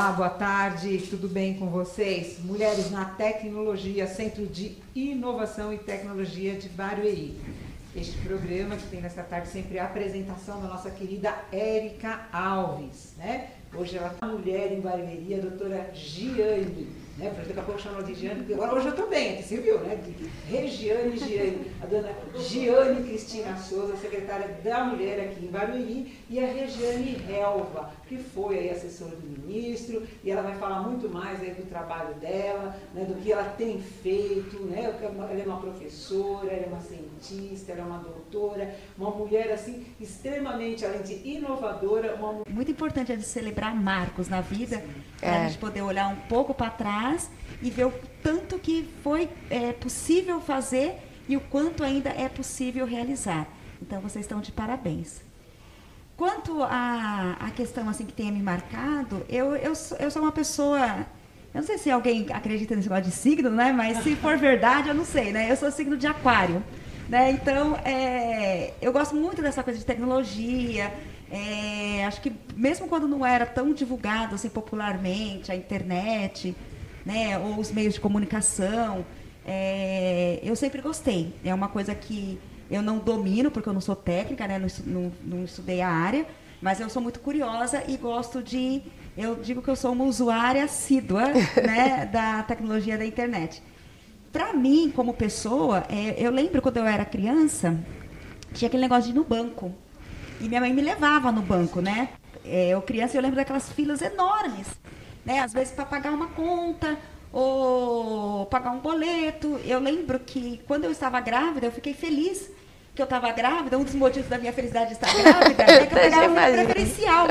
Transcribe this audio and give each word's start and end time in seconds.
Olá, 0.00 0.12
boa 0.12 0.30
tarde, 0.30 0.96
tudo 1.10 1.28
bem 1.28 1.58
com 1.58 1.68
vocês? 1.68 2.38
Mulheres 2.42 2.90
na 2.90 3.04
Tecnologia, 3.04 4.06
Centro 4.06 4.46
de 4.46 4.78
Inovação 4.94 5.74
e 5.74 5.76
Tecnologia 5.76 6.54
de 6.54 6.70
Barueri. 6.70 7.38
Este 7.94 8.16
programa 8.26 8.76
que 8.76 8.86
tem 8.88 9.02
nesta 9.02 9.22
tarde 9.22 9.48
sempre 9.48 9.78
a 9.78 9.84
apresentação 9.84 10.62
da 10.62 10.68
nossa 10.68 10.90
querida 10.90 11.34
Érica 11.52 12.28
Alves, 12.32 13.12
né? 13.18 13.50
Hoje 13.74 13.98
ela 13.98 14.16
é 14.22 14.24
mulher 14.24 14.72
em 14.72 14.80
Barueri, 14.80 15.34
a 15.34 15.42
doutora 15.42 15.90
Giane 15.92 16.88
né? 17.20 17.30
Porque 17.34 17.48
daqui 17.48 17.60
a 17.60 17.62
pouco 17.62 17.80
chamam 17.80 18.02
de 18.02 18.14
Giane, 18.14 18.52
agora 18.52 18.74
hoje 18.74 18.86
eu 18.86 18.90
estou 18.90 19.08
bem, 19.08 19.34
aqui, 19.34 19.42
você 19.42 19.56
viu, 19.58 19.78
né? 19.80 19.98
Regiane 20.48 21.16
Giane, 21.18 21.70
a 21.82 21.86
dona 21.86 22.08
Giane 22.36 23.06
Cristina 23.06 23.56
Souza, 23.58 23.96
secretária 23.98 24.48
da 24.64 24.84
Mulher 24.84 25.20
aqui 25.20 25.44
em 25.44 25.48
Barueri, 25.48 26.18
e 26.30 26.40
a 26.40 26.46
Regiane 26.46 27.22
Helva, 27.28 27.92
que 28.10 28.18
foi 28.18 28.58
aí 28.58 28.70
assessora 28.70 29.16
do 29.16 29.26
ministro, 29.26 30.06
e 30.22 30.30
ela 30.30 30.42
vai 30.42 30.58
falar 30.58 30.82
muito 30.82 31.08
mais 31.08 31.40
aí 31.40 31.52
do 31.52 31.66
trabalho 31.66 32.14
dela, 32.16 32.76
né? 32.94 33.04
do 33.04 33.14
que 33.14 33.32
ela 33.32 33.44
tem 33.44 33.80
feito, 33.80 34.60
né? 34.64 34.82
Ela 34.82 35.40
é 35.40 35.46
uma 35.46 35.60
professora, 35.60 36.50
ela 36.50 36.66
é 36.66 36.68
uma 36.68 36.80
cientista, 36.80 37.72
ela 37.72 37.80
é 37.80 37.84
uma 37.84 37.98
doutora, 37.98 38.74
uma 38.98 39.10
mulher 39.10 39.50
assim 39.52 39.86
extremamente, 39.98 40.84
além 40.84 41.02
de 41.02 41.14
inovadora, 41.26 42.14
uma 42.16 42.42
Muito 42.46 42.70
importante 42.70 43.12
a 43.12 43.14
gente 43.14 43.26
celebrar 43.26 43.74
marcos 43.74 44.28
na 44.28 44.42
vida, 44.42 44.84
para 45.18 45.30
a 45.30 45.36
é. 45.36 45.48
gente 45.48 45.58
poder 45.58 45.80
olhar 45.80 46.08
um 46.08 46.16
pouco 46.28 46.52
para 46.52 46.70
trás 46.70 46.90
trás 46.90 47.30
e 47.62 47.70
ver 47.70 47.86
o 47.86 47.92
tanto 48.22 48.58
que 48.58 48.88
foi 49.02 49.28
é, 49.48 49.72
possível 49.72 50.40
fazer 50.40 50.96
e 51.28 51.36
o 51.36 51.40
quanto 51.40 51.84
ainda 51.84 52.10
é 52.10 52.28
possível 52.28 52.84
realizar. 52.84 53.48
Então, 53.80 54.00
vocês 54.00 54.24
estão 54.24 54.40
de 54.40 54.52
parabéns. 54.52 55.22
Quanto 56.20 56.62
à, 56.62 57.34
à 57.40 57.50
questão 57.50 57.88
assim 57.88 58.04
que 58.04 58.12
tenha 58.12 58.30
me 58.30 58.42
marcado, 58.42 59.24
eu, 59.26 59.56
eu, 59.56 59.72
eu 59.98 60.10
sou 60.10 60.20
uma 60.20 60.30
pessoa. 60.30 61.06
Eu 61.54 61.62
não 61.62 61.66
sei 61.66 61.78
se 61.78 61.90
alguém 61.90 62.26
acredita 62.30 62.76
nesse 62.76 62.90
negócio 62.90 63.10
de 63.10 63.16
signo, 63.16 63.48
né? 63.48 63.72
Mas 63.72 64.02
se 64.02 64.14
for 64.16 64.36
verdade, 64.36 64.90
eu 64.90 64.94
não 64.94 65.06
sei, 65.06 65.32
né? 65.32 65.50
Eu 65.50 65.56
sou 65.56 65.70
signo 65.70 65.96
de 65.96 66.06
aquário. 66.06 66.62
Né? 67.08 67.30
Então, 67.30 67.74
é, 67.86 68.74
eu 68.82 68.92
gosto 68.92 69.16
muito 69.16 69.40
dessa 69.40 69.62
coisa 69.62 69.78
de 69.78 69.84
tecnologia. 69.86 70.92
É, 71.30 72.04
acho 72.04 72.20
que 72.20 72.30
mesmo 72.54 72.86
quando 72.86 73.08
não 73.08 73.24
era 73.24 73.46
tão 73.46 73.72
divulgado 73.72 74.34
assim, 74.34 74.50
popularmente, 74.50 75.50
a 75.50 75.56
internet, 75.56 76.54
né, 77.02 77.38
ou 77.38 77.58
os 77.58 77.72
meios 77.72 77.94
de 77.94 78.00
comunicação. 78.00 79.06
É, 79.46 80.38
eu 80.42 80.54
sempre 80.54 80.82
gostei. 80.82 81.34
É 81.42 81.54
uma 81.54 81.68
coisa 81.68 81.94
que 81.94 82.38
eu 82.70 82.82
não 82.82 82.98
domino, 82.98 83.50
porque 83.50 83.68
eu 83.68 83.72
não 83.72 83.80
sou 83.80 83.96
técnica, 83.96 84.46
né, 84.46 84.58
não, 84.58 84.68
não, 84.86 85.12
não 85.24 85.44
estudei 85.44 85.80
a 85.80 85.88
área, 85.88 86.26
mas 86.60 86.80
eu 86.80 86.88
sou 86.88 87.02
muito 87.02 87.20
curiosa 87.20 87.82
e 87.88 87.96
gosto 87.96 88.42
de. 88.42 88.82
Eu 89.16 89.36
digo 89.36 89.60
que 89.60 89.68
eu 89.68 89.76
sou 89.76 89.92
uma 89.92 90.04
usuária 90.04 90.64
assídua 90.64 91.28
né, 91.66 92.06
da 92.06 92.42
tecnologia 92.42 92.96
da 92.96 93.04
internet. 93.04 93.62
Para 94.32 94.52
mim, 94.52 94.92
como 94.94 95.12
pessoa, 95.12 95.84
é, 95.88 96.14
eu 96.16 96.30
lembro 96.30 96.62
quando 96.62 96.76
eu 96.76 96.86
era 96.86 97.04
criança, 97.04 97.76
tinha 98.54 98.68
aquele 98.68 98.82
negócio 98.82 99.04
de 99.04 99.10
ir 99.10 99.14
no 99.14 99.24
banco. 99.24 99.74
E 100.40 100.48
minha 100.48 100.60
mãe 100.60 100.72
me 100.72 100.80
levava 100.80 101.32
no 101.32 101.42
banco, 101.42 101.80
né? 101.80 102.10
É, 102.44 102.68
eu 102.68 102.80
criança, 102.80 103.16
eu 103.16 103.22
lembro 103.22 103.36
daquelas 103.36 103.70
filas 103.72 104.00
enormes 104.00 104.68
né? 105.24 105.40
Às 105.40 105.52
vezes 105.52 105.72
para 105.72 105.84
pagar 105.84 106.12
uma 106.12 106.28
conta 106.28 106.98
ou 107.32 108.46
pagar 108.46 108.72
um 108.72 108.78
boleto. 108.78 109.60
Eu 109.64 109.80
lembro 109.80 110.18
que 110.18 110.60
quando 110.66 110.84
eu 110.84 110.90
estava 110.90 111.20
grávida, 111.20 111.66
eu 111.66 111.72
fiquei 111.72 111.94
feliz 111.94 112.50
que 113.00 113.02
eu 113.02 113.16
estava 113.16 113.32
grávida. 113.32 113.78
Um 113.78 113.84
dos 113.84 113.94
motivos 113.94 114.28
da 114.28 114.36
minha 114.36 114.52
felicidade 114.52 114.88
de 114.88 114.92
estar 114.92 115.10
grávida 115.14 115.62
é 115.62 115.86
que 115.86 115.94
eu 115.94 115.98
pegava 116.00 116.28
um 116.28 116.34
preferencial. 116.34 117.28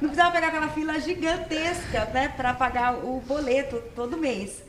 Não 0.00 0.08
precisava 0.08 0.30
pegar 0.32 0.48
aquela 0.48 0.68
fila 0.68 1.00
gigantesca, 1.00 2.04
né, 2.14 2.32
para 2.36 2.54
pagar 2.54 2.94
o 3.04 3.20
boleto 3.20 3.82
todo 3.96 4.16
mês. 4.16 4.62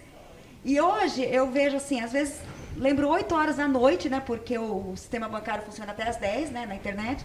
E 0.66 0.82
hoje 0.82 1.24
eu 1.24 1.50
vejo 1.52 1.78
assim, 1.78 2.02
às 2.02 2.12
vezes 2.12 2.40
lembro 2.76 3.08
8 3.08 3.34
horas 3.36 3.58
da 3.58 3.68
noite, 3.68 4.10
né, 4.10 4.22
porque 4.26 4.58
o, 4.58 4.96
sistema 4.96 5.30
bancário 5.30 5.64
funciona 5.64 5.92
até 5.92 6.10
as 6.10 6.18
10, 6.18 6.50
né, 6.50 6.66
na 6.66 6.76
internet. 6.76 7.24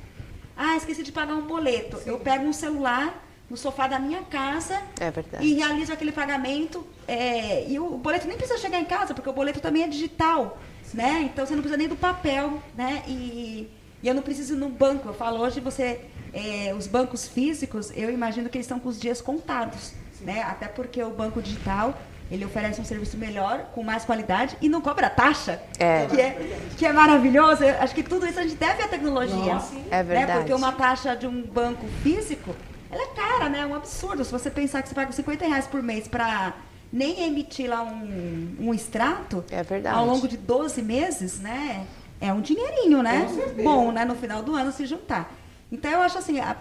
Ah, 0.57 0.77
esqueci 0.77 1.03
de 1.03 1.11
pagar 1.11 1.35
um 1.35 1.47
boleto. 1.47 1.97
Sim. 1.99 2.11
Eu 2.11 2.21
pego 2.21 2.45
um 2.45 2.53
celular 2.53 3.23
no 3.49 3.57
sofá 3.57 3.87
da 3.87 3.99
minha 3.99 4.23
casa 4.23 4.81
é 5.01 5.13
e 5.43 5.55
realizo 5.55 5.93
aquele 5.93 6.13
pagamento. 6.13 6.87
É, 7.09 7.67
e 7.69 7.79
o 7.79 7.97
boleto 7.97 8.29
nem 8.29 8.37
precisa 8.37 8.59
chegar 8.59 8.79
em 8.79 8.85
casa, 8.85 9.15
porque 9.15 9.31
o 9.31 9.33
boleto 9.33 9.61
também 9.61 9.83
é 9.83 9.89
digital, 9.89 10.59
né? 10.95 11.23
Então 11.23 11.45
você 11.45 11.55
não 11.55 11.61
precisa 11.63 11.77
nem 11.77 11.89
do 11.89 11.97
papel, 11.97 12.63
né? 12.75 13.03
E, 13.07 13.69
e 14.03 14.09
eu 14.09 14.15
não 14.15 14.23
preciso 14.23 14.55
ir 14.55 14.57
no 14.57 14.69
banco. 14.69 15.09
Eu 15.09 15.15
falo 15.15 15.41
hoje 15.41 15.61
você, 15.61 16.01
é, 16.33 16.75
os 16.75 16.87
bancos 16.87 17.29
físicos, 17.29 17.93
eu 17.95 18.11
imagino 18.11 18.49
que 18.49 18.57
eles 18.57 18.67
estão 18.67 18.81
com 18.81 18.89
os 18.89 18.99
dias 18.99 19.21
contados, 19.21 19.93
né? 20.21 20.43
Até 20.43 20.69
porque 20.69 21.03
o 21.03 21.11
banco 21.11 21.43
digital 21.43 21.99
ele 22.31 22.45
oferece 22.45 22.81
um 22.81 22.85
serviço 22.85 23.19
melhor, 23.19 23.67
com 23.75 23.83
mais 23.83 24.05
qualidade 24.05 24.57
e 24.61 24.69
não 24.69 24.81
cobra 24.81 25.11
taxa. 25.11 25.61
É. 25.79 26.07
Que 26.07 26.21
é, 26.21 26.59
que 26.79 26.87
é 26.87 26.93
maravilhoso. 26.93 27.63
Eu 27.63 27.81
acho 27.81 27.95
que 27.95 28.03
tudo 28.03 28.27
isso 28.27 28.39
a 28.39 28.43
gente 28.43 28.57
deve 28.57 28.83
à 28.83 28.89
tecnologia. 28.89 29.55
Nossa, 29.55 29.75
é 29.91 30.03
verdade. 30.03 30.33
Né? 30.33 30.39
Porque 30.39 30.55
uma 30.55 30.73
taxa 30.73 31.15
de 31.15 31.27
um 31.27 31.43
banco 31.43 31.87
físico 32.03 32.55
ela 32.91 33.03
é 33.03 33.07
cara, 33.09 33.49
né? 33.49 33.61
É 33.61 33.67
um 33.67 33.75
absurdo. 33.75 34.25
Se 34.25 34.31
você 34.31 34.51
pensar 34.51 34.81
que 34.81 34.89
você 34.89 34.95
paga 34.95 35.11
50 35.11 35.47
reais 35.47 35.67
por 35.67 35.83
mês 35.83 36.07
para 36.07 36.55
nem 36.95 37.25
emitir 37.25 37.69
lá 37.69 37.83
um, 37.83 38.57
um 38.61 38.73
extrato 38.73 39.45
é 39.51 39.65
verdade. 39.65 39.99
ao 39.99 40.07
longo 40.07 40.29
de 40.29 40.37
12 40.37 40.81
meses, 40.81 41.41
né? 41.41 41.85
É 42.21 42.33
um 42.33 42.41
dinheirinho, 42.41 43.03
né? 43.03 43.27
Bom, 43.65 43.91
né? 43.91 44.05
No 44.05 44.15
final 44.15 44.45
do 44.45 44.55
ano 44.55 44.71
se 44.71 44.87
juntar. 44.87 45.35
Então 45.73 45.91
eu 45.91 46.03
acho 46.03 46.17
assim, 46.19 46.39
a, 46.39 46.57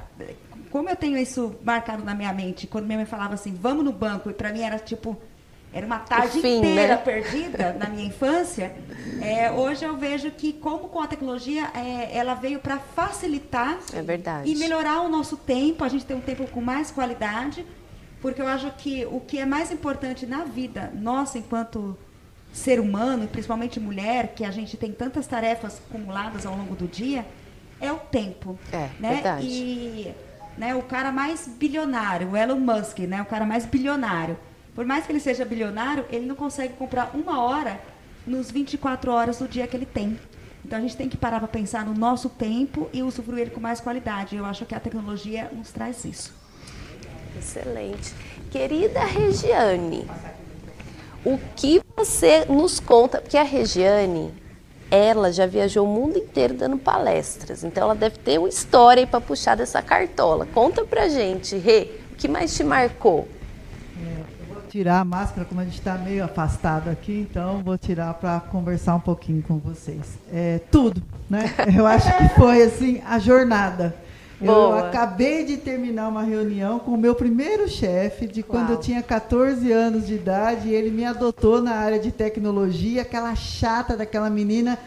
como 0.71 0.89
eu 0.89 0.95
tenho 0.95 1.19
isso 1.19 1.55
marcado 1.63 2.03
na 2.03 2.15
minha 2.15 2.33
mente, 2.33 2.65
quando 2.65 2.85
minha 2.85 2.97
mãe 2.97 3.05
falava 3.05 3.35
assim, 3.35 3.53
vamos 3.53 3.85
no 3.85 3.91
banco, 3.91 4.27
e 4.31 4.33
para 4.33 4.51
mim 4.51 4.61
era 4.61 4.79
tipo, 4.79 5.15
era 5.71 5.85
uma 5.85 5.99
tarde 5.99 6.41
fim, 6.41 6.57
inteira 6.57 6.95
né? 6.95 7.01
perdida 7.03 7.73
na 7.73 7.87
minha 7.87 8.07
infância. 8.07 8.73
É, 9.21 9.49
hoje 9.51 9.85
eu 9.85 9.95
vejo 9.95 10.29
que, 10.31 10.51
como 10.51 10.89
com 10.89 10.99
a 10.99 11.07
tecnologia, 11.07 11.71
é, 11.73 12.17
ela 12.17 12.33
veio 12.33 12.59
para 12.59 12.77
facilitar 12.77 13.77
é 13.93 14.43
e 14.43 14.55
melhorar 14.55 14.99
o 15.01 15.07
nosso 15.07 15.37
tempo, 15.37 15.81
a 15.81 15.87
gente 15.87 16.03
tem 16.03 16.17
um 16.17 16.21
tempo 16.21 16.45
com 16.47 16.59
mais 16.59 16.91
qualidade, 16.91 17.65
porque 18.23 18.41
eu 18.41 18.47
acho 18.47 18.71
que 18.77 19.05
o 19.05 19.19
que 19.19 19.37
é 19.37 19.45
mais 19.45 19.69
importante 19.69 20.25
na 20.25 20.45
vida, 20.45 20.89
nossa, 20.95 21.37
enquanto 21.37 21.97
ser 22.53 22.79
humano, 22.79 23.25
e 23.25 23.27
principalmente 23.27 23.81
mulher, 23.81 24.33
que 24.33 24.45
a 24.45 24.49
gente 24.49 24.77
tem 24.77 24.93
tantas 24.93 25.27
tarefas 25.27 25.81
acumuladas 25.89 26.45
ao 26.45 26.55
longo 26.55 26.73
do 26.73 26.87
dia, 26.87 27.25
é 27.81 27.91
o 27.91 27.97
tempo. 27.97 28.57
É, 28.71 28.89
né? 28.97 29.15
verdade. 29.15 29.45
E 29.45 30.15
né, 30.57 30.73
o 30.73 30.81
cara 30.83 31.11
mais 31.11 31.49
bilionário, 31.49 32.29
o 32.29 32.37
Elon 32.37 32.61
Musk, 32.61 32.99
né, 32.99 33.21
o 33.21 33.25
cara 33.25 33.45
mais 33.45 33.65
bilionário, 33.65 34.39
por 34.73 34.85
mais 34.85 35.05
que 35.05 35.11
ele 35.11 35.19
seja 35.19 35.43
bilionário, 35.43 36.05
ele 36.09 36.25
não 36.25 36.35
consegue 36.35 36.75
comprar 36.75 37.11
uma 37.13 37.43
hora 37.43 37.77
nos 38.25 38.49
24 38.49 39.11
horas 39.11 39.39
do 39.39 39.49
dia 39.49 39.67
que 39.67 39.75
ele 39.75 39.85
tem. 39.85 40.17
Então 40.63 40.79
a 40.79 40.81
gente 40.81 40.95
tem 40.95 41.09
que 41.09 41.17
parar 41.17 41.39
para 41.39 41.49
pensar 41.49 41.83
no 41.83 41.93
nosso 41.93 42.29
tempo 42.29 42.89
e 42.93 43.03
usufruir 43.03 43.51
com 43.51 43.59
mais 43.59 43.81
qualidade. 43.81 44.37
Eu 44.37 44.45
acho 44.45 44.65
que 44.65 44.73
a 44.73 44.79
tecnologia 44.79 45.51
nos 45.53 45.73
traz 45.73 46.05
isso. 46.05 46.42
Excelente. 47.37 48.13
Querida 48.51 49.03
Regiane, 49.03 50.05
o 51.25 51.39
que 51.55 51.81
você 51.95 52.45
nos 52.45 52.79
conta? 52.79 53.19
Porque 53.19 53.37
a 53.37 53.43
Regiane, 53.43 54.33
ela 54.91 55.31
já 55.31 55.45
viajou 55.45 55.85
o 55.85 55.89
mundo 55.89 56.17
inteiro 56.17 56.53
dando 56.53 56.77
palestras, 56.77 57.63
então 57.63 57.83
ela 57.83 57.95
deve 57.95 58.17
ter 58.17 58.37
uma 58.37 58.49
história 58.49 59.07
para 59.07 59.19
puxar 59.19 59.55
dessa 59.55 59.81
cartola. 59.81 60.45
Conta 60.53 60.85
pra 60.85 61.09
gente, 61.09 61.57
Rê, 61.57 61.89
o 62.11 62.15
que 62.15 62.27
mais 62.27 62.55
te 62.55 62.63
marcou? 62.63 63.27
tirar 64.73 65.01
a 65.01 65.05
máscara, 65.05 65.45
como 65.45 65.61
a 65.61 65.65
gente 65.65 65.77
está 65.77 65.99
meio 65.99 66.23
afastado 66.23 66.89
aqui, 66.89 67.27
então 67.29 67.61
vou 67.63 67.77
tirar 67.77 68.11
para 68.15 68.39
conversar 68.39 68.95
um 68.95 68.99
pouquinho 68.99 69.43
com 69.43 69.59
vocês. 69.59 70.17
É, 70.33 70.61
tudo, 70.71 70.99
né? 71.29 71.53
Eu 71.77 71.85
acho 71.85 72.11
que 72.17 72.29
foi 72.29 72.63
assim 72.63 72.99
a 73.05 73.19
jornada. 73.19 73.95
Boa. 74.45 74.79
Eu 74.79 74.85
acabei 74.85 75.43
de 75.43 75.57
terminar 75.57 76.07
uma 76.09 76.23
reunião 76.23 76.79
com 76.79 76.91
o 76.91 76.97
meu 76.97 77.15
primeiro 77.15 77.67
chefe, 77.67 78.27
de 78.27 78.43
quando 78.43 78.69
Uau. 78.69 78.77
eu 78.77 78.79
tinha 78.79 79.01
14 79.01 79.71
anos 79.71 80.07
de 80.07 80.15
idade, 80.15 80.69
e 80.69 80.73
ele 80.73 80.91
me 80.91 81.05
adotou 81.05 81.61
na 81.61 81.75
área 81.75 81.99
de 81.99 82.11
tecnologia, 82.11 83.01
aquela 83.01 83.33
chata 83.35 83.95
daquela 83.95 84.29
menina 84.29 84.77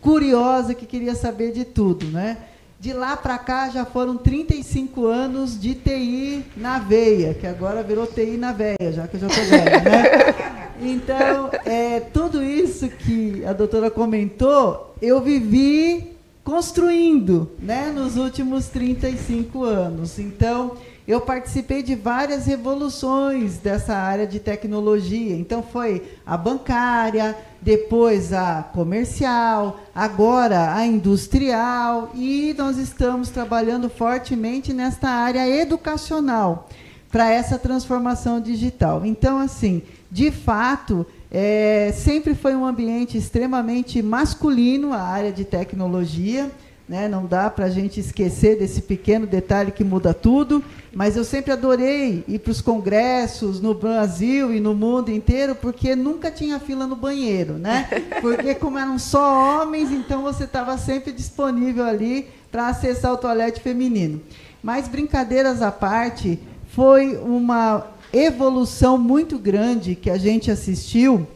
curiosa 0.00 0.74
que 0.74 0.86
queria 0.86 1.14
saber 1.14 1.52
de 1.52 1.64
tudo, 1.64 2.06
né? 2.06 2.38
De 2.78 2.92
lá 2.92 3.16
para 3.16 3.38
cá 3.38 3.70
já 3.70 3.84
foram 3.84 4.16
35 4.16 5.06
anos 5.06 5.58
de 5.58 5.74
TI 5.74 6.44
na 6.56 6.78
veia, 6.78 7.32
que 7.32 7.46
agora 7.46 7.82
virou 7.82 8.06
TI 8.06 8.36
na 8.36 8.52
veia, 8.52 8.92
já 8.92 9.08
que 9.08 9.16
eu 9.16 9.20
já 9.20 9.26
estou 9.28 9.44
velha, 9.44 9.80
né? 9.80 10.56
Então, 10.78 11.50
é, 11.64 12.00
tudo 12.00 12.42
isso 12.42 12.86
que 12.88 13.42
a 13.46 13.54
doutora 13.54 13.90
comentou, 13.90 14.94
eu 15.00 15.22
vivi 15.22 16.15
construindo 16.46 17.50
né, 17.58 17.92
nos 17.92 18.16
últimos 18.16 18.68
35 18.68 19.64
anos. 19.64 20.16
Então, 20.16 20.76
eu 21.06 21.20
participei 21.20 21.82
de 21.82 21.96
várias 21.96 22.46
revoluções 22.46 23.58
dessa 23.58 23.96
área 23.96 24.28
de 24.28 24.38
tecnologia. 24.38 25.34
Então 25.34 25.60
foi 25.60 26.04
a 26.24 26.36
bancária, 26.36 27.36
depois 27.60 28.32
a 28.32 28.62
comercial, 28.62 29.80
agora 29.92 30.72
a 30.72 30.86
industrial 30.86 32.12
e 32.14 32.54
nós 32.56 32.78
estamos 32.78 33.28
trabalhando 33.28 33.90
fortemente 33.90 34.72
nesta 34.72 35.08
área 35.08 35.48
educacional 35.48 36.68
para 37.10 37.28
essa 37.28 37.58
transformação 37.58 38.40
digital. 38.40 39.04
Então, 39.04 39.38
assim, 39.38 39.82
de 40.12 40.30
fato, 40.30 41.04
é, 41.30 41.92
sempre 41.92 42.34
foi 42.34 42.54
um 42.54 42.64
ambiente 42.64 43.18
extremamente 43.18 44.00
masculino 44.02 44.92
a 44.92 45.00
área 45.00 45.32
de 45.32 45.44
tecnologia. 45.44 46.50
Né? 46.88 47.08
Não 47.08 47.26
dá 47.26 47.50
para 47.50 47.64
a 47.64 47.70
gente 47.70 47.98
esquecer 47.98 48.58
desse 48.58 48.80
pequeno 48.80 49.26
detalhe 49.26 49.72
que 49.72 49.82
muda 49.82 50.14
tudo. 50.14 50.62
Mas 50.94 51.16
eu 51.16 51.24
sempre 51.24 51.52
adorei 51.52 52.24
ir 52.28 52.38
para 52.38 52.52
os 52.52 52.60
congressos 52.60 53.60
no 53.60 53.74
Brasil 53.74 54.54
e 54.54 54.60
no 54.60 54.72
mundo 54.72 55.10
inteiro, 55.10 55.54
porque 55.56 55.96
nunca 55.96 56.30
tinha 56.30 56.60
fila 56.60 56.86
no 56.86 56.96
banheiro, 56.96 57.54
né? 57.54 57.86
Porque 58.22 58.54
como 58.54 58.78
eram 58.78 58.98
só 58.98 59.60
homens, 59.62 59.90
então 59.90 60.22
você 60.22 60.44
estava 60.44 60.78
sempre 60.78 61.12
disponível 61.12 61.84
ali 61.84 62.28
para 62.50 62.68
acessar 62.68 63.12
o 63.12 63.18
toalete 63.18 63.60
feminino. 63.60 64.22
Mas 64.62 64.88
brincadeiras 64.88 65.60
à 65.60 65.70
parte, 65.70 66.38
foi 66.68 67.16
uma 67.16 67.86
evolução 68.16 68.96
muito 68.96 69.38
grande 69.38 69.94
que 69.94 70.08
a 70.08 70.16
gente 70.16 70.50
assistiu, 70.50 71.26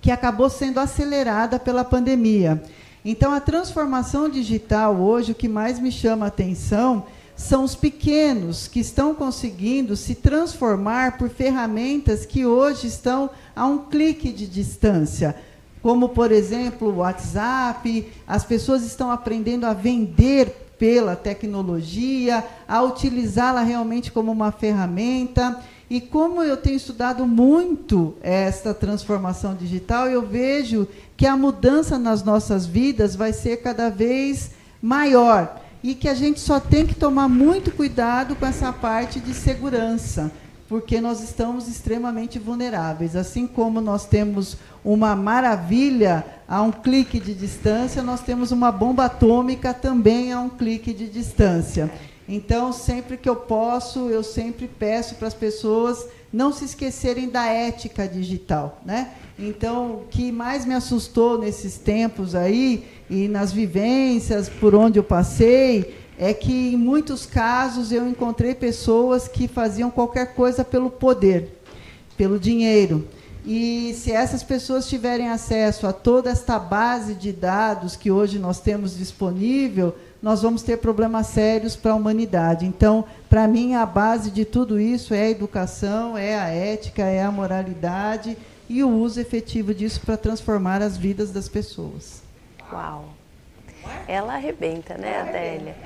que 0.00 0.10
acabou 0.10 0.48
sendo 0.48 0.80
acelerada 0.80 1.58
pela 1.58 1.84
pandemia. 1.84 2.62
Então, 3.04 3.32
a 3.32 3.40
transformação 3.40 4.28
digital 4.28 4.96
hoje, 4.96 5.32
o 5.32 5.34
que 5.34 5.48
mais 5.48 5.78
me 5.78 5.92
chama 5.92 6.24
a 6.24 6.28
atenção 6.28 7.04
são 7.36 7.64
os 7.64 7.74
pequenos 7.74 8.68
que 8.68 8.80
estão 8.80 9.14
conseguindo 9.14 9.96
se 9.96 10.14
transformar 10.14 11.18
por 11.18 11.28
ferramentas 11.28 12.24
que 12.24 12.46
hoje 12.46 12.86
estão 12.86 13.28
a 13.54 13.66
um 13.66 13.78
clique 13.78 14.32
de 14.32 14.46
distância. 14.46 15.34
Como, 15.82 16.10
por 16.10 16.32
exemplo, 16.32 16.88
o 16.88 16.98
WhatsApp, 16.98 18.10
as 18.26 18.44
pessoas 18.44 18.84
estão 18.84 19.10
aprendendo 19.10 19.66
a 19.66 19.74
vender 19.74 20.48
pela 20.78 21.14
tecnologia, 21.14 22.44
a 22.66 22.82
utilizá-la 22.82 23.62
realmente 23.62 24.10
como 24.10 24.32
uma 24.32 24.50
ferramenta. 24.50 25.60
E 25.94 26.00
como 26.00 26.42
eu 26.42 26.56
tenho 26.56 26.74
estudado 26.74 27.24
muito 27.24 28.16
esta 28.20 28.74
transformação 28.74 29.54
digital, 29.54 30.08
eu 30.08 30.26
vejo 30.26 30.88
que 31.16 31.24
a 31.24 31.36
mudança 31.36 31.96
nas 31.96 32.24
nossas 32.24 32.66
vidas 32.66 33.14
vai 33.14 33.32
ser 33.32 33.58
cada 33.58 33.90
vez 33.90 34.50
maior 34.82 35.60
e 35.84 35.94
que 35.94 36.08
a 36.08 36.14
gente 36.14 36.40
só 36.40 36.58
tem 36.58 36.84
que 36.84 36.96
tomar 36.96 37.28
muito 37.28 37.70
cuidado 37.70 38.34
com 38.34 38.44
essa 38.44 38.72
parte 38.72 39.20
de 39.20 39.32
segurança, 39.32 40.32
porque 40.68 41.00
nós 41.00 41.22
estamos 41.22 41.68
extremamente 41.68 42.40
vulneráveis. 42.40 43.14
Assim 43.14 43.46
como 43.46 43.80
nós 43.80 44.04
temos 44.04 44.56
uma 44.84 45.14
maravilha 45.14 46.26
a 46.48 46.60
um 46.60 46.72
clique 46.72 47.20
de 47.20 47.32
distância, 47.32 48.02
nós 48.02 48.20
temos 48.20 48.50
uma 48.50 48.72
bomba 48.72 49.04
atômica 49.04 49.72
também 49.72 50.32
a 50.32 50.40
um 50.40 50.50
clique 50.50 50.92
de 50.92 51.08
distância. 51.08 51.88
Então, 52.28 52.72
sempre 52.72 53.16
que 53.16 53.28
eu 53.28 53.36
posso, 53.36 54.08
eu 54.08 54.22
sempre 54.22 54.66
peço 54.66 55.16
para 55.16 55.28
as 55.28 55.34
pessoas 55.34 56.06
não 56.32 56.52
se 56.52 56.64
esquecerem 56.64 57.28
da 57.28 57.46
ética 57.46 58.08
digital, 58.08 58.80
né? 58.84 59.12
Então, 59.38 59.96
o 59.96 60.06
que 60.10 60.32
mais 60.32 60.64
me 60.64 60.74
assustou 60.74 61.38
nesses 61.38 61.76
tempos 61.76 62.34
aí 62.34 62.84
e 63.10 63.28
nas 63.28 63.52
vivências 63.52 64.48
por 64.48 64.74
onde 64.74 64.98
eu 64.98 65.04
passei 65.04 65.94
é 66.18 66.32
que 66.32 66.74
em 66.74 66.76
muitos 66.76 67.26
casos 67.26 67.92
eu 67.92 68.08
encontrei 68.08 68.54
pessoas 68.54 69.28
que 69.28 69.46
faziam 69.46 69.90
qualquer 69.90 70.34
coisa 70.34 70.64
pelo 70.64 70.90
poder, 70.90 71.60
pelo 72.16 72.38
dinheiro. 72.38 73.06
E 73.44 73.92
se 73.94 74.10
essas 74.10 74.42
pessoas 74.42 74.88
tiverem 74.88 75.28
acesso 75.28 75.86
a 75.86 75.92
toda 75.92 76.30
esta 76.30 76.58
base 76.58 77.14
de 77.14 77.30
dados 77.30 77.94
que 77.94 78.10
hoje 78.10 78.38
nós 78.38 78.58
temos 78.58 78.96
disponível, 78.96 79.94
nós 80.24 80.40
vamos 80.40 80.62
ter 80.62 80.78
problemas 80.78 81.26
sérios 81.26 81.76
para 81.76 81.92
a 81.92 81.94
humanidade. 81.94 82.64
Então, 82.64 83.04
para 83.28 83.46
mim, 83.46 83.74
a 83.74 83.84
base 83.84 84.30
de 84.30 84.46
tudo 84.46 84.80
isso 84.80 85.12
é 85.12 85.24
a 85.24 85.30
educação, 85.30 86.16
é 86.16 86.34
a 86.34 86.48
ética, 86.48 87.02
é 87.02 87.22
a 87.22 87.30
moralidade 87.30 88.34
e 88.66 88.82
o 88.82 88.88
uso 88.88 89.20
efetivo 89.20 89.74
disso 89.74 90.00
para 90.00 90.16
transformar 90.16 90.80
as 90.80 90.96
vidas 90.96 91.30
das 91.30 91.46
pessoas. 91.46 92.22
Uau! 92.72 93.04
Ela 94.08 94.36
arrebenta, 94.36 94.96
né, 94.96 95.20
Adélia? 95.20 95.76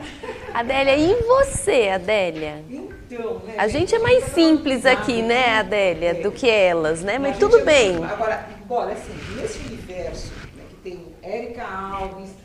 Adélia, 0.55 0.97
e 0.97 1.21
você, 1.21 1.89
Adélia? 1.89 2.63
Então, 2.71 3.41
né? 3.41 3.57
A 3.59 3.67
gente 3.67 3.93
é 3.93 3.99
mais 3.99 4.23
simples 4.27 4.87
aqui, 4.87 5.21
né, 5.21 5.59
Adélia, 5.59 6.23
do 6.23 6.31
que 6.31 6.49
elas, 6.49 7.03
né? 7.03 7.19
Mas 7.19 7.39
tudo 7.39 7.59
é 7.59 7.65
bem. 7.65 8.05
Agora, 8.05 8.47
bora, 8.69 8.93
assim, 8.93 9.35
nesse 9.35 9.59
universo 9.67 10.33
né, 10.57 10.63
que 10.71 10.77
tem 10.77 11.07
Érica 11.25 11.65
Alves, 11.65 12.38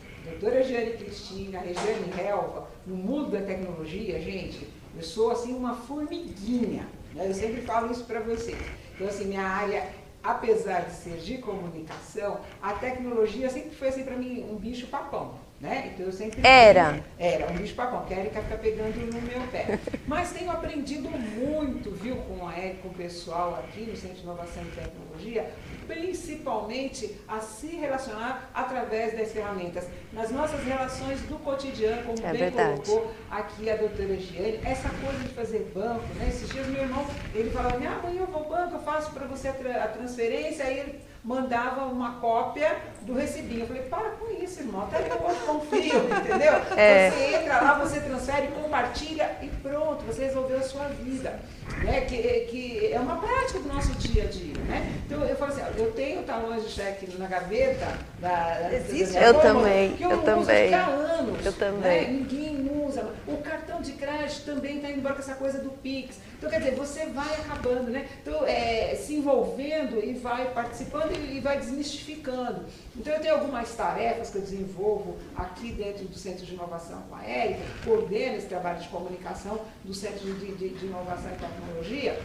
doutora 0.44 0.62
Jane 0.62 0.90
Cristina, 0.98 1.58
Regiane 1.58 2.12
Helva, 2.20 2.68
no 2.86 2.94
mundo 2.94 3.30
da 3.30 3.40
tecnologia, 3.40 4.20
gente, 4.20 4.68
eu 4.94 5.02
sou 5.02 5.30
assim 5.30 5.54
uma 5.54 5.74
formiguinha. 5.74 6.86
Né? 7.14 7.30
Eu 7.30 7.32
sempre 7.32 7.62
falo 7.62 7.90
isso 7.90 8.04
para 8.04 8.20
vocês. 8.20 8.58
Então, 8.94 9.06
assim, 9.06 9.24
minha 9.24 9.42
área, 9.42 9.88
apesar 10.22 10.82
de 10.82 10.92
ser 10.92 11.16
de 11.16 11.38
comunicação, 11.38 12.40
a 12.60 12.74
tecnologia 12.74 13.48
sempre 13.48 13.70
foi 13.70 13.88
assim 13.88 14.04
para 14.04 14.18
mim 14.18 14.46
um 14.50 14.56
bicho 14.56 14.86
papão. 14.88 15.34
Né? 15.60 15.92
Então 15.94 16.06
eu 16.06 16.12
sempre. 16.12 16.46
Era. 16.46 17.00
Era, 17.18 17.50
um 17.50 17.56
bicho 17.56 17.74
papão, 17.74 18.04
que 18.04 18.12
a 18.12 18.18
Erika 18.18 18.42
fica 18.42 18.56
pegando 18.58 18.96
no 19.06 19.22
meu 19.22 19.40
pé. 19.48 19.78
Mas 20.06 20.32
tenho 20.32 20.50
aprendido 20.50 21.08
muito, 21.08 21.90
viu, 21.90 22.16
com 22.16 22.46
a 22.46 22.58
Erika, 22.58 22.82
com 22.82 22.88
o 22.88 22.94
pessoal 22.94 23.54
aqui 23.54 23.82
no 23.82 23.96
Centro 23.96 24.16
de 24.16 24.22
Inovação 24.22 24.62
e 24.62 24.66
Tecnologia, 24.66 25.50
principalmente 25.86 27.16
a 27.26 27.40
se 27.40 27.68
relacionar 27.68 28.50
através 28.52 29.16
das 29.16 29.32
ferramentas. 29.32 29.86
Nas 30.12 30.30
nossas 30.30 30.62
relações 30.64 31.20
do 31.22 31.38
cotidiano, 31.38 32.02
como 32.02 32.18
é 32.18 32.30
bem 32.30 32.40
verdade. 32.40 32.82
colocou 32.82 33.12
aqui 33.30 33.70
a 33.70 33.76
doutora 33.76 34.16
Giane, 34.16 34.60
essa 34.64 34.88
coisa 34.88 35.18
de 35.20 35.34
fazer 35.34 35.70
banco, 35.74 36.04
né? 36.16 36.28
Esses 36.28 36.48
dias 36.50 36.66
meu 36.66 36.82
irmão, 36.82 37.06
ele 37.34 37.50
falava, 37.50 37.76
ah, 37.76 38.00
amanhã 38.02 38.20
eu 38.20 38.26
vou 38.26 38.48
banco, 38.48 38.74
eu 38.74 38.80
faço 38.80 39.12
para 39.12 39.26
você 39.26 39.48
a, 39.48 39.88
transferência, 39.88 40.64
aí 40.64 40.78
ele 40.78 41.00
mandava 41.24 41.86
uma 41.86 42.16
cópia 42.20 42.76
do 43.00 43.14
recibinho. 43.14 43.60
Eu 43.60 43.66
falei, 43.66 43.82
para 43.84 44.10
com 44.10 44.30
isso, 44.42 44.60
irmão, 44.60 44.82
até 44.82 45.10
eu 45.10 45.16
confio, 45.16 46.04
entendeu? 46.04 46.54
É. 46.76 47.10
Você 47.10 47.36
entra 47.36 47.60
lá, 47.60 47.78
você 47.78 48.00
transfere, 48.00 48.48
compartilha 48.48 49.30
e 49.40 49.48
pronto, 49.48 50.04
você 50.04 50.24
resolveu 50.24 50.58
a 50.58 50.62
sua 50.62 50.88
vida. 50.88 51.40
Né? 51.82 52.02
Que, 52.02 52.16
que 52.50 52.92
é 52.92 52.98
uma 52.98 53.16
prática 53.16 53.58
do 53.60 53.68
nosso 53.68 53.92
dia 53.92 54.24
a 54.24 54.26
dia. 54.26 54.54
Né? 54.66 54.92
Então 55.06 55.24
eu 55.24 55.36
falo 55.36 55.52
assim, 55.52 55.62
eu 55.78 55.92
tenho 55.92 56.22
talões 56.24 56.64
de 56.64 56.70
cheque 56.70 57.16
na 57.16 57.26
gaveta 57.26 57.86
da, 58.18 58.70
Existe? 58.72 59.14
Da 59.14 59.22
eu 59.22 59.34
também, 59.34 59.96
eu, 60.00 60.10
eu 60.10 60.22
também. 60.22 60.74
Há 60.74 60.86
anos, 60.86 61.46
eu 61.46 61.52
também. 61.52 62.02
Né? 62.02 62.12
Ninguém 62.12 62.53
usa. 62.94 63.14
O 63.26 63.36
cartão 63.38 63.80
de 63.80 63.92
crédito 63.92 64.44
também 64.44 64.76
está 64.76 64.90
indo 64.90 64.98
embora 64.98 65.14
com 65.14 65.20
essa 65.20 65.34
coisa 65.34 65.58
do 65.58 65.70
Pix. 65.70 66.18
Então, 66.36 66.48
quer 66.48 66.58
dizer, 66.58 66.74
você 66.74 67.06
vai 67.06 67.34
acabando, 67.34 67.90
né? 67.90 68.08
Então, 68.22 68.46
é, 68.46 68.94
se 68.94 69.14
envolvendo 69.14 70.02
e 70.02 70.14
vai 70.14 70.52
participando 70.52 71.12
e, 71.12 71.36
e 71.36 71.40
vai 71.40 71.58
desmistificando. 71.58 72.64
Então, 72.96 73.12
eu 73.12 73.20
tenho 73.20 73.34
algumas 73.34 73.74
tarefas 73.74 74.30
que 74.30 74.38
eu 74.38 74.42
desenvolvo 74.42 75.16
aqui 75.34 75.72
dentro 75.72 76.04
do 76.04 76.16
Centro 76.16 76.44
de 76.44 76.54
Inovação 76.54 77.02
com 77.08 77.16
a 77.16 77.24
Érica, 77.24 77.60
coordeno 77.84 78.36
esse 78.36 78.46
trabalho 78.46 78.80
de 78.80 78.88
comunicação 78.88 79.60
do 79.84 79.94
Centro 79.94 80.32
de, 80.34 80.54
de, 80.54 80.68
de 80.70 80.86
Inovação 80.86 81.30
e 81.32 81.36
Tecnologia 81.36 82.18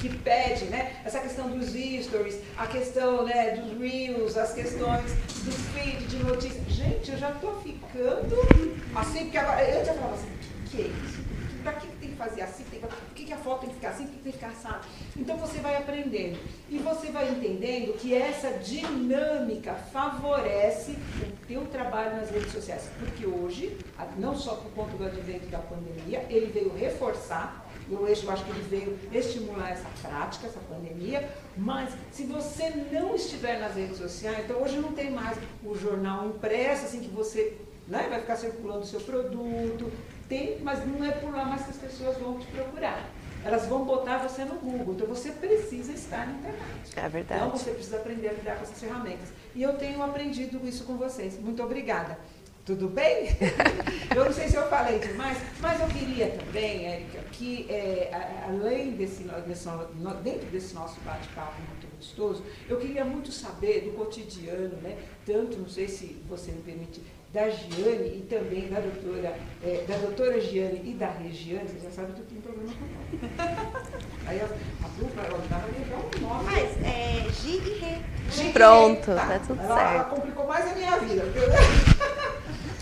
que 0.00 0.08
pede, 0.18 0.64
né? 0.66 0.96
Essa 1.04 1.20
questão 1.20 1.48
dos 1.50 1.66
stories, 1.68 2.40
a 2.56 2.66
questão 2.66 3.24
né, 3.24 3.56
dos 3.56 3.78
reels, 3.78 4.36
as 4.36 4.52
questões 4.52 5.12
do 5.44 5.52
feed 5.52 6.06
de 6.06 6.16
notícias. 6.24 6.66
Gente, 6.68 7.12
eu 7.12 7.18
já 7.18 7.30
estou 7.30 7.60
ficando 7.60 8.36
assim, 8.96 9.24
porque 9.24 9.38
agora, 9.38 9.62
eu 9.62 9.84
já 9.84 9.92
falava 9.94 10.14
assim, 10.14 10.28
o 10.28 10.68
que 10.70 10.82
é 10.82 10.86
isso? 10.86 11.20
Para 11.62 11.74
que 11.74 11.88
tem 11.88 12.10
que 12.10 12.16
fazer 12.16 12.40
assim? 12.40 12.64
Tem, 12.70 12.80
por 12.80 12.90
que, 13.14 13.24
que 13.24 13.32
a 13.34 13.36
foto 13.36 13.60
tem 13.60 13.68
que 13.68 13.74
ficar 13.74 13.90
assim? 13.90 14.06
Por 14.06 14.12
que 14.12 14.22
tem 14.22 14.32
que 14.32 14.38
ficar 14.38 14.48
assim? 14.48 14.88
Então 15.14 15.36
você 15.36 15.58
vai 15.58 15.76
aprendendo. 15.76 16.38
E 16.70 16.78
você 16.78 17.10
vai 17.10 17.28
entendendo 17.28 17.92
que 17.98 18.14
essa 18.14 18.50
dinâmica 18.52 19.74
favorece 19.74 20.92
o 20.92 21.46
teu 21.46 21.66
trabalho 21.66 22.16
nas 22.16 22.30
redes 22.30 22.50
sociais. 22.50 22.88
Porque 22.98 23.26
hoje, 23.26 23.76
não 24.16 24.34
só 24.34 24.54
por 24.54 24.70
conta 24.72 24.96
do 24.96 25.04
advento 25.04 25.46
da 25.48 25.58
pandemia, 25.58 26.24
ele 26.30 26.46
veio 26.46 26.74
reforçar 26.74 27.59
eu 27.90 28.30
acho 28.30 28.44
que 28.44 28.50
ele 28.50 28.62
veio 28.68 28.98
estimular 29.12 29.70
essa 29.70 29.88
prática, 30.02 30.46
essa 30.46 30.60
pandemia, 30.60 31.28
mas 31.56 31.90
se 32.12 32.24
você 32.24 32.70
não 32.92 33.14
estiver 33.14 33.58
nas 33.58 33.74
redes 33.74 33.98
sociais, 33.98 34.44
então 34.44 34.62
hoje 34.62 34.76
não 34.76 34.92
tem 34.92 35.10
mais 35.10 35.36
o 35.64 35.76
jornal 35.76 36.28
impresso, 36.28 36.86
assim 36.86 37.00
que 37.00 37.08
você 37.08 37.56
né, 37.88 38.06
vai 38.08 38.20
ficar 38.20 38.36
circulando 38.36 38.80
o 38.80 38.86
seu 38.86 39.00
produto, 39.00 39.90
tem, 40.28 40.60
mas 40.60 40.86
não 40.86 41.04
é 41.04 41.10
por 41.10 41.32
lá 41.32 41.44
mais 41.44 41.64
que 41.64 41.70
as 41.70 41.76
pessoas 41.76 42.16
vão 42.18 42.38
te 42.38 42.46
procurar. 42.46 43.04
Elas 43.42 43.66
vão 43.66 43.84
botar 43.84 44.18
você 44.18 44.44
no 44.44 44.56
Google, 44.56 44.94
então 44.94 45.06
você 45.06 45.30
precisa 45.32 45.92
estar 45.92 46.26
na 46.26 46.34
internet. 46.34 46.92
É 46.94 47.08
verdade. 47.08 47.40
Então 47.40 47.58
você 47.58 47.70
precisa 47.70 47.96
aprender 47.96 48.28
a 48.28 48.32
lidar 48.32 48.56
com 48.56 48.62
essas 48.62 48.78
ferramentas. 48.78 49.30
E 49.54 49.62
eu 49.62 49.72
tenho 49.78 50.02
aprendido 50.02 50.60
isso 50.68 50.84
com 50.84 50.96
vocês. 50.96 51.40
Muito 51.40 51.62
obrigada. 51.62 52.18
Tudo 52.64 52.88
bem? 52.88 53.28
eu 54.14 54.24
não 54.24 54.32
sei 54.32 54.48
se 54.48 54.56
eu 54.56 54.68
falei 54.68 54.98
demais, 54.98 55.38
mas 55.60 55.80
eu 55.80 55.86
queria 55.88 56.28
também, 56.30 56.86
Érica, 56.86 57.20
que 57.32 57.66
é, 57.70 58.10
além 58.46 58.92
desse, 58.92 59.24
desse, 59.46 59.68
dentro 60.22 60.46
desse 60.50 60.74
nosso 60.74 61.00
bate-papo 61.00 61.54
muito 61.68 61.96
gostoso, 61.96 62.44
eu 62.68 62.78
queria 62.78 63.04
muito 63.04 63.32
saber 63.32 63.80
do 63.82 63.92
cotidiano, 63.92 64.76
né? 64.82 64.98
Tanto, 65.24 65.58
não 65.58 65.68
sei 65.68 65.88
se 65.88 66.22
você 66.28 66.52
me 66.52 66.62
permite 66.62 67.00
da 67.32 67.48
Giane 67.48 68.18
e 68.18 68.26
também 68.28 68.68
da 68.68 68.80
doutora, 68.80 69.36
é, 69.62 69.84
da 69.86 69.96
doutora 69.98 70.40
Giane 70.40 70.82
e 70.84 70.94
da 70.94 71.10
Regiane, 71.10 71.68
você 71.68 71.78
já 71.78 71.90
sabe 71.90 72.12
que 72.12 72.20
eu 72.20 72.26
tenho 72.26 72.42
problema 72.42 72.72
com 72.72 73.42
ela. 73.42 74.00
Aí 74.26 74.40
a, 74.40 74.44
a 74.44 74.88
dupla, 74.98 75.22
ela 75.24 75.38
dava 75.48 75.66
legal 75.66 76.10
o 76.16 76.20
nome. 76.20 76.44
Mas 76.44 76.76
é 76.84 77.30
Gi 77.30 77.56
e 77.56 77.78
Rê. 77.78 77.98
Gi 78.30 78.52
Pronto, 78.52 79.06
tá, 79.06 79.26
tá 79.26 79.38
tudo 79.38 79.60
ela, 79.60 79.76
certo. 79.76 79.94
Ela 79.94 80.04
complicou 80.04 80.46
mais 80.46 80.70
a 80.70 80.74
minha 80.74 80.98
vida. 80.98 81.22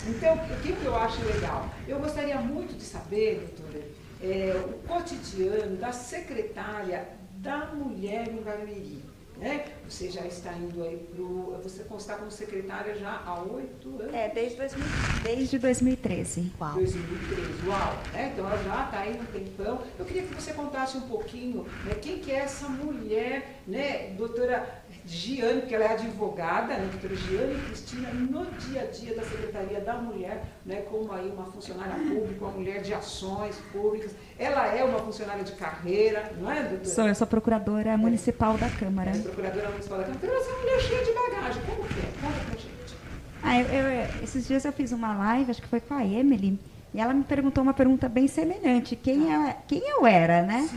então, 0.09 0.35
o 0.35 0.61
que, 0.61 0.73
que 0.73 0.85
eu 0.85 0.95
acho 0.95 1.23
legal? 1.23 1.69
Eu 1.87 1.99
gostaria 1.99 2.37
muito 2.37 2.75
de 2.75 2.83
saber, 2.83 3.53
doutora, 3.55 3.85
é, 4.21 4.53
o 4.65 4.87
cotidiano 4.87 5.77
da 5.77 5.91
secretária 5.91 7.07
da 7.37 7.67
mulher 7.67 8.27
em 8.27 8.41
Barueri. 8.41 9.09
Né? 9.37 9.65
Você 9.87 10.11
já 10.11 10.25
está 10.25 10.51
indo 10.51 10.83
aí 10.83 10.97
para. 10.97 11.59
Você 11.63 11.81
está 11.81 12.15
como 12.15 12.29
secretária 12.29 12.93
já 12.97 13.23
há 13.25 13.41
oito 13.41 14.01
anos? 14.01 14.13
É, 14.13 14.27
desde, 14.27 14.57
2000, 14.57 14.85
desde 15.23 15.59
2013. 15.59 16.51
Uau. 16.59 16.73
2013, 16.73 17.67
uau! 17.67 17.97
Né? 18.11 18.31
Então 18.33 18.45
ela 18.45 18.61
já 18.61 18.83
está 18.83 18.99
aí 18.99 19.17
no 19.17 19.25
tempão. 19.27 19.81
Eu 19.97 20.03
queria 20.03 20.23
que 20.23 20.35
você 20.35 20.51
contasse 20.51 20.97
um 20.97 21.07
pouquinho 21.07 21.65
né, 21.85 21.95
quem 22.01 22.19
que 22.19 22.33
é 22.33 22.39
essa 22.39 22.67
mulher, 22.67 23.61
né, 23.65 24.13
doutora 24.17 24.83
Giane, 25.09 25.63
que 25.63 25.73
ela 25.73 25.85
é 25.85 25.93
advogada, 25.93 26.75
né, 26.75 26.87
doutora 26.91 27.15
Giane 27.15 27.59
Cristina, 27.65 28.09
no 28.13 28.45
dia 28.51 28.81
a 28.81 28.85
dia 28.85 29.15
da 29.15 29.23
Secretaria 29.23 29.81
da 29.81 29.95
Mulher, 29.95 30.43
né, 30.63 30.83
como 30.89 31.11
aí 31.11 31.29
uma 31.29 31.45
funcionária 31.45 31.95
pública, 31.95 32.45
uma 32.45 32.51
mulher 32.51 32.81
de 32.83 32.93
ações 32.93 33.55
públicas. 33.71 34.11
Ela 34.37 34.67
é 34.67 34.83
uma 34.83 34.99
funcionária 34.99 35.43
de 35.43 35.53
carreira, 35.53 36.31
não 36.39 36.51
é, 36.51 36.61
doutora? 36.61 36.85
Sou, 36.85 37.07
eu 37.07 37.15
sou 37.15 37.25
procuradora 37.25 37.97
municipal 37.97 38.55
da 38.57 38.69
Câmara. 38.69 39.09
É, 39.09 39.19
procuradora 39.19 39.69
municipal 39.69 39.97
da 39.97 40.03
Câmara. 40.03 40.19
Então 40.23 40.35
ela 40.35 40.45
é 40.45 40.47
uma 40.47 40.59
mulher 40.59 40.79
cheia 40.81 41.03
de 41.05 41.11
bagagem. 41.11 41.61
Como 41.63 41.83
que 41.87 41.99
é? 41.99 42.11
Conta 42.21 42.39
pra 42.45 42.53
gente. 42.59 42.95
Ah, 43.41 43.59
eu, 43.61 43.65
eu- 43.67 44.23
esses 44.23 44.47
dias 44.47 44.63
eu 44.63 44.71
fiz 44.71 44.91
uma 44.91 45.15
live, 45.17 45.49
acho 45.49 45.61
que 45.61 45.67
foi 45.67 45.79
com 45.81 45.95
a 45.95 46.05
Emily, 46.05 46.59
e 46.93 46.99
ela 47.01 47.13
me 47.15 47.23
perguntou 47.23 47.63
uma 47.63 47.73
pergunta 47.73 48.07
bem 48.07 48.27
semelhante. 48.27 48.95
Quem, 48.95 49.33
é, 49.33 49.57
quem 49.67 49.81
eu 49.89 50.05
era, 50.05 50.43
né? 50.43 50.69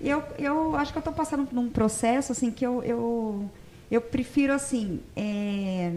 E 0.00 0.08
Eu, 0.08 0.22
eu 0.38 0.74
acho 0.76 0.92
que 0.92 0.98
eu 0.98 1.00
estou 1.00 1.12
passando 1.14 1.46
por 1.46 1.56
um 1.58 1.68
processo 1.70 2.32
assim 2.32 2.50
que 2.50 2.64
eu, 2.66 2.82
eu, 2.82 3.48
eu 3.90 4.00
prefiro 4.00 4.52
assim. 4.52 5.00
é, 5.14 5.92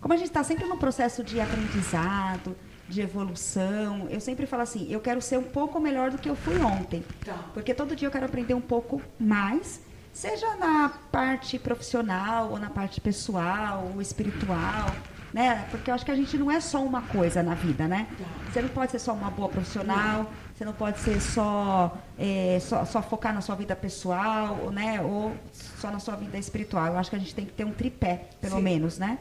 como 0.00 0.14
a 0.14 0.16
gente 0.16 0.28
está 0.28 0.42
sempre 0.42 0.64
num 0.64 0.78
processo 0.78 1.22
de 1.22 1.40
aprendizado, 1.40 2.56
de 2.88 3.00
evolução, 3.00 4.08
eu 4.10 4.20
sempre 4.20 4.46
falo 4.46 4.62
assim, 4.62 4.90
eu 4.90 5.00
quero 5.00 5.20
ser 5.20 5.38
um 5.38 5.44
pouco 5.44 5.78
melhor 5.78 6.10
do 6.10 6.18
que 6.18 6.28
eu 6.28 6.34
fui 6.34 6.58
ontem. 6.58 7.04
Tá. 7.24 7.34
Porque 7.54 7.74
todo 7.74 7.94
dia 7.94 8.08
eu 8.08 8.12
quero 8.12 8.24
aprender 8.24 8.54
um 8.54 8.60
pouco 8.60 9.00
mais, 9.18 9.80
seja 10.12 10.56
na 10.56 10.88
parte 11.12 11.58
profissional, 11.58 12.50
ou 12.50 12.58
na 12.58 12.70
parte 12.70 13.00
pessoal, 13.00 13.90
ou 13.94 14.00
espiritual, 14.00 14.90
né? 15.32 15.66
Porque 15.70 15.90
eu 15.90 15.94
acho 15.94 16.04
que 16.04 16.10
a 16.10 16.16
gente 16.16 16.36
não 16.36 16.50
é 16.50 16.60
só 16.60 16.82
uma 16.82 17.02
coisa 17.02 17.42
na 17.42 17.54
vida, 17.54 17.86
né? 17.86 18.08
Você 18.50 18.60
não 18.62 18.70
pode 18.70 18.90
ser 18.90 18.98
só 18.98 19.12
uma 19.12 19.30
boa 19.30 19.48
profissional, 19.48 20.30
você 20.60 20.64
não 20.66 20.74
pode 20.74 21.00
ser 21.00 21.18
só, 21.22 21.96
é, 22.18 22.58
só, 22.60 22.84
só 22.84 23.00
focar 23.00 23.32
na 23.32 23.40
sua 23.40 23.54
vida 23.54 23.74
pessoal, 23.74 24.60
ou, 24.62 24.70
né? 24.70 25.00
Ou 25.00 25.32
só 25.54 25.90
na 25.90 25.98
sua 25.98 26.16
vida 26.16 26.36
espiritual. 26.36 26.88
Eu 26.88 26.98
acho 26.98 27.08
que 27.08 27.16
a 27.16 27.18
gente 27.18 27.34
tem 27.34 27.46
que 27.46 27.52
ter 27.52 27.64
um 27.64 27.72
tripé, 27.72 28.28
pelo 28.42 28.56
Sim. 28.56 28.62
menos, 28.62 28.98
né? 28.98 29.18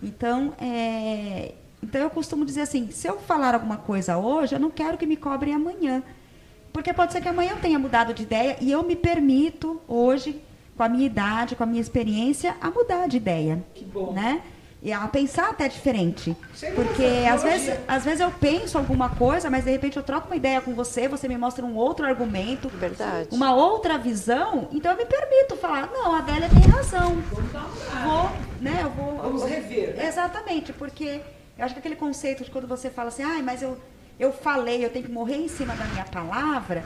Então, 0.00 0.54
é, 0.60 1.54
então 1.82 2.00
eu 2.00 2.08
costumo 2.08 2.44
dizer 2.44 2.60
assim, 2.60 2.88
se 2.92 3.08
eu 3.08 3.18
falar 3.18 3.54
alguma 3.54 3.78
coisa 3.78 4.16
hoje, 4.16 4.54
eu 4.54 4.60
não 4.60 4.70
quero 4.70 4.96
que 4.96 5.06
me 5.06 5.16
cobrem 5.16 5.54
amanhã. 5.54 6.04
Porque 6.72 6.92
pode 6.92 7.12
ser 7.12 7.20
que 7.20 7.28
amanhã 7.28 7.54
eu 7.54 7.60
tenha 7.60 7.80
mudado 7.80 8.14
de 8.14 8.22
ideia 8.22 8.56
e 8.60 8.70
eu 8.70 8.84
me 8.84 8.94
permito 8.94 9.80
hoje, 9.88 10.40
com 10.76 10.84
a 10.84 10.88
minha 10.88 11.06
idade, 11.06 11.56
com 11.56 11.64
a 11.64 11.66
minha 11.66 11.80
experiência, 11.80 12.54
a 12.60 12.70
mudar 12.70 13.08
de 13.08 13.16
ideia. 13.16 13.60
Que 13.74 13.84
bom. 13.84 14.12
Né? 14.12 14.40
E 14.82 14.92
a 14.92 15.00
pensar 15.08 15.50
até 15.50 15.66
diferente. 15.68 16.36
Sem 16.54 16.72
Porque 16.74 17.02
dúvida, 17.02 17.32
às 17.32 17.42
vezes, 17.42 17.78
às 17.88 18.04
vezes 18.04 18.20
eu 18.20 18.30
penso 18.30 18.76
alguma 18.78 19.08
coisa, 19.08 19.48
mas 19.50 19.64
de 19.64 19.70
repente 19.70 19.96
eu 19.96 20.02
troco 20.02 20.26
uma 20.28 20.36
ideia 20.36 20.60
com 20.60 20.74
você, 20.74 21.08
você 21.08 21.26
me 21.26 21.36
mostra 21.36 21.64
um 21.64 21.74
outro 21.74 22.06
argumento, 22.06 22.68
Verdade. 22.68 23.28
uma 23.32 23.54
outra 23.54 23.96
visão, 23.98 24.68
então 24.72 24.92
eu 24.92 24.98
me 24.98 25.06
permito 25.06 25.56
falar, 25.56 25.90
não, 25.90 26.14
a 26.14 26.18
Adélia 26.18 26.48
tem 26.50 26.70
razão. 26.70 27.16
Vou, 28.04 28.30
né, 28.60 28.80
eu 28.82 28.90
vou. 28.90 29.16
Vamos 29.16 29.42
eu- 29.42 29.48
rever, 29.48 29.96
né? 29.96 30.06
Exatamente, 30.06 30.72
porque 30.74 31.20
eu 31.58 31.64
acho 31.64 31.74
que 31.74 31.80
aquele 31.80 31.96
conceito 31.96 32.44
de 32.44 32.50
quando 32.50 32.68
você 32.68 32.90
fala 32.90 33.08
assim, 33.08 33.22
ai, 33.22 33.40
mas 33.42 33.62
eu, 33.62 33.78
eu 34.20 34.30
falei, 34.30 34.84
eu 34.84 34.90
tenho 34.90 35.06
que 35.06 35.10
morrer 35.10 35.36
em 35.36 35.48
cima 35.48 35.74
da 35.74 35.84
minha 35.86 36.04
palavra, 36.04 36.84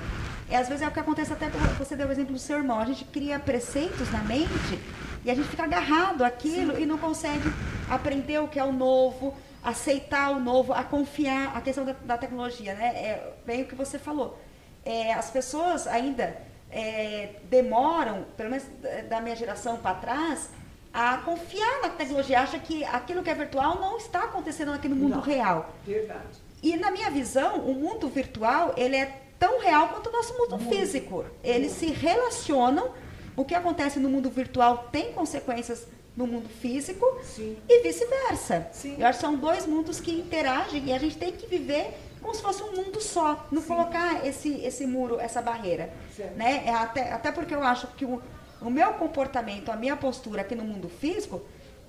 e 0.49 0.55
às 0.55 0.69
vezes 0.69 0.83
é 0.83 0.89
o 0.89 0.91
que 0.93 1.01
acontece 1.01 1.33
até, 1.33 1.49
você 1.79 1.97
deu 1.97 2.07
o 2.09 2.13
exemplo 2.13 2.33
do 2.33 2.39
seu 2.39 2.57
irmão, 2.57 2.79
a 2.79 2.85
gente 2.87 3.05
cria 3.05 3.39
preceitos 3.39 4.11
na 4.13 4.21
mente 4.23 4.79
e 5.25 5.31
a 5.31 5.35
gente 5.35 5.49
fica 5.49 5.65
agarrado 5.65 6.25
àquilo 6.25 6.79
e 6.79 6.87
não 6.87 6.99
consegue 6.99 7.49
aprender 7.89 8.39
o 8.41 8.49
que 8.49 8.59
é 8.59 8.65
o 8.65 8.73
novo, 8.73 9.35
aceitar 9.63 10.31
o 10.31 10.41
novo, 10.41 10.73
a 10.73 10.83
confiar, 10.83 11.57
a 11.57 11.61
questão 11.61 11.85
da, 11.85 11.93
da 12.05 12.17
tecnologia, 12.19 12.75
né? 12.75 12.87
É 12.97 13.33
bem 13.45 13.63
o 13.63 13.67
que 13.67 13.75
você 13.75 13.99
falou. 13.99 14.39
É, 14.85 15.13
as 15.13 15.31
pessoas 15.31 15.87
ainda 15.87 16.37
é, 16.71 17.35
demoram, 17.51 18.25
pelo 18.37 18.49
menos 18.51 18.65
da- 18.81 19.03
da 19.03 19.21
minha 19.21 19.37
geração 19.37 19.77
para 19.77 19.95
trás, 19.97 20.49
a 20.93 21.19
confiar 21.19 21.83
na 21.83 21.89
tecnologia, 21.91 22.41
acha 22.41 22.59
que 22.59 22.83
aquilo 22.85 23.23
que 23.23 23.31
é 23.31 23.35
virtual 23.35 23.79
não 23.81 23.97
está 23.99 24.25
acontecendo 24.25 24.73
aqui 24.73 24.89
no 24.89 24.97
mundo 24.97 25.17
Não. 25.17 25.21
real. 25.21 25.75
Verdade. 25.87 26.39
E 26.63 26.77
na 26.77 26.91
minha 26.91 27.11
visão, 27.11 27.57
o 27.59 27.75
mundo 27.75 28.09
virtual, 28.09 28.75
ele 28.77 28.97
é 28.97 29.21
tão 29.39 29.61
real 29.61 29.89
quanto 29.89 30.09
o 30.09 30.13
nosso 30.13 30.37
mundo 30.37 30.59
físico. 30.59 31.25
Eles 31.45 31.73
se 31.73 31.87
relacionam, 31.87 32.91
o 33.41 33.45
que 33.45 33.55
acontece 33.55 33.99
no 33.99 34.11
mundo 34.11 34.29
virtual 34.29 34.89
tem 34.93 35.13
consequências 35.13 35.87
no 36.15 36.27
mundo 36.27 36.47
físico 36.61 37.07
Sim. 37.23 37.57
e 37.67 37.83
vice-versa. 37.83 38.69
Sim. 38.71 38.97
Eu 38.99 39.07
acho 39.07 39.19
que 39.19 39.25
são 39.25 39.35
dois 39.35 39.67
mundos 39.67 39.99
que 39.99 40.13
interagem 40.13 40.85
e 40.85 40.93
a 40.93 40.99
gente 40.99 41.17
tem 41.17 41.33
que 41.33 41.47
viver 41.47 41.97
como 42.21 42.35
se 42.35 42.43
fosse 42.43 42.63
um 42.63 42.77
mundo 42.77 43.01
só, 43.01 43.47
não 43.51 43.63
colocar 43.63 44.27
esse, 44.27 44.61
esse 44.63 44.87
muro, 44.87 45.19
essa 45.19 45.41
barreira. 45.41 45.91
Certo. 46.15 46.37
Né? 46.37 46.65
É 46.67 46.75
até, 46.75 47.11
até 47.11 47.33
porque 47.33 47.55
eu 47.55 47.63
acho 47.63 47.87
que 47.97 48.05
o, 48.05 48.21
o 48.61 48.69
meu 48.69 48.93
comportamento, 48.95 49.71
a 49.71 49.77
minha 49.77 49.97
postura 49.97 50.43
aqui 50.43 50.55
no 50.55 50.65
mundo 50.65 50.91
físico, 50.91 51.41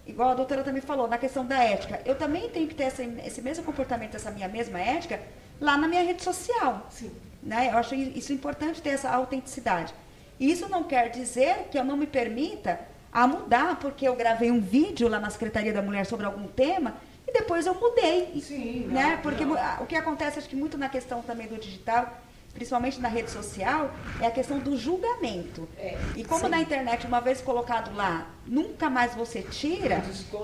igual 0.08 0.29
a 0.29 0.36
doutora 0.36 0.63
também 0.63 0.81
falou, 0.81 1.05
na 1.05 1.17
questão 1.17 1.46
da 1.46 1.62
ética, 1.62 2.01
eu 2.05 2.15
também 2.15 2.50
tenho 2.50 2.70
que 2.70 2.75
ter 2.75 2.84
essa, 2.84 3.03
esse 3.03 3.41
mesmo 3.41 3.65
comportamento, 3.65 4.15
essa 4.15 4.31
minha 4.31 4.48
mesma 4.48 4.79
ética, 4.79 5.20
lá 5.60 5.77
na 5.77 5.86
minha 5.86 6.01
rede 6.01 6.24
social. 6.24 6.88
Sim. 6.89 7.12
Né? 7.43 7.72
Eu 7.74 7.77
acho 7.77 7.93
isso 7.93 8.31
importante 8.31 8.81
ter 8.81 8.91
essa 8.91 9.10
autenticidade. 9.10 9.93
Isso 10.41 10.67
não 10.67 10.83
quer 10.83 11.10
dizer 11.10 11.67
que 11.71 11.77
eu 11.77 11.83
não 11.83 11.95
me 11.95 12.07
permita 12.07 12.79
a 13.13 13.27
mudar, 13.27 13.77
porque 13.79 14.07
eu 14.07 14.15
gravei 14.15 14.50
um 14.50 14.60
vídeo 14.60 15.07
lá 15.07 15.19
na 15.19 15.29
Secretaria 15.29 15.71
da 15.71 15.81
Mulher 15.83 16.05
sobre 16.05 16.25
algum 16.25 16.48
tema 16.48 16.95
e 17.27 17.31
depois 17.31 17.67
eu 17.67 17.75
mudei. 17.75 18.41
Sim, 18.41 18.86
não, 18.88 18.93
né? 18.93 19.19
Porque 19.21 19.45
não. 19.45 19.51
mu- 19.51 19.57
a- 19.60 19.77
o 19.81 19.86
que 19.86 19.95
acontece, 19.95 20.39
acho 20.39 20.50
que 20.50 20.55
muito 20.55 20.77
na 20.77 20.89
questão 20.89 21.21
também 21.21 21.45
do 21.48 21.57
digital, 21.57 22.10
principalmente 22.55 23.00
na 23.00 23.07
rede 23.07 23.29
social, 23.29 23.91
é 24.19 24.25
a 24.25 24.31
questão 24.31 24.57
do 24.60 24.75
julgamento. 24.75 25.69
É, 25.77 25.95
e 26.15 26.24
como 26.24 26.45
sim. 26.45 26.50
na 26.50 26.60
internet, 26.60 27.05
uma 27.05 27.21
vez 27.21 27.39
colocado 27.39 27.95
lá, 27.95 28.27
nunca 28.48 28.89
mais 28.89 29.13
você 29.13 29.41
tira, 29.43 30.01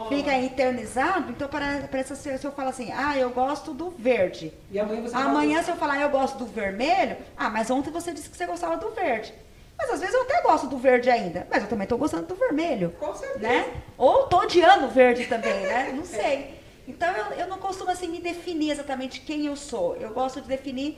fica 0.09 0.37
eternizado, 0.37 1.31
então 1.31 1.47
para- 1.47 1.87
parece 1.89 2.15
se 2.15 2.37
se 2.37 2.45
eu 2.45 2.51
falar 2.51 2.69
assim, 2.69 2.91
ah, 2.91 3.17
eu 3.17 3.29
gosto 3.31 3.73
do 3.73 3.89
verde. 3.89 4.53
E 4.71 4.77
amanhã 4.79 5.01
você 5.01 5.15
Amanhã, 5.15 5.63
se 5.63 5.71
eu 5.71 5.75
falar 5.77 5.99
eu 6.01 6.09
gosto 6.09 6.37
do 6.37 6.45
vermelho, 6.45 7.17
ah, 7.35 7.49
mas 7.49 7.71
ontem 7.71 7.89
você 7.91 8.11
disse 8.13 8.29
que 8.29 8.37
você 8.37 8.45
gostava 8.45 8.77
do 8.77 8.91
verde. 8.91 9.33
Mas 9.77 9.91
às 9.91 9.99
vezes 9.99 10.15
eu 10.15 10.23
até 10.23 10.41
gosto 10.41 10.67
do 10.67 10.77
verde 10.77 11.09
ainda, 11.09 11.47
mas 11.51 11.61
eu 11.63 11.69
também 11.69 11.83
estou 11.83 11.97
gostando 11.97 12.25
do 12.25 12.35
vermelho. 12.35 12.91
Com 12.99 13.13
certeza. 13.15 13.39
Né? 13.39 13.73
Ou 13.97 14.23
estou 14.23 14.41
odiando 14.41 14.85
o 14.85 14.89
verde 14.89 15.25
também, 15.27 15.61
né? 15.61 15.93
Não 15.95 16.03
sei. 16.05 16.57
Então 16.87 17.09
eu, 17.15 17.25
eu 17.33 17.47
não 17.47 17.57
costumo 17.59 17.91
assim 17.91 18.07
me 18.07 18.19
definir 18.19 18.71
exatamente 18.71 19.21
quem 19.21 19.45
eu 19.45 19.55
sou. 19.55 19.95
Eu 19.97 20.11
gosto 20.13 20.41
de 20.41 20.47
definir 20.47 20.97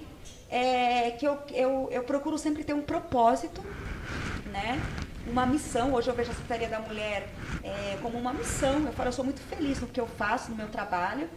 é, 0.49 1.11
que 1.11 1.27
eu, 1.27 1.37
eu, 1.53 1.89
eu 1.91 2.03
procuro 2.03 2.37
sempre 2.37 2.63
ter 2.63 2.73
um 2.73 2.81
propósito, 2.81 3.61
né? 4.51 4.79
Uma 5.27 5.45
missão. 5.45 5.93
Hoje 5.93 6.09
eu 6.09 6.13
vejo 6.15 6.31
a 6.31 6.33
Secretaria 6.33 6.69
da 6.69 6.79
Mulher 6.79 7.27
é, 7.63 7.97
como 8.01 8.17
uma 8.17 8.31
missão. 8.33 8.85
Eu 8.85 8.93
falo, 8.93 9.09
eu 9.09 9.13
sou 9.13 9.25
muito 9.25 9.41
feliz 9.41 9.79
no 9.81 9.87
que 9.87 9.99
eu 9.99 10.07
faço, 10.07 10.51
no 10.51 10.55
meu 10.57 10.67
trabalho. 10.67 11.29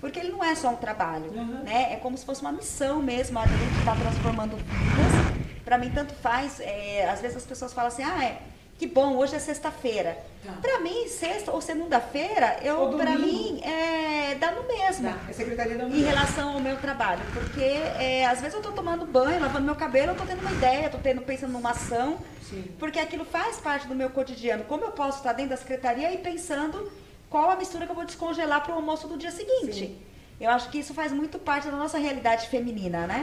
Porque 0.00 0.18
ele 0.18 0.30
não 0.32 0.44
é 0.44 0.54
só 0.54 0.68
um 0.68 0.76
trabalho, 0.76 1.30
Uhum. 1.32 1.62
né? 1.64 1.94
É 1.94 1.96
como 1.96 2.16
se 2.18 2.26
fosse 2.26 2.42
uma 2.42 2.52
missão 2.52 3.00
mesmo, 3.02 3.38
a 3.38 3.46
gente 3.46 3.78
está 3.78 3.94
transformando 3.96 4.56
vidas. 4.56 5.23
Para 5.64 5.78
mim, 5.78 5.90
tanto 5.90 6.12
faz. 6.14 6.60
é, 6.60 7.08
às 7.08 7.20
vezes 7.20 7.36
as 7.38 7.46
pessoas 7.46 7.72
falam 7.72 7.88
assim, 7.88 8.02
ah, 8.02 8.24
é, 8.24 8.38
que 8.78 8.86
bom, 8.86 9.16
hoje 9.16 9.36
é 9.36 9.38
sexta-feira. 9.38 10.18
Tá. 10.44 10.52
Para 10.60 10.80
mim, 10.80 11.08
sexta 11.08 11.52
ou 11.52 11.60
segunda-feira, 11.60 12.58
eu, 12.62 12.90
para 12.96 13.16
mim, 13.16 13.60
é, 13.62 14.34
dá 14.34 14.50
no 14.50 14.64
mesmo 14.64 15.08
Tá, 15.08 15.18
É 15.28 15.32
Secretaria 15.32 15.78
da 15.78 15.84
em 15.84 16.02
relação 16.02 16.54
ao 16.54 16.60
meu 16.60 16.76
trabalho, 16.76 17.22
porque 17.32 17.62
é, 17.62 18.26
às 18.26 18.40
vezes 18.40 18.54
eu 18.54 18.60
estou 18.60 18.72
tomando 18.72 19.06
banho, 19.06 19.40
lavando 19.40 19.64
meu 19.64 19.76
cabelo, 19.76 20.08
eu 20.08 20.12
estou 20.12 20.26
tendo 20.26 20.40
uma 20.40 20.52
ideia, 20.52 20.86
estou 20.86 21.00
tendo, 21.00 21.22
pensando 21.22 21.52
numa 21.52 21.70
ação, 21.70 22.18
Sim. 22.42 22.64
porque 22.78 22.98
aquilo 22.98 23.24
faz 23.24 23.58
parte 23.58 23.86
do 23.86 23.94
meu 23.94 24.10
cotidiano. 24.10 24.64
Como 24.64 24.84
eu 24.84 24.90
posso 24.90 25.18
estar 25.18 25.32
dentro 25.32 25.50
da 25.50 25.56
secretaria 25.56 26.12
e 26.12 26.18
pensando 26.18 26.90
qual 27.30 27.50
a 27.50 27.56
mistura 27.56 27.86
que 27.86 27.92
eu 27.92 27.96
vou 27.96 28.04
descongelar 28.04 28.62
para 28.62 28.72
o 28.72 28.76
almoço 28.76 29.06
do 29.08 29.16
dia 29.16 29.30
seguinte? 29.30 29.72
Sim. 29.72 29.98
Eu 30.40 30.50
acho 30.50 30.68
que 30.70 30.78
isso 30.78 30.92
faz 30.92 31.12
muito 31.12 31.38
parte 31.38 31.68
da 31.68 31.76
nossa 31.76 31.98
realidade 31.98 32.48
feminina, 32.48 33.06
né? 33.06 33.22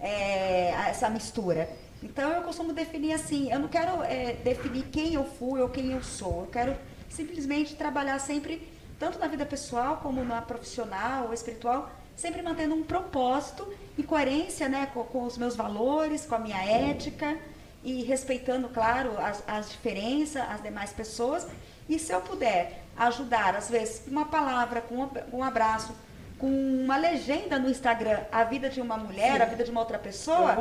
É, 0.00 0.70
essa 0.88 1.08
mistura. 1.08 1.68
Então 2.02 2.30
eu 2.30 2.42
costumo 2.42 2.72
definir 2.72 3.12
assim, 3.12 3.50
eu 3.50 3.58
não 3.58 3.68
quero 3.68 4.02
é, 4.04 4.34
definir 4.44 4.84
quem 4.84 5.14
eu 5.14 5.24
fui 5.24 5.60
ou 5.60 5.68
quem 5.68 5.92
eu 5.92 6.02
sou, 6.02 6.42
eu 6.42 6.46
quero 6.46 6.76
simplesmente 7.08 7.74
trabalhar 7.74 8.18
sempre 8.20 8.68
tanto 8.98 9.18
na 9.18 9.26
vida 9.26 9.46
pessoal 9.46 9.98
como 9.98 10.24
na 10.24 10.40
profissional 10.42 11.26
ou 11.26 11.32
espiritual, 11.32 11.90
sempre 12.16 12.42
mantendo 12.42 12.74
um 12.74 12.82
propósito 12.82 13.72
em 13.96 14.02
coerência 14.02 14.68
né, 14.68 14.88
com, 14.92 15.04
com, 15.04 15.24
os 15.24 15.38
meus 15.38 15.54
valores, 15.54 16.26
com 16.26 16.34
a 16.34 16.38
minha 16.38 16.62
ética 16.64 17.38
e 17.82 18.02
respeitando, 18.02 18.68
claro, 18.68 19.16
as, 19.18 19.42
as 19.46 19.70
diferenças, 19.70 20.42
as 20.48 20.62
demais 20.62 20.92
pessoas. 20.92 21.46
E 21.88 21.98
se 21.98 22.12
eu 22.12 22.20
puder 22.20 22.84
ajudar, 22.96 23.54
às 23.54 23.70
vezes, 23.70 24.00
com 24.00 24.10
uma 24.10 24.26
palavra, 24.26 24.80
com 24.80 25.08
um 25.32 25.42
abraço, 25.42 25.94
com 26.38 26.46
uma 26.46 26.96
legenda 26.96 27.58
no 27.58 27.68
Instagram, 27.68 28.20
a 28.30 28.44
vida 28.44 28.68
de 28.70 28.80
uma 28.80 28.96
mulher, 28.96 29.36
Sim. 29.36 29.42
a 29.42 29.44
vida 29.44 29.64
de 29.64 29.70
uma 29.70 29.80
outra 29.80 29.98
pessoa, 29.98 30.54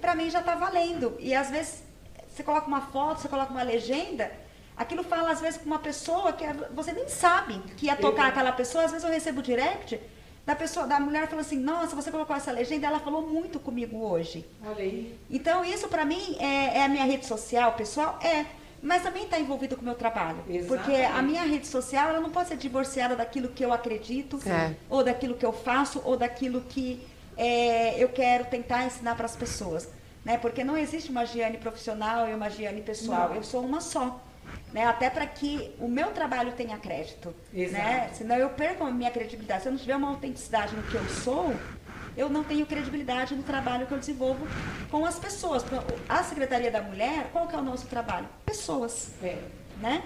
para 0.00 0.14
mim 0.14 0.30
já 0.30 0.40
está 0.40 0.54
valendo. 0.54 1.16
E 1.18 1.34
às 1.34 1.50
vezes 1.50 1.82
você 2.28 2.42
coloca 2.42 2.66
uma 2.66 2.80
foto, 2.80 3.20
você 3.20 3.28
coloca 3.28 3.50
uma 3.50 3.62
legenda, 3.62 4.30
aquilo 4.76 5.02
fala 5.02 5.30
às 5.30 5.40
vezes 5.40 5.60
com 5.60 5.66
uma 5.66 5.78
pessoa 5.78 6.32
que 6.32 6.44
você 6.72 6.92
nem 6.92 7.08
sabe 7.08 7.58
que 7.76 7.86
ia 7.86 7.96
tocar 7.96 8.28
aquela 8.28 8.52
pessoa. 8.52 8.84
Às 8.84 8.92
vezes 8.92 9.04
eu 9.06 9.12
recebo 9.12 9.42
direct 9.42 10.00
da 10.46 10.54
pessoa, 10.54 10.86
da 10.86 11.00
mulher 11.00 11.26
falou 11.26 11.40
assim, 11.40 11.58
nossa, 11.58 11.96
você 11.96 12.10
colocou 12.10 12.36
essa 12.36 12.52
legenda, 12.52 12.86
ela 12.86 13.00
falou 13.00 13.22
muito 13.22 13.58
comigo 13.58 13.98
hoje. 13.98 14.44
Olha 14.64 14.82
aí. 14.82 15.18
Então 15.30 15.64
isso 15.64 15.88
para 15.88 16.04
mim 16.04 16.36
é, 16.38 16.78
é, 16.78 16.84
a 16.84 16.88
minha 16.88 17.04
rede 17.04 17.26
social 17.26 17.72
pessoal, 17.72 18.18
é, 18.22 18.44
mas 18.84 19.02
também 19.02 19.24
está 19.24 19.40
envolvido 19.40 19.74
com 19.76 19.82
o 19.82 19.84
meu 19.84 19.94
trabalho, 19.94 20.44
Exatamente. 20.46 20.66
porque 20.66 21.02
a 21.02 21.22
minha 21.22 21.42
rede 21.42 21.66
social 21.66 22.10
ela 22.10 22.20
não 22.20 22.30
pode 22.30 22.48
ser 22.48 22.56
divorciada 22.56 23.16
daquilo 23.16 23.48
que 23.48 23.64
eu 23.64 23.72
acredito, 23.72 24.38
é. 24.46 24.74
ou 24.90 25.02
daquilo 25.02 25.34
que 25.34 25.44
eu 25.44 25.52
faço, 25.52 26.02
ou 26.04 26.16
daquilo 26.18 26.60
que 26.60 27.04
é, 27.36 28.02
eu 28.02 28.10
quero 28.10 28.44
tentar 28.44 28.84
ensinar 28.84 29.16
para 29.16 29.24
as 29.24 29.34
pessoas, 29.34 29.88
né? 30.22 30.36
Porque 30.36 30.62
não 30.62 30.76
existe 30.76 31.10
uma 31.10 31.24
Giane 31.24 31.56
profissional 31.56 32.28
e 32.28 32.34
uma 32.34 32.50
Giane 32.50 32.82
pessoal, 32.82 33.30
não. 33.30 33.36
eu 33.36 33.42
sou 33.42 33.64
uma 33.64 33.80
só 33.80 34.20
né? 34.72 34.84
Até 34.84 35.08
para 35.08 35.26
que 35.26 35.72
o 35.78 35.88
meu 35.88 36.08
trabalho 36.08 36.52
tenha 36.52 36.76
crédito, 36.76 37.34
né? 37.52 37.62
Exato. 37.62 37.84
né? 37.84 38.10
Senão 38.12 38.36
eu 38.36 38.50
perco 38.50 38.84
a 38.84 38.90
minha 38.90 39.10
credibilidade. 39.10 39.62
Se 39.62 39.68
eu 39.68 39.72
não 39.72 39.78
tiver 39.78 39.96
uma 39.96 40.08
autenticidade 40.08 40.74
no 40.74 40.82
que 40.82 40.96
eu 40.96 41.08
sou, 41.08 41.54
eu 42.16 42.28
não 42.28 42.44
tenho 42.44 42.64
credibilidade 42.66 43.34
no 43.34 43.42
trabalho 43.42 43.86
que 43.86 43.92
eu 43.92 43.98
desenvolvo 43.98 44.46
com 44.90 45.04
as 45.04 45.18
pessoas. 45.18 45.64
A 46.08 46.22
Secretaria 46.22 46.70
da 46.70 46.80
Mulher, 46.80 47.28
qual 47.32 47.48
que 47.48 47.54
é 47.54 47.58
o 47.58 47.62
nosso 47.62 47.86
trabalho? 47.86 48.28
Pessoas. 48.46 49.10
É. 49.22 49.38
Né? 49.80 50.02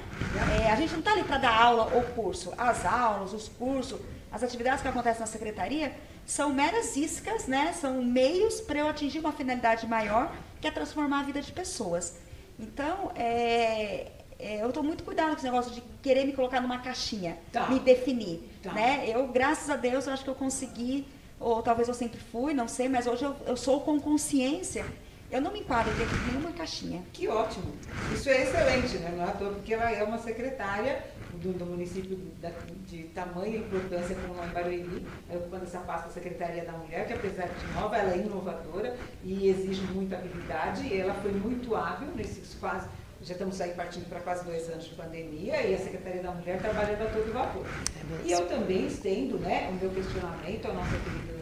É, 0.62 0.70
a 0.70 0.76
gente 0.76 0.92
não 0.92 1.00
está 1.00 1.12
ali 1.12 1.24
para 1.24 1.38
dar 1.38 1.54
aula 1.54 1.92
ou 1.94 2.02
curso. 2.02 2.52
As 2.56 2.86
aulas, 2.86 3.32
os 3.34 3.48
cursos, 3.48 4.00
as 4.32 4.42
atividades 4.42 4.80
que 4.80 4.88
acontecem 4.88 5.20
na 5.20 5.26
secretaria 5.26 5.92
são 6.26 6.52
meras 6.52 6.96
iscas, 6.96 7.46
né? 7.46 7.72
são 7.72 8.02
meios 8.02 8.60
para 8.60 8.78
eu 8.78 8.88
atingir 8.88 9.18
uma 9.18 9.32
finalidade 9.32 9.86
maior, 9.86 10.34
que 10.60 10.66
é 10.66 10.70
transformar 10.70 11.20
a 11.20 11.22
vida 11.22 11.40
de 11.40 11.52
pessoas. 11.52 12.16
Então, 12.58 13.12
é, 13.14 14.12
é, 14.38 14.62
eu 14.62 14.68
estou 14.68 14.82
muito 14.82 15.04
cuidado 15.04 15.30
com 15.30 15.36
esse 15.36 15.44
negócio 15.44 15.72
de 15.72 15.82
querer 16.02 16.24
me 16.24 16.32
colocar 16.32 16.60
numa 16.60 16.78
caixinha, 16.78 17.38
tá. 17.52 17.68
me 17.68 17.78
definir. 17.80 18.48
Tá. 18.62 18.72
Né? 18.72 19.04
Eu, 19.08 19.26
graças 19.28 19.68
a 19.70 19.76
Deus, 19.76 20.06
eu 20.06 20.12
acho 20.12 20.22
que 20.22 20.30
eu 20.30 20.34
consegui, 20.34 21.06
ou 21.40 21.62
talvez 21.62 21.88
eu 21.88 21.94
sempre 21.94 22.18
fui, 22.18 22.52
não 22.52 22.68
sei, 22.68 22.88
mas 22.88 23.06
hoje 23.06 23.24
eu, 23.24 23.36
eu 23.46 23.56
sou 23.56 23.80
com 23.80 24.00
consciência. 24.00 24.84
Eu 25.30 25.42
não 25.42 25.52
me 25.52 25.60
enquadro 25.60 25.92
dentro 25.94 26.16
de 26.16 26.26
nenhuma 26.30 26.52
caixinha. 26.52 27.02
Que 27.12 27.28
ótimo. 27.28 27.70
Isso 28.14 28.30
é 28.30 28.44
excelente, 28.44 28.96
né? 28.96 29.12
Não 29.14 29.24
é 29.24 29.28
à 29.28 29.32
toa, 29.32 29.50
porque 29.50 29.74
ela 29.74 29.90
é 29.90 30.02
uma 30.02 30.16
secretária 30.16 31.04
do, 31.34 31.52
do 31.52 31.66
município 31.66 32.16
da, 32.40 32.50
de 32.86 33.04
tamanha 33.08 33.58
importância 33.58 34.16
como 34.16 34.42
em 34.42 34.48
Barueri, 34.48 35.06
ocupando 35.28 35.64
essa 35.64 35.80
pasta 35.80 36.08
da 36.08 36.14
Secretaria 36.14 36.64
da 36.64 36.72
Mulher, 36.72 37.06
que 37.06 37.12
apesar 37.12 37.46
de 37.46 37.74
nova, 37.74 37.98
ela 37.98 38.14
é 38.14 38.18
inovadora 38.18 38.96
e 39.22 39.48
exige 39.48 39.82
muita 39.92 40.16
habilidade. 40.16 40.86
E 40.86 40.98
ela 40.98 41.12
foi 41.14 41.32
muito 41.32 41.76
hábil 41.76 42.08
nesses 42.16 42.54
quase 42.54 42.88
já 43.22 43.32
estamos 43.32 43.60
aí 43.60 43.72
partindo 43.72 44.08
para 44.08 44.20
quase 44.20 44.44
dois 44.44 44.68
anos 44.70 44.84
de 44.84 44.94
pandemia 44.94 45.60
e 45.62 45.74
a 45.74 45.78
Secretaria 45.78 46.22
da 46.22 46.30
Mulher 46.30 46.60
trabalhando 46.60 47.02
a 47.02 47.06
todo 47.06 47.32
vapor. 47.32 47.66
É 47.66 48.26
e 48.26 48.32
eu 48.32 48.46
também 48.46 48.86
estendo 48.86 49.38
né, 49.38 49.68
o 49.70 49.74
meu 49.74 49.90
questionamento 49.90 50.66
à 50.66 50.72
nossa 50.72 50.96
querida 50.98 51.38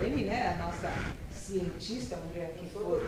Regiane, 0.00 0.24
né, 0.24 0.56
a 0.58 0.64
nossa 0.64 0.92
cientista, 1.32 2.16
mulher 2.28 2.52
que 2.56 2.66
for. 2.68 3.00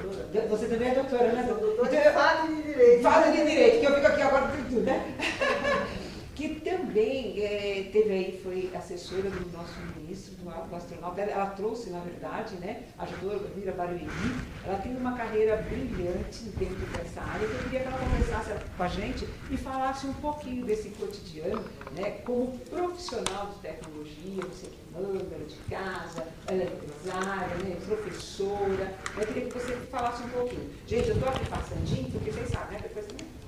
Você 0.49 0.66
também 0.66 0.88
é 0.88 0.94
doutora, 0.94 1.33
né? 1.33 1.42
Doutora, 1.47 2.01
então, 2.01 2.12
fala 2.12 2.49
de 2.49 2.62
direito. 2.62 3.03
Fala 3.03 3.31
de 3.31 3.44
direito, 3.44 3.81
que 3.81 3.87
eu 3.87 3.94
fico 3.94 4.07
aqui 4.07 4.23
agora 4.23 4.49
por 4.49 4.64
tudo, 4.64 4.81
né? 4.81 5.16
que 6.35 6.61
também 6.61 7.40
é, 7.40 7.88
teve 7.92 8.11
aí, 8.11 8.40
foi 8.42 8.70
assessora 8.75 9.31
do 9.31 9.53
nosso 9.53 9.75
ministro, 9.97 10.35
do, 10.35 10.44
do 10.44 10.77
astronauta, 10.77 11.20
ela, 11.20 11.31
ela, 11.31 11.47
trouxe, 11.51 11.90
na 11.90 12.01
verdade, 12.01 12.57
né, 12.57 12.83
ajudou 12.99 13.37
a 13.37 13.38
vir 13.38 13.68
a 13.68 13.73
Barueri, 13.73 14.09
ela 14.64 14.79
tem 14.79 14.97
uma 14.97 15.16
carreira 15.16 15.57
brilhante 15.57 16.44
dentro 16.57 16.87
dessa 16.87 17.20
área, 17.20 17.44
eu 17.44 17.62
queria 17.64 17.81
que 17.81 17.87
ela 17.87 17.99
conversasse 17.99 18.51
com 18.77 18.83
a 18.83 18.88
gente 18.88 19.29
e 19.51 19.57
falasse 19.57 20.07
um 20.07 20.14
pouquinho 20.14 20.66
desse 20.66 20.88
cotidiano, 20.90 21.64
né, 21.97 22.11
como 22.25 22.59
profissional 22.59 23.47
de 23.53 23.59
tecnologia, 23.61 24.42
você 24.42 24.66
que 24.66 24.79
manda, 24.92 25.44
de 25.44 25.57
casa, 25.70 26.27
ela 26.47 26.62
é 26.62 26.66
empresária, 26.66 27.57
né, 27.64 27.77
professora, 27.87 28.94
eu 29.16 29.27
queria 29.27 29.47
que 29.47 29.55
você 29.55 29.77
falasse 29.90 30.23
um 30.25 30.29
pouquinho. 30.29 30.70
Gente, 30.87 31.09
eu 31.09 31.14
estou 31.14 31.29
aqui 31.29 31.49
passandinho, 31.49 32.11
porque 32.11 32.33
vocês 32.33 32.49
sabem, 32.49 32.79
né, 32.79 32.83
depois, 32.83 33.07
né, 33.07 33.43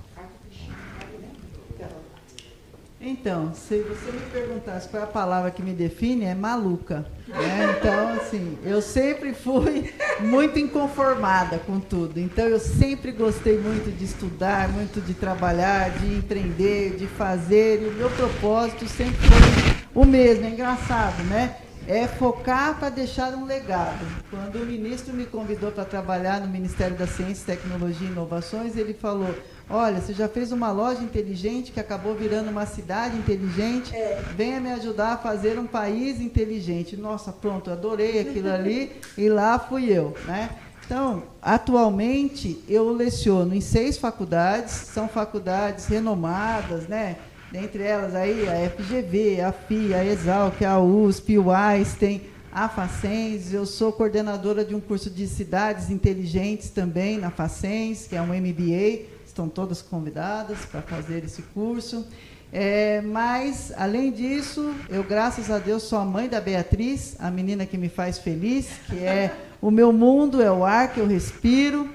Então, 3.09 3.55
se 3.55 3.79
você 3.83 4.11
me 4.11 4.19
perguntasse 4.33 4.89
qual 4.89 5.01
é 5.01 5.05
a 5.05 5.09
palavra 5.09 5.53
que 5.53 5.63
me 5.63 5.73
define, 5.73 6.25
é 6.25 6.35
maluca. 6.35 7.07
Né? 7.29 7.77
Então, 7.79 8.09
assim, 8.15 8.59
eu 8.65 8.83
sempre 8.83 9.33
fui 9.33 9.95
muito 10.19 10.59
inconformada 10.59 11.57
com 11.59 11.79
tudo. 11.79 12.19
Então, 12.19 12.47
eu 12.47 12.59
sempre 12.59 13.13
gostei 13.13 13.59
muito 13.59 13.97
de 13.97 14.05
estudar, 14.05 14.69
muito 14.71 15.01
de 15.01 15.15
trabalhar, 15.15 15.91
de 15.91 16.17
empreender, 16.17 16.97
de 16.97 17.07
fazer. 17.07 17.81
E 17.81 17.87
o 17.87 17.93
meu 17.93 18.11
propósito 18.11 18.89
sempre 18.89 19.19
foi 19.19 20.03
o 20.03 20.05
mesmo. 20.05 20.45
É 20.45 20.51
engraçado, 20.51 21.23
né? 21.29 21.59
É 21.89 22.07
focar 22.07 22.79
para 22.79 22.89
deixar 22.89 23.35
um 23.35 23.45
legado. 23.45 24.05
Quando 24.31 24.57
o 24.57 24.67
ministro 24.67 25.15
me 25.15 25.25
convidou 25.25 25.71
para 25.71 25.85
trabalhar 25.85 26.41
no 26.41 26.49
Ministério 26.49 26.97
da 26.97 27.07
Ciência, 27.07 27.55
Tecnologia 27.57 28.09
e 28.09 28.11
Inovações, 28.11 28.77
ele 28.77 28.93
falou 28.95 29.35
Olha, 29.69 30.01
você 30.01 30.13
já 30.13 30.29
fez 30.29 30.53
uma 30.53 30.71
loja 30.71 31.03
inteligente 31.03 31.73
que 31.73 31.81
acabou 31.81 32.15
virando 32.15 32.51
uma 32.51 32.67
cidade 32.67 33.17
inteligente. 33.17 33.95
É. 33.95 34.23
Venha 34.37 34.61
me 34.61 34.71
ajudar 34.71 35.15
a 35.15 35.17
fazer 35.17 35.59
um 35.59 35.67
país 35.67 36.21
inteligente. 36.21 36.97
Nossa, 36.97 37.33
pronto, 37.33 37.71
adorei 37.71 38.21
aquilo 38.21 38.51
ali 38.51 38.93
e 39.19 39.29
lá 39.29 39.59
fui 39.59 39.93
eu, 39.93 40.15
né? 40.25 40.51
Então, 40.85 41.25
atualmente 41.43 42.63
eu 42.69 42.93
leciono 42.93 43.53
em 43.53 43.61
seis 43.61 43.99
faculdades, 43.99 44.73
são 44.73 45.09
faculdades 45.09 45.87
renomadas, 45.87 46.87
né? 46.87 47.17
Dentre 47.51 47.83
elas 47.83 48.15
aí 48.15 48.49
a 48.49 48.71
FGV, 48.71 49.41
a 49.41 49.53
FIA, 49.53 49.99
a 49.99 50.05
Exalc, 50.05 50.63
a 50.63 50.79
USP, 50.81 51.39
o 51.39 51.51
Einstein, 51.51 52.23
a 52.53 52.69
Facens. 52.69 53.53
Eu 53.53 53.65
sou 53.65 53.93
coordenadora 53.93 54.65
de 54.65 54.75
um 54.75 54.81
curso 54.81 55.09
de 55.09 55.27
cidades 55.27 55.91
inteligentes 55.91 56.71
também 56.71 57.19
na 57.19 57.31
Facens, 57.31 58.07
que 58.07 58.17
é 58.17 58.23
um 58.23 58.29
MBA 58.29 59.17
estão 59.37 59.51
todas 59.51 59.83
convidadas 59.83 60.65
para 60.65 60.81
fazer 60.81 61.23
esse 61.23 61.43
curso. 61.43 62.07
É, 62.51 63.03
mas, 63.03 63.71
além 63.77 64.11
disso, 64.11 64.75
eu, 64.89 65.05
graças 65.05 65.51
a 65.51 65.59
Deus, 65.59 65.83
sou 65.83 65.99
a 65.99 66.07
mãe 66.07 66.27
da 66.27 66.41
Beatriz, 66.41 67.17
a 67.19 67.31
menina 67.31 67.67
que 67.67 67.77
me 67.77 67.91
faz 67.91 68.19
feliz, 68.19 68.67
que 68.89 68.99
é 69.01 69.31
o 69.61 69.71
meu 69.71 69.93
mundo, 69.93 70.41
é 70.41 70.51
o 70.51 70.65
ar 70.65 70.91
que 70.91 71.01
eu 71.01 71.07
respiro. 71.07 71.87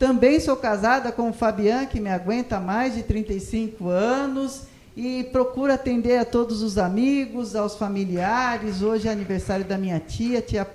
Também 0.00 0.40
sou 0.40 0.56
casada 0.56 1.12
com 1.12 1.30
o 1.30 1.32
Fabian, 1.32 1.86
que 1.86 2.00
me 2.00 2.10
aguenta 2.10 2.56
há 2.56 2.60
mais 2.60 2.94
de 2.94 3.04
35 3.04 3.88
anos 3.88 4.62
e 4.96 5.24
procuro 5.24 5.72
atender 5.72 6.18
a 6.18 6.24
todos 6.24 6.62
os 6.62 6.78
amigos, 6.78 7.54
aos 7.54 7.76
familiares. 7.76 8.82
Hoje 8.82 9.08
é 9.08 9.12
aniversário 9.12 9.64
da 9.64 9.78
minha 9.78 10.00
tia, 10.00 10.42
tia, 10.42 10.66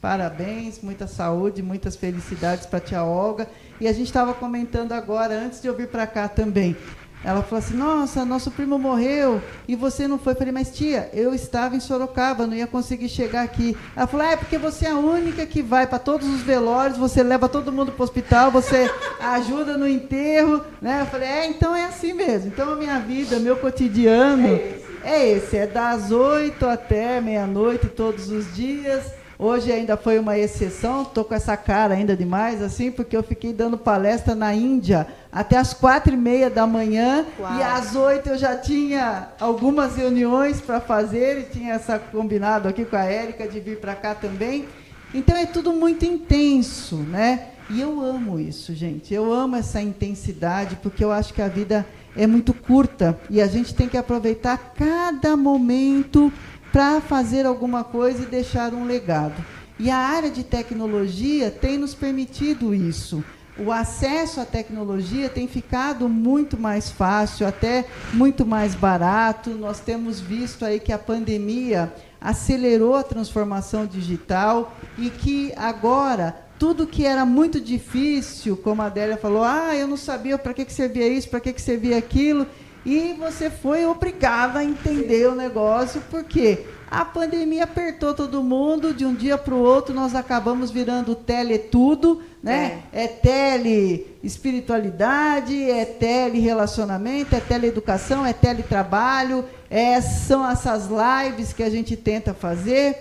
parabéns, 0.00 0.80
muita 0.82 1.06
saúde, 1.06 1.62
muitas 1.62 1.96
felicidades 1.96 2.66
para 2.66 2.78
a 2.78 2.82
tia 2.82 3.04
Olga. 3.04 3.48
E 3.80 3.86
a 3.86 3.92
gente 3.92 4.06
estava 4.06 4.34
comentando 4.34 4.92
agora, 4.92 5.34
antes 5.34 5.60
de 5.62 5.68
eu 5.68 5.76
vir 5.76 5.88
para 5.88 6.06
cá 6.06 6.28
também. 6.28 6.76
Ela 7.22 7.42
falou 7.42 7.58
assim: 7.58 7.74
Nossa, 7.74 8.24
nosso 8.24 8.50
primo 8.50 8.78
morreu 8.78 9.42
e 9.68 9.76
você 9.76 10.08
não 10.08 10.18
foi. 10.18 10.32
Eu 10.32 10.36
falei: 10.38 10.52
Mas 10.52 10.74
tia, 10.74 11.10
eu 11.12 11.34
estava 11.34 11.76
em 11.76 11.80
Sorocaba, 11.80 12.46
não 12.46 12.54
ia 12.54 12.66
conseguir 12.66 13.08
chegar 13.08 13.42
aqui. 13.42 13.76
Ela 13.94 14.06
falou: 14.06 14.26
É 14.26 14.36
porque 14.36 14.56
você 14.56 14.86
é 14.86 14.90
a 14.90 14.96
única 14.96 15.44
que 15.44 15.62
vai 15.62 15.86
para 15.86 15.98
todos 15.98 16.26
os 16.26 16.40
velórios, 16.40 16.96
você 16.96 17.22
leva 17.22 17.48
todo 17.48 17.72
mundo 17.72 17.92
para 17.92 18.00
o 18.00 18.04
hospital, 18.04 18.50
você 18.50 18.90
ajuda 19.20 19.76
no 19.76 19.86
enterro. 19.86 20.64
Né? 20.80 21.02
Eu 21.02 21.06
falei: 21.06 21.28
É, 21.28 21.46
então 21.46 21.74
é 21.74 21.84
assim 21.84 22.14
mesmo. 22.14 22.48
Então 22.48 22.72
a 22.72 22.76
minha 22.76 22.98
vida, 22.98 23.38
meu 23.38 23.56
cotidiano 23.56 24.58
é 25.04 25.28
esse: 25.28 25.58
é 25.58 25.66
das 25.66 26.10
oito 26.10 26.66
até 26.66 27.20
meia-noite 27.20 27.86
todos 27.88 28.30
os 28.30 28.54
dias 28.54 29.19
Hoje 29.42 29.72
ainda 29.72 29.96
foi 29.96 30.18
uma 30.18 30.36
exceção, 30.36 31.00
estou 31.00 31.24
com 31.24 31.34
essa 31.34 31.56
cara 31.56 31.94
ainda 31.94 32.14
demais, 32.14 32.60
assim, 32.60 32.92
porque 32.92 33.16
eu 33.16 33.22
fiquei 33.22 33.54
dando 33.54 33.78
palestra 33.78 34.34
na 34.34 34.54
Índia 34.54 35.06
até 35.32 35.56
as 35.56 35.72
quatro 35.72 36.12
e 36.12 36.16
meia 36.16 36.50
da 36.50 36.66
manhã 36.66 37.24
Uau. 37.38 37.56
e 37.56 37.62
às 37.62 37.96
oito 37.96 38.28
eu 38.28 38.36
já 38.36 38.54
tinha 38.54 39.28
algumas 39.40 39.96
reuniões 39.96 40.60
para 40.60 40.78
fazer 40.78 41.38
e 41.38 41.42
tinha 41.44 41.72
essa 41.72 41.98
combinado 41.98 42.68
aqui 42.68 42.84
com 42.84 42.96
a 42.96 43.04
Érica 43.04 43.48
de 43.48 43.58
vir 43.60 43.78
para 43.78 43.94
cá 43.94 44.14
também. 44.14 44.68
Então 45.14 45.34
é 45.34 45.46
tudo 45.46 45.72
muito 45.72 46.04
intenso, 46.04 46.96
né? 46.96 47.46
E 47.70 47.80
eu 47.80 47.98
amo 47.98 48.38
isso, 48.38 48.74
gente. 48.74 49.14
Eu 49.14 49.32
amo 49.32 49.56
essa 49.56 49.80
intensidade 49.80 50.76
porque 50.82 51.02
eu 51.02 51.10
acho 51.10 51.32
que 51.32 51.40
a 51.40 51.48
vida 51.48 51.86
é 52.14 52.26
muito 52.26 52.52
curta 52.52 53.18
e 53.30 53.40
a 53.40 53.46
gente 53.46 53.74
tem 53.74 53.88
que 53.88 53.96
aproveitar 53.96 54.74
cada 54.76 55.34
momento 55.34 56.30
para 56.72 57.00
fazer 57.00 57.46
alguma 57.46 57.82
coisa 57.84 58.22
e 58.22 58.26
deixar 58.26 58.72
um 58.72 58.84
legado. 58.84 59.44
E 59.78 59.90
a 59.90 59.96
área 59.96 60.30
de 60.30 60.44
tecnologia 60.44 61.50
tem 61.50 61.78
nos 61.78 61.94
permitido 61.94 62.74
isso. 62.74 63.24
O 63.58 63.72
acesso 63.72 64.40
à 64.40 64.44
tecnologia 64.44 65.28
tem 65.28 65.46
ficado 65.46 66.08
muito 66.08 66.58
mais 66.58 66.90
fácil, 66.90 67.46
até 67.46 67.86
muito 68.12 68.46
mais 68.46 68.74
barato. 68.74 69.50
Nós 69.50 69.80
temos 69.80 70.20
visto 70.20 70.64
aí 70.64 70.80
que 70.80 70.92
a 70.92 70.98
pandemia 70.98 71.92
acelerou 72.20 72.94
a 72.94 73.02
transformação 73.02 73.86
digital 73.86 74.74
e 74.96 75.10
que 75.10 75.52
agora 75.56 76.36
tudo 76.58 76.86
que 76.86 77.06
era 77.06 77.24
muito 77.24 77.58
difícil, 77.58 78.54
como 78.54 78.82
a 78.82 78.86
Adélia 78.86 79.16
falou, 79.16 79.42
ah, 79.42 79.74
eu 79.74 79.86
não 79.86 79.96
sabia 79.96 80.36
para 80.36 80.52
que, 80.52 80.66
que 80.66 80.72
servia 80.72 81.08
isso, 81.08 81.30
para 81.30 81.40
que, 81.40 81.54
que 81.54 81.62
servia 81.62 81.96
aquilo, 81.96 82.46
e 82.84 83.14
você 83.14 83.50
foi 83.50 83.84
obrigada 83.84 84.60
a 84.60 84.64
entender 84.64 85.28
o 85.28 85.34
negócio, 85.34 86.02
porque 86.10 86.64
a 86.90 87.04
pandemia 87.04 87.64
apertou 87.64 88.14
todo 88.14 88.42
mundo, 88.42 88.92
de 88.92 89.04
um 89.04 89.14
dia 89.14 89.38
para 89.38 89.54
o 89.54 89.62
outro 89.62 89.94
nós 89.94 90.14
acabamos 90.14 90.72
virando 90.72 91.14
tele 91.14 91.56
tudo, 91.56 92.20
né? 92.42 92.82
É, 92.92 93.04
é 93.04 93.06
tele 93.06 94.06
espiritualidade, 94.24 95.70
é 95.70 95.84
tele 95.84 96.40
relacionamento, 96.40 97.36
é 97.36 97.40
tele 97.40 97.68
educação, 97.68 98.26
é 98.26 98.32
teletrabalho, 98.32 99.44
é, 99.70 100.00
são 100.00 100.48
essas 100.48 100.88
lives 100.88 101.52
que 101.52 101.62
a 101.62 101.70
gente 101.70 101.96
tenta 101.96 102.34
fazer. 102.34 102.96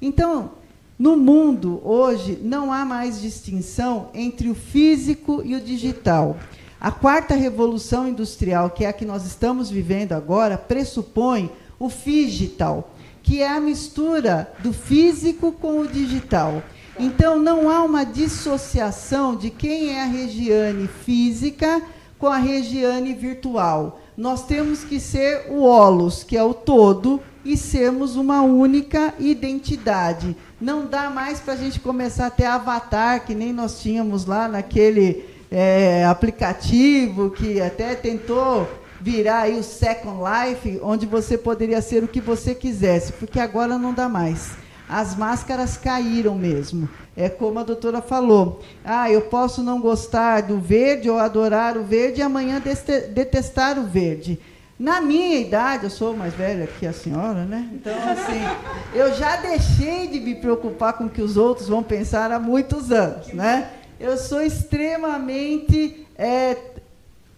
Então, 0.00 0.52
no 0.96 1.16
mundo 1.16 1.80
hoje 1.84 2.38
não 2.40 2.72
há 2.72 2.84
mais 2.84 3.20
distinção 3.20 4.10
entre 4.14 4.48
o 4.50 4.54
físico 4.54 5.42
e 5.44 5.56
o 5.56 5.60
digital. 5.60 6.36
A 6.82 6.90
quarta 6.90 7.36
revolução 7.36 8.08
industrial, 8.08 8.70
que 8.70 8.84
é 8.84 8.88
a 8.88 8.92
que 8.92 9.04
nós 9.04 9.24
estamos 9.24 9.70
vivendo 9.70 10.14
agora, 10.14 10.58
pressupõe 10.58 11.48
o 11.78 11.88
digital, 11.88 12.90
que 13.22 13.40
é 13.40 13.46
a 13.46 13.60
mistura 13.60 14.52
do 14.58 14.72
físico 14.72 15.52
com 15.52 15.78
o 15.78 15.86
digital. 15.86 16.60
Então, 16.98 17.38
não 17.38 17.70
há 17.70 17.84
uma 17.84 18.02
dissociação 18.02 19.36
de 19.36 19.48
quem 19.48 19.90
é 19.90 20.02
a 20.02 20.06
Regiane 20.06 20.88
física 20.88 21.80
com 22.18 22.26
a 22.26 22.38
Regiane 22.38 23.14
virtual. 23.14 24.00
Nós 24.16 24.44
temos 24.44 24.82
que 24.82 24.98
ser 24.98 25.52
o 25.52 25.62
holos, 25.62 26.24
que 26.24 26.36
é 26.36 26.42
o 26.42 26.52
todo, 26.52 27.20
e 27.44 27.56
sermos 27.56 28.16
uma 28.16 28.42
única 28.42 29.14
identidade. 29.20 30.36
Não 30.60 30.84
dá 30.84 31.08
mais 31.08 31.38
para 31.38 31.54
a 31.54 31.56
gente 31.56 31.78
começar 31.78 32.26
a 32.26 32.30
ter 32.30 32.46
avatar, 32.46 33.24
que 33.24 33.36
nem 33.36 33.52
nós 33.52 33.80
tínhamos 33.80 34.26
lá 34.26 34.48
naquele 34.48 35.30
é, 35.52 36.04
aplicativo 36.06 37.30
que 37.30 37.60
até 37.60 37.94
tentou 37.94 38.66
virar 39.00 39.40
aí 39.40 39.58
o 39.58 39.62
Second 39.62 40.18
Life, 40.22 40.80
onde 40.82 41.04
você 41.04 41.36
poderia 41.36 41.82
ser 41.82 42.02
o 42.02 42.08
que 42.08 42.20
você 42.20 42.54
quisesse, 42.54 43.12
porque 43.12 43.38
agora 43.38 43.76
não 43.76 43.92
dá 43.92 44.08
mais. 44.08 44.52
As 44.88 45.14
máscaras 45.14 45.76
caíram 45.76 46.34
mesmo. 46.34 46.88
É 47.14 47.28
como 47.28 47.58
a 47.58 47.64
doutora 47.64 48.00
falou. 48.00 48.62
Ah, 48.84 49.10
eu 49.10 49.22
posso 49.22 49.62
não 49.62 49.80
gostar 49.80 50.42
do 50.42 50.58
verde 50.58 51.10
ou 51.10 51.18
adorar 51.18 51.76
o 51.76 51.84
verde 51.84 52.20
e 52.20 52.22
amanhã 52.22 52.60
detestar 53.10 53.78
o 53.78 53.84
verde. 53.84 54.40
Na 54.78 55.00
minha 55.00 55.38
idade, 55.38 55.84
eu 55.84 55.90
sou 55.90 56.16
mais 56.16 56.34
velha 56.34 56.66
que 56.66 56.86
a 56.86 56.92
senhora, 56.92 57.44
né? 57.44 57.68
Então, 57.72 57.94
assim, 58.10 58.40
eu 58.94 59.14
já 59.14 59.36
deixei 59.36 60.08
de 60.08 60.18
me 60.18 60.34
preocupar 60.34 60.94
com 60.94 61.04
o 61.04 61.10
que 61.10 61.22
os 61.22 61.36
outros 61.36 61.68
vão 61.68 61.82
pensar 61.82 62.32
há 62.32 62.38
muitos 62.38 62.90
anos, 62.90 63.28
né? 63.28 63.70
Eu 64.02 64.18
sou 64.18 64.42
extremamente 64.42 66.06
é, 66.18 66.56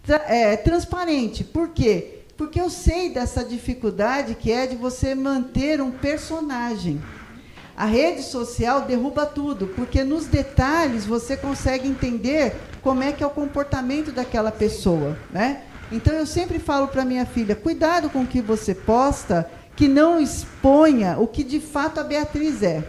tra 0.03 0.25
é, 0.27 0.57
transparente. 0.57 1.45
Por 1.45 1.69
quê? 1.69 2.21
Porque 2.39 2.59
eu 2.59 2.71
sei 2.71 3.11
dessa 3.11 3.45
dificuldade 3.45 4.35
que 4.35 4.51
é 4.51 4.67
de 4.67 4.75
você 4.75 5.15
manter 5.15 5.81
um 5.83 5.91
personagem. 5.91 7.01
A 7.77 7.85
rede 7.85 8.23
social 8.23 8.83
derruba 8.83 9.27
tudo, 9.27 9.67
porque 9.69 10.03
nos 10.03 10.27
detalhes 10.27 11.05
você 11.05 11.37
consegue 11.37 11.87
entender 11.87 12.57
como 12.81 13.03
é 13.03 13.13
que 13.13 13.23
é 13.23 13.27
o 13.27 13.31
comportamento 13.31 14.11
daquela 14.11 14.51
pessoa, 14.51 15.19
né? 15.31 15.65
Então 15.93 16.15
eu 16.15 16.27
sempre 16.27 16.59
falo 16.59 16.89
para 16.89 17.05
minha 17.05 17.27
filha, 17.27 17.55
cuidado 17.55 18.09
com 18.09 18.23
o 18.23 18.27
que 18.27 18.41
você 18.41 18.75
posta, 18.75 19.51
que 19.77 19.87
não 19.87 20.19
exponha 20.19 21.19
o 21.19 21.27
que 21.27 21.45
de 21.45 21.61
fato 21.61 22.01
a 22.01 22.05
Beatriz 22.05 22.63
é. 22.63 22.83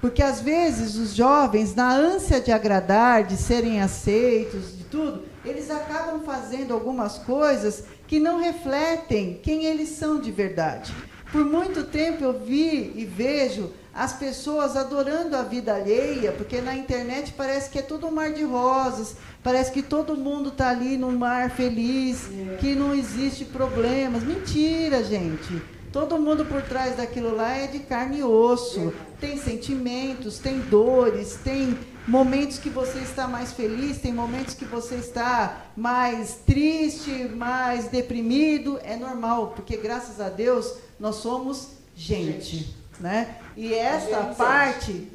Porque 0.00 0.22
às 0.22 0.40
vezes 0.40 0.96
os 0.96 1.14
jovens, 1.14 1.74
na 1.74 1.92
ânsia 1.92 2.40
de 2.40 2.50
agradar, 2.50 3.24
de 3.24 3.36
serem 3.36 3.82
aceitos, 3.82 4.76
de 4.78 4.84
tudo, 4.84 5.24
eles 5.44 5.70
acabam 5.70 6.20
fazendo 6.22 6.72
algumas 6.72 7.18
coisas 7.18 7.84
que 8.06 8.18
não 8.18 8.40
refletem 8.40 9.38
quem 9.42 9.66
eles 9.66 9.90
são 9.90 10.18
de 10.18 10.32
verdade. 10.32 10.92
Por 11.30 11.44
muito 11.44 11.84
tempo 11.84 12.24
eu 12.24 12.32
vi 12.32 12.92
e 12.96 13.04
vejo 13.04 13.70
as 13.94 14.12
pessoas 14.12 14.76
adorando 14.76 15.36
a 15.36 15.42
vida 15.42 15.74
alheia, 15.74 16.32
porque 16.32 16.60
na 16.60 16.74
internet 16.74 17.32
parece 17.36 17.70
que 17.70 17.78
é 17.78 17.82
tudo 17.82 18.06
um 18.06 18.10
mar 18.10 18.32
de 18.32 18.42
rosas, 18.42 19.16
parece 19.42 19.70
que 19.70 19.82
todo 19.82 20.16
mundo 20.16 20.48
está 20.48 20.70
ali 20.70 20.96
num 20.96 21.16
mar 21.16 21.50
feliz, 21.50 22.28
que 22.58 22.74
não 22.74 22.94
existe 22.94 23.44
problemas. 23.44 24.22
Mentira, 24.22 25.04
gente. 25.04 25.62
Todo 25.92 26.18
mundo 26.18 26.44
por 26.44 26.62
trás 26.62 26.96
daquilo 26.96 27.34
lá 27.34 27.56
é 27.56 27.66
de 27.66 27.80
carne 27.80 28.20
e 28.20 28.22
osso. 28.22 28.92
Tem 29.20 29.36
sentimentos, 29.36 30.38
tem 30.38 30.60
dores, 30.60 31.38
tem 31.44 31.76
momentos 32.08 32.58
que 32.58 32.70
você 32.70 32.98
está 33.00 33.28
mais 33.28 33.52
feliz, 33.52 33.98
tem 33.98 34.12
momentos 34.12 34.54
que 34.54 34.64
você 34.64 34.96
está 34.96 35.66
mais 35.76 36.36
triste, 36.46 37.28
mais 37.34 37.88
deprimido. 37.88 38.80
É 38.82 38.96
normal, 38.96 39.52
porque 39.54 39.76
graças 39.76 40.20
a 40.20 40.28
Deus 40.28 40.74
nós 40.98 41.16
somos 41.16 41.72
gente, 41.94 42.74
né? 42.98 43.36
E 43.56 43.74
esta 43.74 44.34
parte 44.34 45.08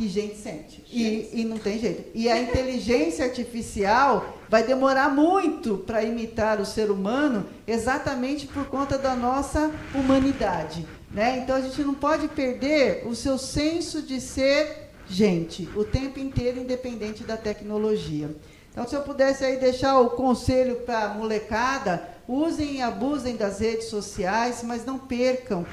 que 0.00 0.08
gente 0.08 0.38
sente. 0.38 0.82
E, 0.90 1.28
e 1.40 1.44
não 1.44 1.58
tem 1.58 1.78
jeito. 1.78 2.10
E 2.14 2.30
a 2.30 2.40
inteligência 2.40 3.26
artificial 3.26 4.38
vai 4.48 4.62
demorar 4.62 5.10
muito 5.10 5.76
para 5.76 6.02
imitar 6.02 6.58
o 6.58 6.64
ser 6.64 6.90
humano, 6.90 7.46
exatamente 7.66 8.46
por 8.46 8.64
conta 8.64 8.96
da 8.96 9.14
nossa 9.14 9.70
humanidade. 9.94 10.86
Né? 11.10 11.38
Então 11.38 11.56
a 11.56 11.60
gente 11.60 11.82
não 11.82 11.94
pode 11.94 12.28
perder 12.28 13.06
o 13.06 13.14
seu 13.14 13.36
senso 13.36 14.02
de 14.02 14.20
ser 14.20 14.90
gente 15.08 15.68
o 15.74 15.84
tempo 15.84 16.20
inteiro, 16.20 16.60
independente 16.60 17.24
da 17.24 17.36
tecnologia. 17.36 18.30
Então, 18.70 18.86
se 18.86 18.94
eu 18.94 19.02
pudesse 19.02 19.44
aí 19.44 19.56
deixar 19.56 19.98
o 19.98 20.10
conselho 20.10 20.76
para 20.76 21.06
a 21.06 21.08
molecada, 21.08 22.08
usem 22.28 22.76
e 22.76 22.82
abusem 22.82 23.36
das 23.36 23.58
redes 23.58 23.86
sociais, 23.86 24.62
mas 24.62 24.84
não 24.84 24.96
percam 24.96 25.66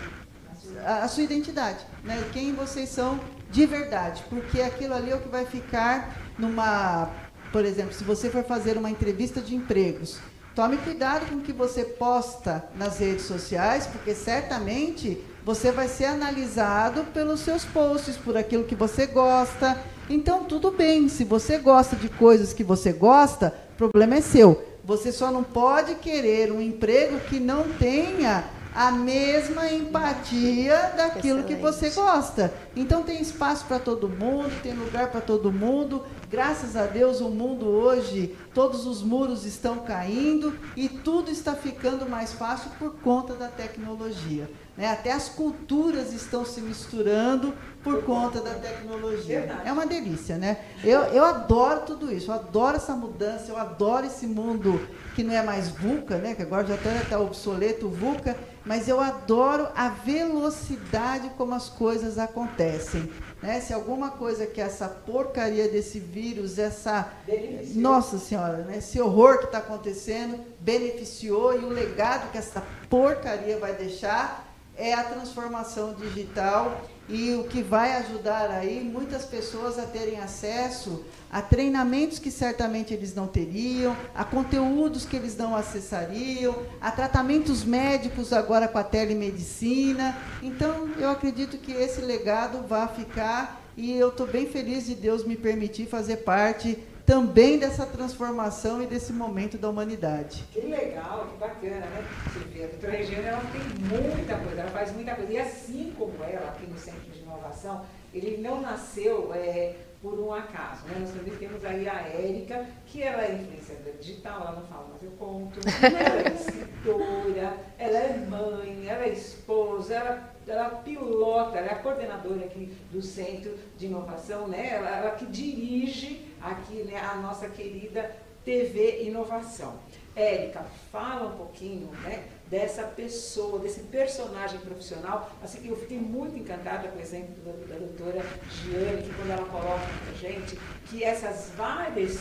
a, 0.84 1.04
a 1.04 1.08
sua 1.08 1.24
identidade, 1.24 1.86
né? 2.04 2.22
quem 2.34 2.54
vocês 2.54 2.90
são 2.90 3.20
de 3.52 3.66
verdade, 3.66 4.24
porque 4.30 4.62
aquilo 4.62 4.96
ali 4.96 5.12
é 5.12 5.16
o 5.16 5.22
que 5.22 5.30
vai 5.30 5.46
ficar 5.46 6.18
numa, 6.38 7.12
por 7.52 7.64
exemplo, 7.64 7.94
se 7.94 8.04
você 8.04 8.30
for 8.30 8.44
fazer 8.44 8.78
uma 8.78 8.90
entrevista 8.90 9.40
de 9.40 9.56
empregos, 9.56 10.20
tome 10.58 10.78
cuidado 10.78 11.28
com 11.28 11.36
o 11.36 11.42
que 11.42 11.54
você 11.54 11.84
posta 11.86 12.68
nas 12.76 12.98
redes 12.98 13.26
sociais, 13.26 13.86
porque 13.86 14.16
certamente 14.16 15.24
você 15.46 15.72
vai 15.72 15.88
ser 15.88 16.06
analisado 16.06 17.04
pelos 17.14 17.42
seus 17.42 17.64
posts, 17.64 18.18
por 18.18 18.36
aquilo 18.36 18.64
que 18.64 18.74
você 18.74 19.06
gosta. 19.06 19.80
Então, 20.10 20.46
tudo 20.46 20.72
bem, 20.72 21.10
se 21.10 21.24
você 21.24 21.60
gosta 21.60 21.96
de 21.96 22.10
coisas 22.10 22.54
que 22.54 22.64
você 22.64 22.92
gosta, 22.92 23.54
o 23.76 23.78
problema 23.78 24.16
é 24.16 24.22
seu. 24.22 24.66
Você 24.84 25.12
só 25.12 25.30
não 25.30 25.44
pode 25.44 25.94
querer 25.94 26.52
um 26.52 26.60
emprego 26.60 27.20
que 27.20 27.40
não 27.40 27.66
tenha 27.74 28.44
a 28.78 28.92
mesma 28.92 29.72
empatia 29.72 30.94
daquilo 30.96 31.40
Excelente. 31.40 31.48
que 31.48 31.56
você 31.56 31.90
gosta. 31.90 32.54
Então 32.76 33.02
tem 33.02 33.20
espaço 33.20 33.66
para 33.66 33.80
todo 33.80 34.08
mundo, 34.08 34.52
tem 34.62 34.74
lugar 34.74 35.10
para 35.10 35.20
todo 35.20 35.52
mundo. 35.52 36.06
Graças 36.30 36.76
a 36.76 36.86
Deus 36.86 37.20
o 37.20 37.28
mundo 37.28 37.66
hoje, 37.66 38.38
todos 38.54 38.86
os 38.86 39.02
muros 39.02 39.48
estão 39.48 39.80
caindo 39.80 40.56
e 40.76 40.88
tudo 40.88 41.32
está 41.32 41.56
ficando 41.56 42.08
mais 42.08 42.34
fácil 42.34 42.70
por 42.78 42.94
conta 43.00 43.34
da 43.34 43.48
tecnologia. 43.48 44.48
Né? 44.78 44.92
Até 44.92 45.12
as 45.12 45.28
culturas 45.28 46.14
estão 46.14 46.46
se 46.46 46.62
misturando 46.62 47.56
por 47.84 48.04
conta 48.04 48.42
da 48.42 48.54
tecnologia. 48.54 49.60
É 49.66 49.72
uma 49.72 49.88
delícia, 49.88 50.38
né? 50.38 50.60
Eu, 50.84 51.00
eu 51.06 51.26
adoro 51.26 51.82
tudo 51.82 52.14
isso, 52.14 52.30
eu 52.30 52.36
adoro 52.36 52.78
essa 52.78 52.94
mudança, 52.94 53.50
eu 53.50 53.58
adoro 53.58 54.06
esse 54.06 54.28
mundo 54.28 54.80
que 55.18 55.24
não 55.24 55.34
é 55.34 55.42
mais 55.42 55.70
VUCA, 55.70 56.20
né? 56.20 56.36
que 56.36 56.44
agora 56.44 56.68
já 56.68 56.76
está 56.76 56.92
tá 57.10 57.20
obsoleto 57.20 57.88
o 57.88 57.90
VUCA, 57.90 58.38
mas 58.64 58.88
eu 58.88 59.02
adoro 59.02 59.68
a 59.76 59.90
velocidade 59.90 61.32
como 61.36 61.56
as 61.56 61.70
coisas 61.70 62.20
acontecem. 62.20 63.12
Né? 63.42 63.60
Se 63.60 63.74
alguma 63.74 64.12
coisa 64.12 64.46
que 64.46 64.62
essa 64.62 64.88
porcaria 64.88 65.68
desse 65.70 66.00
vírus, 66.00 66.60
essa. 66.60 67.12
Beneficiou. 67.26 67.82
Nossa 67.82 68.20
Senhora, 68.20 68.58
né? 68.58 68.78
esse 68.78 69.02
horror 69.02 69.40
que 69.40 69.46
está 69.46 69.58
acontecendo, 69.58 70.40
beneficiou 70.60 71.60
e 71.60 71.66
o 71.66 71.70
legado 71.70 72.32
que 72.32 72.38
essa 72.38 72.62
porcaria 72.88 73.58
vai 73.58 73.74
deixar 73.74 74.48
é 74.76 74.94
a 74.94 75.04
transformação 75.04 75.96
digital 75.96 76.80
e 77.10 77.34
o 77.36 77.46
que 77.46 77.62
vai 77.62 77.94
ajudar 77.98 78.50
aí 78.52 78.84
muitas 78.84 79.26
pessoas 79.26 79.80
a 79.80 79.84
terem 79.84 80.20
acesso 80.20 81.04
a 81.32 81.42
treinamentos 81.42 82.20
que 82.20 82.32
certamente 82.32 82.94
eles 82.94 83.14
não 83.14 83.28
teriam, 83.28 83.96
a 84.16 84.24
conteúdos 84.24 85.06
que 85.06 85.16
eles 85.16 85.36
não 85.36 85.56
acessariam, 85.56 86.56
a 86.80 86.90
tratamentos 86.92 87.64
médicos 87.64 88.32
agora 88.32 88.68
com 88.68 88.78
a 88.78 88.84
telemedicina. 88.84 90.18
Então, 90.42 90.90
eu 90.98 91.10
acredito 91.10 91.58
que 91.58 91.72
esse 91.72 92.02
legado 92.02 92.66
vai 92.68 92.88
ficar 92.88 93.62
e 93.76 93.92
eu 93.92 94.10
estou 94.10 94.26
bem 94.26 94.48
feliz 94.48 94.86
de 94.86 94.96
Deus 94.96 95.26
me 95.26 95.36
permitir 95.36 95.86
fazer 95.86 96.18
parte 96.18 96.80
também 97.08 97.58
dessa 97.58 97.86
transformação 97.86 98.84
e 98.84 98.86
desse 98.86 99.14
momento 99.14 99.58
da 99.58 99.70
humanidade. 99.70 100.44
Que 100.52 100.60
legal, 100.60 101.26
que 101.32 101.38
bacana, 101.38 101.86
né? 101.86 102.06
Você 102.26 102.40
vê, 102.40 102.66
a 102.66 102.68
doutora 102.68 102.92
Regina 102.98 103.22
ela 103.30 103.42
tem 103.50 103.62
muita 103.80 104.36
coisa, 104.36 104.62
ela 104.62 104.72
faz 104.72 104.92
muita 104.92 105.16
coisa. 105.16 105.32
E 105.32 105.40
assim 105.40 105.94
como 105.98 106.22
ela, 106.22 106.50
aqui 106.50 106.68
no 106.68 106.78
Centro 106.78 107.10
de 107.10 107.20
Inovação, 107.22 107.86
ele 108.14 108.42
não 108.42 108.60
nasceu 108.60 109.32
é, 109.34 109.76
por 110.02 110.20
um 110.20 110.34
acaso. 110.34 110.86
Né? 110.88 110.98
Nós 111.00 111.12
também 111.12 111.34
temos 111.38 111.64
aí 111.64 111.88
a 111.88 111.96
Érica, 112.10 112.66
que 112.86 113.02
ela 113.02 113.24
é 113.24 113.36
influenciadora 113.36 113.96
digital, 114.02 114.42
ela 114.42 114.52
não 114.60 114.68
fala, 114.68 114.90
mas 114.92 115.02
eu 115.02 115.12
conto. 115.12 115.62
Ela 115.82 116.30
é 116.30 116.34
escritora, 116.34 117.58
ela 117.80 117.98
é 118.00 118.18
mãe, 118.30 118.86
ela 118.86 119.06
é 119.06 119.14
esposa, 119.14 119.96
ela, 119.96 120.34
ela 120.46 120.70
pilota, 120.72 121.58
ela 121.58 121.68
é 121.68 121.74
a 121.74 121.80
coordenadora 121.80 122.44
aqui 122.44 122.78
do 122.92 123.02
Centro 123.02 123.58
de 123.78 123.86
Inovação, 123.86 124.46
né? 124.50 124.72
ela, 124.74 124.90
ela 124.90 125.12
que 125.12 125.26
dirige 125.26 126.27
aqui 126.42 126.84
né, 126.84 127.00
a 127.00 127.16
nossa 127.16 127.50
querida 127.50 128.16
TV 128.44 129.04
Inovação. 129.04 129.80
Érica, 130.16 130.66
fala 130.92 131.34
um 131.34 131.38
pouquinho, 131.38 131.92
né? 132.04 132.28
dessa 132.50 132.84
pessoa, 132.84 133.60
desse 133.60 133.82
personagem 133.82 134.60
profissional. 134.60 135.30
Assim 135.44 135.62
que 135.62 135.68
eu 135.68 135.76
fiquei 135.76 135.98
muito 135.98 136.38
encantada 136.38 136.88
com 136.88 136.98
o 136.98 137.02
exemplo 137.02 137.36
da, 137.44 137.74
da 137.74 137.80
doutora 137.80 138.26
Giane, 138.50 139.04
que 139.04 139.14
quando 139.14 139.32
ela 139.32 139.46
coloca 139.46 139.86
para 140.04 140.14
gente 140.14 140.58
que 140.86 141.04
essas 141.04 141.52
várias 141.56 142.20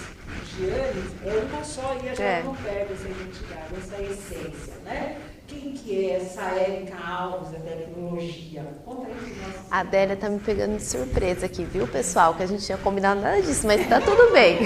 Gianes 0.57 1.15
é 1.25 1.45
uma 1.45 1.65
só 1.65 1.95
e 1.95 2.09
a 2.09 2.15
gente 2.15 2.23
é. 2.23 2.43
não 2.43 2.57
perde 2.57 2.93
essa 2.93 3.09
identidade, 3.09 3.75
essa 3.77 4.03
essência, 4.03 4.75
né? 4.85 5.21
Quem 5.47 5.73
que 5.73 6.07
é 6.07 6.17
essa 6.17 6.43
Érica 6.43 6.97
Alves 6.97 7.51
da 7.51 7.59
tecnologia? 7.59 8.67
Conta 8.85 9.07
aí. 9.07 9.37
A 9.71 9.81
Adélia 9.81 10.15
está 10.15 10.29
me 10.29 10.41
pegando 10.41 10.77
de 10.77 10.83
surpresa 10.83 11.47
aqui, 11.47 11.65
viu, 11.65 11.87
pessoal? 11.87 12.35
Que 12.35 12.43
a 12.43 12.47
gente 12.47 12.65
tinha 12.65 12.79
combinado 12.79 13.21
nada 13.21 13.41
disso, 13.41 13.67
mas 13.67 13.81
está 13.81 14.01
tudo 14.01 14.33
bem. 14.33 14.59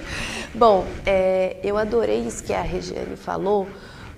Bom, 0.54 0.86
é, 1.06 1.56
eu 1.62 1.78
adorei 1.78 2.20
isso 2.20 2.44
que 2.44 2.52
a 2.52 2.60
Regiane 2.60 3.16
falou, 3.16 3.66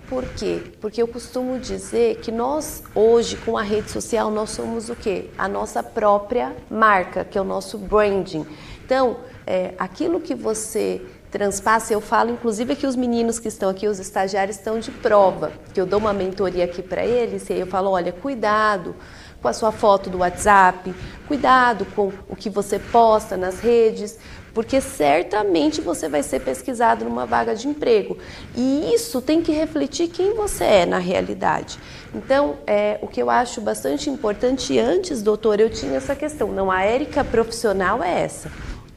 por 0.08 0.24
quê? 0.24 0.60
Porque 0.80 1.00
eu 1.00 1.06
costumo 1.06 1.58
dizer 1.60 2.16
que 2.16 2.32
nós, 2.32 2.82
hoje, 2.94 3.36
com 3.36 3.56
a 3.56 3.62
rede 3.62 3.92
social, 3.92 4.28
nós 4.30 4.50
somos 4.50 4.90
o 4.90 4.96
quê? 4.96 5.30
A 5.38 5.46
nossa 5.46 5.82
própria 5.82 6.56
marca, 6.68 7.24
que 7.24 7.38
é 7.38 7.40
o 7.40 7.44
nosso 7.44 7.78
branding. 7.78 8.44
Então, 8.84 9.18
é, 9.46 9.74
aquilo 9.78 10.20
que 10.20 10.34
você 10.34 11.00
transpassa, 11.30 11.92
eu 11.92 12.00
falo, 12.00 12.30
inclusive 12.30 12.74
que 12.74 12.86
os 12.86 12.96
meninos 12.96 13.38
que 13.38 13.48
estão 13.48 13.68
aqui, 13.68 13.86
os 13.86 13.98
estagiários, 13.98 14.56
estão 14.56 14.78
de 14.78 14.90
prova, 14.90 15.52
que 15.72 15.80
eu 15.80 15.86
dou 15.86 15.98
uma 15.98 16.12
mentoria 16.12 16.64
aqui 16.64 16.82
para 16.82 17.04
eles, 17.04 17.48
e 17.48 17.52
aí 17.52 17.60
eu 17.60 17.66
falo, 17.66 17.90
olha, 17.90 18.12
cuidado 18.12 18.96
com 19.40 19.48
a 19.48 19.52
sua 19.52 19.72
foto 19.72 20.10
do 20.10 20.18
WhatsApp, 20.18 20.94
cuidado 21.26 21.86
com 21.96 22.12
o 22.28 22.36
que 22.36 22.50
você 22.50 22.78
posta 22.78 23.36
nas 23.36 23.60
redes, 23.60 24.18
porque 24.52 24.80
certamente 24.80 25.80
você 25.80 26.08
vai 26.08 26.22
ser 26.22 26.40
pesquisado 26.40 27.04
numa 27.04 27.24
vaga 27.24 27.54
de 27.54 27.68
emprego. 27.68 28.18
E 28.56 28.92
isso 28.92 29.22
tem 29.22 29.40
que 29.40 29.52
refletir 29.52 30.08
quem 30.08 30.34
você 30.34 30.64
é 30.64 30.86
na 30.86 30.98
realidade. 30.98 31.78
Então, 32.14 32.56
é, 32.66 32.98
o 33.00 33.06
que 33.06 33.22
eu 33.22 33.30
acho 33.30 33.60
bastante 33.60 34.10
importante, 34.10 34.78
antes, 34.78 35.22
doutor, 35.22 35.60
eu 35.60 35.70
tinha 35.70 35.96
essa 35.96 36.16
questão. 36.16 36.48
Não, 36.48 36.70
a 36.70 36.82
Érica 36.82 37.22
profissional 37.24 38.02
é 38.02 38.22
essa. 38.22 38.50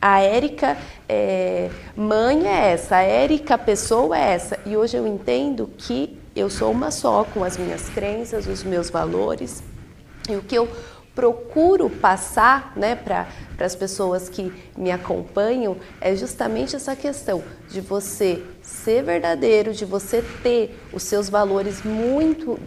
A 0.06 0.20
Érica 0.20 0.76
é, 1.08 1.70
mãe 1.96 2.46
é 2.46 2.74
essa, 2.74 2.98
a 2.98 3.04
Érica 3.04 3.58
pessoa 3.58 4.18
é 4.18 4.34
essa. 4.34 4.60
E 4.66 4.76
hoje 4.76 4.98
eu 4.98 5.08
entendo 5.08 5.70
que 5.78 6.20
eu 6.36 6.50
sou 6.50 6.74
uma 6.74 6.92
só 6.92 7.24
com 7.24 7.42
as 7.42 7.56
minhas 7.56 7.88
crenças, 7.88 8.46
os 8.46 8.66
meus 8.66 8.90
valores. 8.90 9.64
E 10.30 10.36
o 10.36 10.42
que 10.42 10.56
eu 10.56 10.68
procuro 11.16 11.90
passar 11.90 12.74
né, 12.76 12.96
para 12.96 13.28
as 13.58 13.78
pessoas 13.78 14.28
que 14.28 14.52
me 14.76 14.92
acompanham 14.92 15.78
é 16.02 16.14
justamente 16.18 16.76
essa 16.76 16.98
questão 16.98 17.42
de 17.70 17.80
você 17.80 18.44
ser 18.62 19.04
verdadeiro, 19.04 19.72
de 19.72 19.86
você 19.86 20.22
ter 20.44 20.78
os 20.92 21.04
seus 21.04 21.30
valores 21.30 21.82
muito 21.82 22.60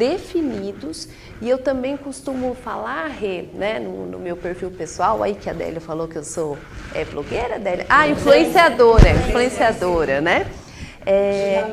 definidos 0.00 1.08
e 1.42 1.48
eu 1.50 1.58
também 1.58 1.94
costumo 1.94 2.54
falar, 2.54 3.06
Rê, 3.08 3.42
né, 3.52 3.78
no, 3.78 4.06
no, 4.06 4.18
meu 4.18 4.34
perfil 4.34 4.70
pessoal, 4.70 5.22
aí 5.22 5.34
que 5.34 5.46
a 5.46 5.52
Adélia 5.52 5.80
falou 5.80 6.08
que 6.08 6.16
eu 6.16 6.24
sou 6.24 6.56
é, 6.94 7.04
blogueira, 7.04 7.56
Adélia? 7.56 7.84
Ah, 7.86 8.08
influenciadora, 8.08 9.10
influenciadora, 9.10 10.22
né? 10.22 10.50
É, 11.04 11.64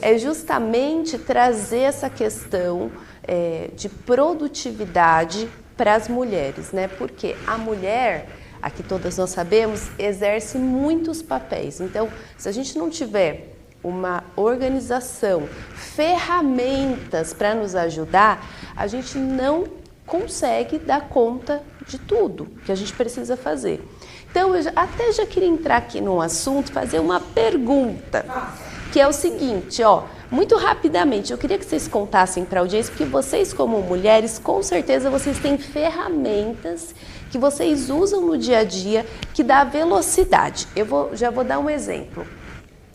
é 0.00 0.18
justamente 0.18 1.18
trazer 1.18 1.80
essa 1.80 2.08
questão 2.08 2.90
é, 3.24 3.70
de 3.76 3.88
produtividade 3.88 5.48
para 5.76 5.94
as 5.94 6.06
mulheres, 6.06 6.70
né? 6.70 6.86
Porque 6.86 7.34
a 7.46 7.58
mulher, 7.58 8.28
aqui 8.60 8.84
todas 8.84 9.18
nós 9.18 9.30
sabemos, 9.30 9.88
exerce 9.98 10.56
muitos 10.56 11.20
papéis. 11.20 11.80
Então, 11.80 12.08
se 12.38 12.48
a 12.48 12.52
gente 12.52 12.78
não 12.78 12.88
tiver 12.88 13.51
uma 13.82 14.24
organização, 14.36 15.48
ferramentas 15.74 17.32
para 17.32 17.54
nos 17.54 17.74
ajudar, 17.74 18.44
a 18.76 18.86
gente 18.86 19.18
não 19.18 19.64
consegue 20.06 20.78
dar 20.78 21.08
conta 21.08 21.62
de 21.86 21.98
tudo 21.98 22.46
que 22.64 22.72
a 22.72 22.74
gente 22.74 22.92
precisa 22.92 23.36
fazer. 23.36 23.82
Então, 24.30 24.54
eu 24.54 24.72
até 24.74 25.12
já 25.12 25.26
queria 25.26 25.48
entrar 25.48 25.76
aqui 25.76 26.00
num 26.00 26.20
assunto, 26.20 26.72
fazer 26.72 27.00
uma 27.00 27.20
pergunta, 27.20 28.24
que 28.92 29.00
é 29.00 29.06
o 29.06 29.12
seguinte, 29.12 29.82
ó, 29.82 30.04
muito 30.30 30.56
rapidamente, 30.56 31.30
eu 31.30 31.36
queria 31.36 31.58
que 31.58 31.64
vocês 31.64 31.86
contassem 31.86 32.44
para 32.44 32.60
a 32.60 32.62
audiência, 32.62 32.90
porque 32.90 33.04
vocês, 33.04 33.52
como 33.52 33.82
mulheres, 33.82 34.38
com 34.38 34.62
certeza 34.62 35.10
vocês 35.10 35.38
têm 35.38 35.58
ferramentas 35.58 36.94
que 37.30 37.36
vocês 37.36 37.90
usam 37.90 38.22
no 38.22 38.38
dia 38.38 38.60
a 38.60 38.64
dia 38.64 39.04
que 39.34 39.42
dá 39.42 39.64
velocidade. 39.64 40.66
Eu 40.74 40.86
vou, 40.86 41.14
já 41.14 41.30
vou 41.30 41.44
dar 41.44 41.58
um 41.58 41.68
exemplo. 41.68 42.26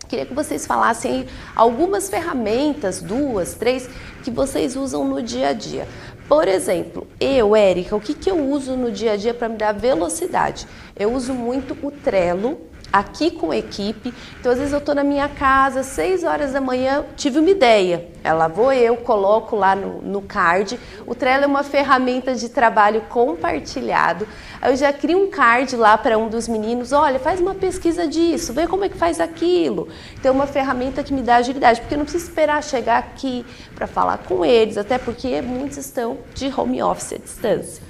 Queria 0.07 0.25
que 0.25 0.33
vocês 0.33 0.65
falassem 0.65 1.25
algumas 1.55 2.09
ferramentas, 2.09 3.01
duas, 3.01 3.53
três, 3.53 3.89
que 4.23 4.31
vocês 4.31 4.75
usam 4.75 5.03
no 5.03 5.21
dia 5.21 5.49
a 5.49 5.53
dia. 5.53 5.87
Por 6.27 6.47
exemplo, 6.47 7.07
eu, 7.19 7.55
Érica, 7.55 7.95
o 7.95 8.01
que, 8.01 8.13
que 8.13 8.29
eu 8.29 8.37
uso 8.37 8.75
no 8.75 8.91
dia 8.91 9.13
a 9.13 9.15
dia 9.17 9.33
para 9.33 9.49
me 9.49 9.57
dar 9.57 9.73
velocidade? 9.73 10.67
Eu 10.95 11.13
uso 11.13 11.33
muito 11.33 11.77
o 11.81 11.91
Trello, 11.91 12.59
aqui 12.91 13.31
com 13.31 13.53
equipe. 13.53 14.13
Então, 14.39 14.51
às 14.51 14.57
vezes 14.57 14.73
eu 14.73 14.79
estou 14.79 14.95
na 14.95 15.03
minha 15.03 15.27
casa, 15.27 15.83
6 15.83 16.23
horas 16.23 16.53
da 16.53 16.61
manhã, 16.61 17.05
tive 17.15 17.39
uma 17.39 17.49
ideia. 17.49 18.07
Ela 18.23 18.47
vou 18.47 18.73
eu, 18.73 18.97
coloco 18.97 19.55
lá 19.55 19.75
no, 19.75 20.01
no 20.01 20.21
card. 20.21 20.79
O 21.05 21.13
Trello 21.13 21.43
é 21.43 21.47
uma 21.47 21.63
ferramenta 21.63 22.35
de 22.35 22.49
trabalho 22.49 23.01
compartilhado. 23.09 24.27
Eu 24.61 24.75
já 24.75 24.91
crio 24.91 25.23
um 25.23 25.29
card 25.29 25.75
lá 25.75 25.97
para 25.97 26.17
um 26.17 26.27
dos 26.27 26.47
meninos, 26.47 26.91
olha, 26.91 27.19
faz 27.19 27.39
uma 27.39 27.53
pesquisa 27.53 28.07
disso, 28.07 28.53
vê 28.53 28.67
como 28.67 28.83
é 28.83 28.89
que 28.89 28.97
faz 28.97 29.19
aquilo. 29.19 29.87
Então, 30.19 30.31
é 30.31 30.35
uma 30.35 30.47
ferramenta 30.47 31.03
que 31.03 31.13
me 31.13 31.21
dá 31.21 31.37
agilidade, 31.37 31.81
porque 31.81 31.93
eu 31.93 31.99
não 31.99 32.05
preciso 32.05 32.25
esperar 32.25 32.63
chegar 32.63 32.97
aqui 32.97 33.45
para 33.75 33.87
falar 33.87 34.17
com 34.19 34.43
eles, 34.43 34.77
até 34.77 34.97
porque 34.97 35.41
muitos 35.41 35.77
estão 35.77 36.17
de 36.33 36.51
home 36.55 36.81
office 36.81 37.13
à 37.13 37.17
distância. 37.17 37.83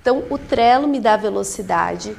Então, 0.00 0.22
o 0.28 0.36
Trello 0.36 0.86
me 0.86 1.00
dá 1.00 1.16
velocidade, 1.16 2.14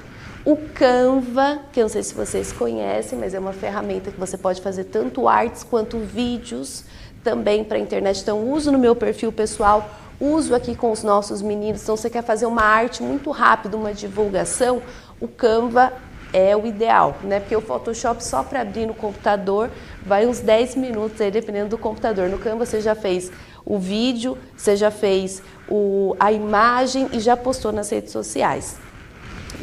o 0.46 0.56
Canva, 0.56 1.62
que 1.74 1.80
eu 1.80 1.86
não 1.86 1.90
sei 1.90 2.04
se 2.04 2.14
vocês 2.14 2.52
conhecem, 2.52 3.18
mas 3.18 3.34
é 3.34 3.40
uma 3.40 3.52
ferramenta 3.52 4.12
que 4.12 4.20
você 4.20 4.38
pode 4.38 4.62
fazer 4.62 4.84
tanto 4.84 5.28
artes 5.28 5.64
quanto 5.64 5.98
vídeos 5.98 6.84
também 7.24 7.64
para 7.64 7.78
a 7.78 7.82
internet. 7.82 8.22
Então, 8.22 8.52
uso 8.52 8.72
no 8.72 8.78
meu 8.78 8.96
perfil 8.96 9.32
pessoal, 9.32 9.90
uso 10.20 10.54
aqui 10.54 10.76
com 10.76 10.92
os 10.92 11.02
nossos 11.02 11.42
meninos. 11.42 11.82
Então, 11.82 11.98
você 11.98 12.12
quer 12.12 12.24
fazer 12.24 12.46
uma 12.46 12.62
arte 12.62 13.02
muito 13.02 13.32
rápida, 13.32 13.76
uma 13.76 13.92
divulgação, 13.92 14.84
o 15.20 15.28
Canva 15.28 15.92
é 16.32 16.56
o 16.56 16.68
ideal, 16.68 17.18
né? 17.24 17.40
Porque 17.40 17.56
o 17.56 17.62
Photoshop 17.62 18.24
só 18.24 18.44
para 18.44 18.62
abrir 18.62 18.86
no 18.86 18.94
computador 18.94 19.72
vai 20.06 20.28
uns 20.28 20.42
10 20.42 20.76
minutos 20.76 21.20
aí, 21.22 21.32
dependendo 21.32 21.70
do 21.70 21.78
computador. 21.78 22.30
No 22.30 22.38
Canva 22.38 22.68
você 22.68 22.82
já 22.82 22.94
fez 22.94 23.32
o 23.66 23.80
vídeo, 23.80 24.38
você 24.56 24.76
já 24.76 24.92
fez 24.92 25.42
o, 25.68 26.16
a 26.20 26.32
imagem 26.32 27.10
e 27.14 27.20
já 27.20 27.36
postou 27.36 27.72
nas 27.72 27.90
redes 27.90 28.12
sociais. 28.12 28.85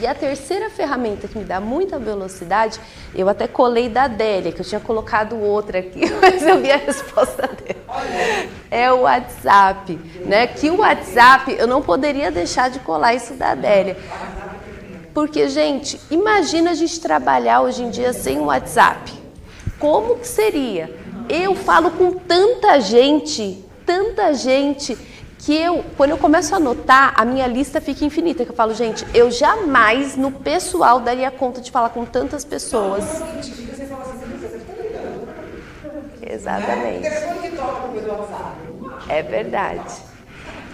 E 0.01 0.07
a 0.07 0.15
terceira 0.15 0.71
ferramenta 0.71 1.29
que 1.29 1.39
me 1.39 1.45
dá 1.45 1.61
muita 1.61 1.99
velocidade, 1.99 2.81
eu 3.15 3.29
até 3.29 3.47
colei 3.47 3.89
da 3.89 4.05
Adélia, 4.05 4.53
que 4.53 4.61
eu 4.61 4.65
tinha 4.65 4.81
colocado 4.81 5.39
outra 5.39 5.81
aqui, 5.81 6.01
mas 6.21 6.43
eu 6.43 6.61
vi 6.61 6.71
a 6.71 6.77
resposta 6.77 7.49
dela. 7.49 8.49
É 8.71 8.93
o 8.93 9.01
WhatsApp, 9.03 9.99
né? 10.25 10.47
Que 10.47 10.71
o 10.71 10.79
WhatsApp, 10.79 11.55
eu 11.59 11.67
não 11.67 11.83
poderia 11.83 12.31
deixar 12.31 12.71
de 12.71 12.79
colar 12.81 13.15
isso 13.15 13.35
da 13.35 13.51
Adélia. 13.51 13.97
Porque, 15.13 15.49
gente, 15.49 16.01
imagina 16.11 16.71
a 16.71 16.75
gente 16.75 16.99
trabalhar 16.99 17.61
hoje 17.61 17.83
em 17.83 17.91
dia 17.91 18.13
sem 18.13 18.39
o 18.39 18.45
WhatsApp. 18.45 19.13
Como 19.79 20.17
que 20.17 20.27
seria? 20.27 20.95
Eu 21.29 21.55
falo 21.55 21.91
com 21.91 22.13
tanta 22.13 22.81
gente, 22.81 23.63
tanta 23.85 24.33
gente 24.33 24.97
que 25.45 25.57
eu, 25.57 25.85
quando 25.97 26.11
eu 26.11 26.19
começo 26.19 26.55
a 26.55 26.59
anotar, 26.59 27.15
a 27.17 27.25
minha 27.25 27.49
lista 27.49 27.81
fica 27.81 28.05
infinita. 28.05 28.45
Que 28.45 28.53
eu 28.53 28.55
falo, 28.55 28.73
gente, 28.75 29.05
eu 29.13 29.29
jamais 29.29 30.17
no 30.17 30.31
pessoal 30.31 31.01
daria 31.01 31.31
conta 31.33 31.61
de 31.61 31.71
falar 31.71 31.89
com 31.91 32.05
tantas 32.05 32.45
pessoas. 32.45 33.05
Exatamente. 36.23 37.09
É 39.09 39.23
verdade. 39.23 39.95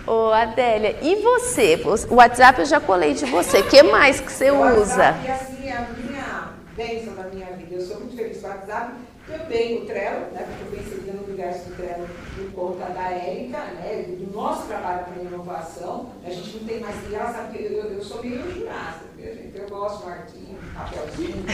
Ô, 0.07 0.33
Adélia, 0.33 0.97
e 1.01 1.17
você? 1.17 1.81
O 2.11 2.17
WhatsApp 2.17 2.61
eu 2.61 2.67
já 2.67 2.79
colei 2.79 3.15
de 3.15 3.25
você. 3.25 3.61
O 3.61 3.69
que 3.69 3.83
mais 3.83 4.21
que 4.21 4.31
você 4.31 4.51
usa? 4.51 5.15
E 5.25 5.31
assim, 5.31 5.71
a 5.71 5.87
minha 5.97 6.49
bênção 6.77 7.15
da 7.15 7.25
minha 7.25 7.47
vida. 7.57 7.75
Eu 7.75 7.81
sou 7.81 8.01
muito 8.01 8.15
feliz 8.15 8.39
com 8.39 8.47
o 8.47 8.51
WhatsApp. 8.51 8.93
Eu 9.31 9.41
tenho 9.47 9.83
o 9.83 9.85
Trello, 9.85 10.21
né, 10.33 10.47
porque 10.47 10.65
eu 10.65 10.83
pensei 10.83 11.13
no 11.13 11.25
universo 11.25 11.69
do 11.69 11.77
Trello 11.77 12.09
por 12.35 12.53
conta 12.53 12.91
da 12.93 13.11
Érica, 13.11 13.59
né, 13.59 14.05
do 14.09 14.33
nosso 14.35 14.67
trabalho 14.67 15.05
com 15.05 15.21
inovação. 15.21 16.11
A 16.25 16.31
gente 16.31 16.57
não 16.57 16.65
tem 16.67 16.81
mais. 16.81 16.97
Ela 17.13 17.33
sabe 17.33 17.59
que 17.59 17.65
eu, 17.65 17.73
eu, 17.73 17.93
eu 17.93 18.03
sou 18.03 18.23
meio 18.23 18.41
jurasta, 18.51 19.05
viu, 19.17 19.35
gente? 19.35 19.59
Eu 19.59 19.69
gosto 19.69 20.05
de 20.05 20.11
artigo, 20.11 20.59
papelzinho, 20.75 21.45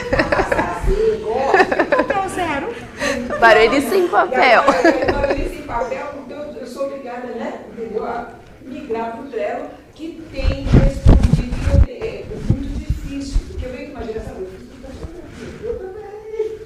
fazer, 0.49 1.21
gosto. 1.25 1.97
Papel 1.97 2.29
zero. 2.29 3.39
Barulho 3.41 3.89
sem 3.89 4.09
papel. 4.09 4.63
Barulho 5.13 5.49
sem 5.49 5.63
papel, 5.63 6.07
então 6.25 6.39
eu 6.53 6.67
sou 6.67 6.87
obrigada, 6.87 7.27
né, 7.27 7.65
entendeu? 7.73 8.05
A 8.05 8.35
migrar 8.63 9.17
para 9.17 9.21
o 9.21 9.31
Trello, 9.31 9.67
que 9.95 10.23
tem 10.33 10.65
respondido, 10.65 11.89
é, 11.89 12.21
é 12.21 12.27
muito 12.51 12.79
difícil, 12.79 13.39
porque 13.49 13.67
eu 13.67 13.73
venho 13.73 13.91
com 13.91 13.97
uma 13.99 14.05
geração, 14.05 14.35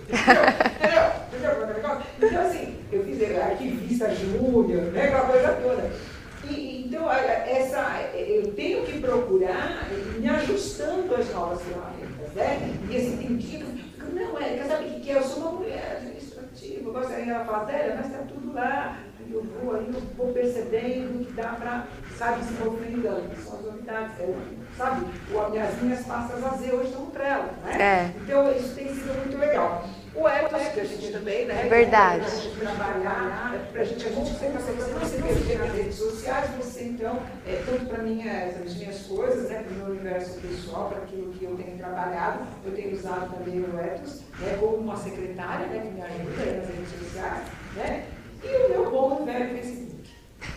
também. 0.08 2.06
Então, 2.20 2.40
assim, 2.46 2.76
eu 2.90 3.04
fiz 3.04 3.22
arquivista 3.36 4.14
júnior, 4.14 4.84
né, 4.92 5.04
aquela 5.04 5.26
coisa 5.26 5.52
toda. 5.62 5.90
E, 6.50 6.86
então, 6.86 7.10
essa, 7.10 8.00
eu 8.14 8.52
tenho 8.52 8.84
que 8.84 9.00
procurar 9.00 9.88
me 10.18 10.28
ajustando 10.28 11.14
às 11.14 11.32
novas 11.32 11.60
ferramentas, 11.62 12.32
né? 12.34 12.74
E 12.88 12.96
assim, 12.96 13.16
tem 13.16 13.36
dia 13.36 13.58
que 13.60 13.88
não, 14.14 14.38
é, 14.38 14.64
sabe 14.66 14.86
o 14.86 15.00
que 15.00 15.10
é? 15.10 15.16
Eu 15.16 15.22
sou 15.22 15.42
uma 15.42 15.52
mulher 15.52 15.98
administrativa, 15.98 16.88
eu 16.88 16.92
gostaria 16.92 17.24
de 17.24 17.44
falar, 17.44 17.66
mas 17.96 18.06
está 18.06 18.18
tudo 18.26 18.54
lá. 18.54 18.98
Eu 19.30 19.42
vou, 19.42 19.74
aí 19.74 19.86
eu 19.92 20.00
vou 20.16 20.32
percebendo 20.32 21.24
que 21.24 21.32
dá 21.32 21.48
para, 21.48 21.86
sabe, 22.16 22.44
se 22.44 22.52
movimentando, 22.54 23.28
são 23.36 23.58
as 23.58 23.64
novidades. 23.64 24.20
É, 24.20 24.34
sabe, 24.76 25.06
as 25.60 25.82
minhas 25.82 26.06
pastas 26.06 26.44
a 26.44 26.48
Z 26.50 26.72
hoje 26.72 26.88
estão 26.88 27.04
no 27.04 27.10
Trello, 27.10 27.48
né? 27.64 27.82
É. 27.82 28.20
Então, 28.22 28.50
isso 28.52 28.74
tem 28.74 28.88
sido 28.88 29.14
muito 29.18 29.38
legal. 29.38 29.84
O 30.14 30.26
Etos, 30.26 30.68
que 30.68 30.80
a 30.80 30.84
gente 30.84 31.12
também, 31.12 31.46
né? 31.46 31.66
Verdade. 31.68 32.24
Para 32.24 32.32
a 32.32 32.40
gente 32.40 32.56
trabalhar, 32.58 33.68
para 33.70 33.82
a 33.82 33.84
gente, 33.84 34.06
a 34.06 34.10
gente 34.10 34.38
sempre 34.38 34.58
você 34.58 35.22
perder 35.22 35.58
nas 35.58 35.72
redes 35.72 35.94
sociais, 35.94 36.50
você 36.56 36.84
então, 36.84 37.20
é, 37.46 37.62
tanto 37.64 37.86
para 37.86 38.02
minha, 38.02 38.46
as 38.46 38.74
minhas 38.74 39.02
coisas, 39.02 39.48
né, 39.48 39.62
para 39.62 39.72
o 39.72 39.76
meu 39.76 39.86
universo 39.86 40.40
pessoal, 40.40 40.88
para 40.88 40.98
aquilo 40.98 41.32
que 41.32 41.44
eu 41.44 41.54
tenho 41.56 41.76
trabalhado, 41.76 42.40
eu 42.64 42.72
tenho 42.72 42.96
usado 42.96 43.32
também 43.32 43.60
o 43.60 43.78
Etos, 43.78 44.22
né, 44.40 44.56
como 44.58 44.76
uma 44.78 44.96
secretária, 44.96 45.66
né, 45.66 45.82
que 45.86 45.94
me 45.94 46.02
ajuda 46.02 46.58
nas 46.58 46.68
redes 46.68 46.98
sociais, 46.98 47.44
né? 47.76 48.06
E 48.42 48.66
o 48.66 48.68
meu 48.68 48.90
bom 48.90 49.24
velho 49.24 49.50
Facebook. 49.50 50.10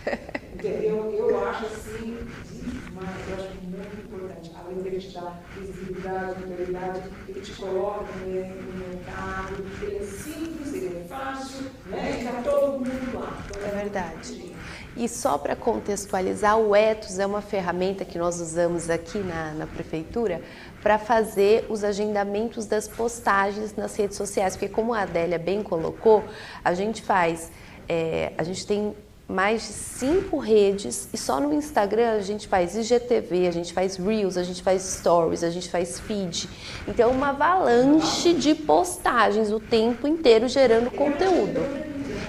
Entendeu? 0.54 1.10
Eu 1.12 1.44
acho 1.48 1.66
assim, 1.66 2.18
demais, 2.52 3.28
eu 3.28 3.34
acho 3.34 3.54
muito 3.62 4.06
importante. 4.06 4.52
Além 4.58 4.78
dele 4.82 4.98
te 4.98 5.14
dar 5.14 5.42
visibilidade, 5.56 6.46
notoriedade, 6.46 7.02
ele 7.28 7.40
te 7.40 7.52
coloca 7.52 8.04
no 8.12 8.88
mercado, 8.88 9.64
ele 9.82 9.96
é 9.96 10.02
simples, 10.02 10.74
ele 10.74 10.98
é 10.98 11.04
fácil, 11.08 11.70
né? 11.86 12.20
E 12.20 12.24
está 12.24 12.42
todo 12.42 12.78
mundo 12.78 13.18
lá. 13.18 13.42
É 13.64 13.76
verdade. 13.82 14.52
E 14.94 15.08
só 15.08 15.38
para 15.38 15.56
contextualizar, 15.56 16.58
o 16.58 16.76
Etos 16.76 17.18
é 17.18 17.24
uma 17.24 17.40
ferramenta 17.40 18.04
que 18.04 18.18
nós 18.18 18.40
usamos 18.40 18.90
aqui 18.90 19.18
na, 19.18 19.52
na 19.54 19.66
prefeitura 19.66 20.42
para 20.82 20.98
fazer 20.98 21.64
os 21.70 21.82
agendamentos 21.82 22.66
das 22.66 22.86
postagens 22.88 23.74
nas 23.74 23.96
redes 23.96 24.18
sociais, 24.18 24.54
porque 24.54 24.68
como 24.68 24.92
a 24.92 25.00
Adélia 25.00 25.38
bem 25.38 25.62
colocou, 25.62 26.22
a 26.62 26.74
gente 26.74 27.00
faz, 27.00 27.50
é, 27.88 28.32
a 28.36 28.42
gente 28.42 28.66
tem 28.66 28.94
mais 29.28 29.62
de 29.62 29.72
cinco 29.72 30.38
redes 30.38 31.08
e 31.12 31.16
só 31.16 31.40
no 31.40 31.54
Instagram 31.54 32.12
a 32.12 32.20
gente 32.20 32.46
faz 32.46 32.76
IGTV, 32.76 33.46
a 33.46 33.50
gente 33.50 33.72
faz 33.72 33.96
Reels, 33.96 34.36
a 34.36 34.42
gente 34.42 34.62
faz 34.62 34.82
Stories, 34.82 35.42
a 35.42 35.50
gente 35.50 35.70
faz 35.70 35.98
Feed. 36.00 36.48
Então, 36.86 37.10
uma 37.10 37.30
avalanche 37.30 38.34
de 38.34 38.54
postagens 38.54 39.50
o 39.50 39.58
tempo 39.58 40.06
inteiro 40.06 40.48
gerando 40.48 40.90
conteúdo. 40.90 41.60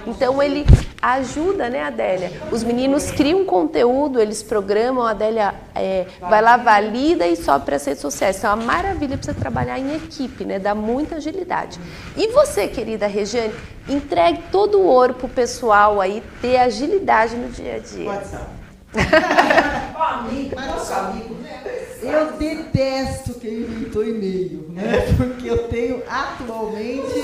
Então 0.06 0.42
ele 0.42 0.66
ajuda, 1.00 1.68
né, 1.68 1.82
Adélia? 1.82 2.32
Os 2.50 2.62
meninos 2.62 3.10
criam 3.10 3.44
conteúdo, 3.44 4.20
eles 4.20 4.42
programam, 4.42 5.06
a 5.06 5.10
Adélia 5.10 5.54
é, 5.74 6.06
vai 6.20 6.40
lá, 6.40 6.56
valida 6.56 7.26
e 7.26 7.36
sobe 7.36 7.66
para 7.66 7.76
as 7.76 7.84
redes 7.84 8.00
sociais. 8.00 8.38
Então 8.38 8.50
é 8.50 8.54
uma 8.54 8.64
maravilha 8.64 9.16
para 9.16 9.32
você 9.32 9.34
trabalhar 9.34 9.78
em 9.78 9.94
equipe, 9.96 10.44
né? 10.44 10.58
Dá 10.58 10.74
muita 10.74 11.16
agilidade. 11.16 11.78
E 12.16 12.28
você, 12.28 12.68
querida 12.68 13.06
Regiane, 13.06 13.54
entregue 13.88 14.42
todo 14.50 14.78
o 14.78 14.86
ouro 14.86 15.14
pro 15.14 15.28
pessoal 15.28 16.00
aí 16.00 16.22
ter 16.40 16.56
agilidade 16.56 17.36
no 17.36 17.50
dia 17.50 17.76
a 17.76 17.78
dia. 17.78 18.10
WhatsApp. 18.10 18.64
Eu 22.04 22.36
detesto 22.36 23.32
quem 23.40 23.60
inventou 23.60 24.06
e-mail, 24.06 24.66
né? 24.68 25.06
Porque 25.16 25.48
eu 25.48 25.68
tenho 25.68 26.02
atualmente 26.06 27.14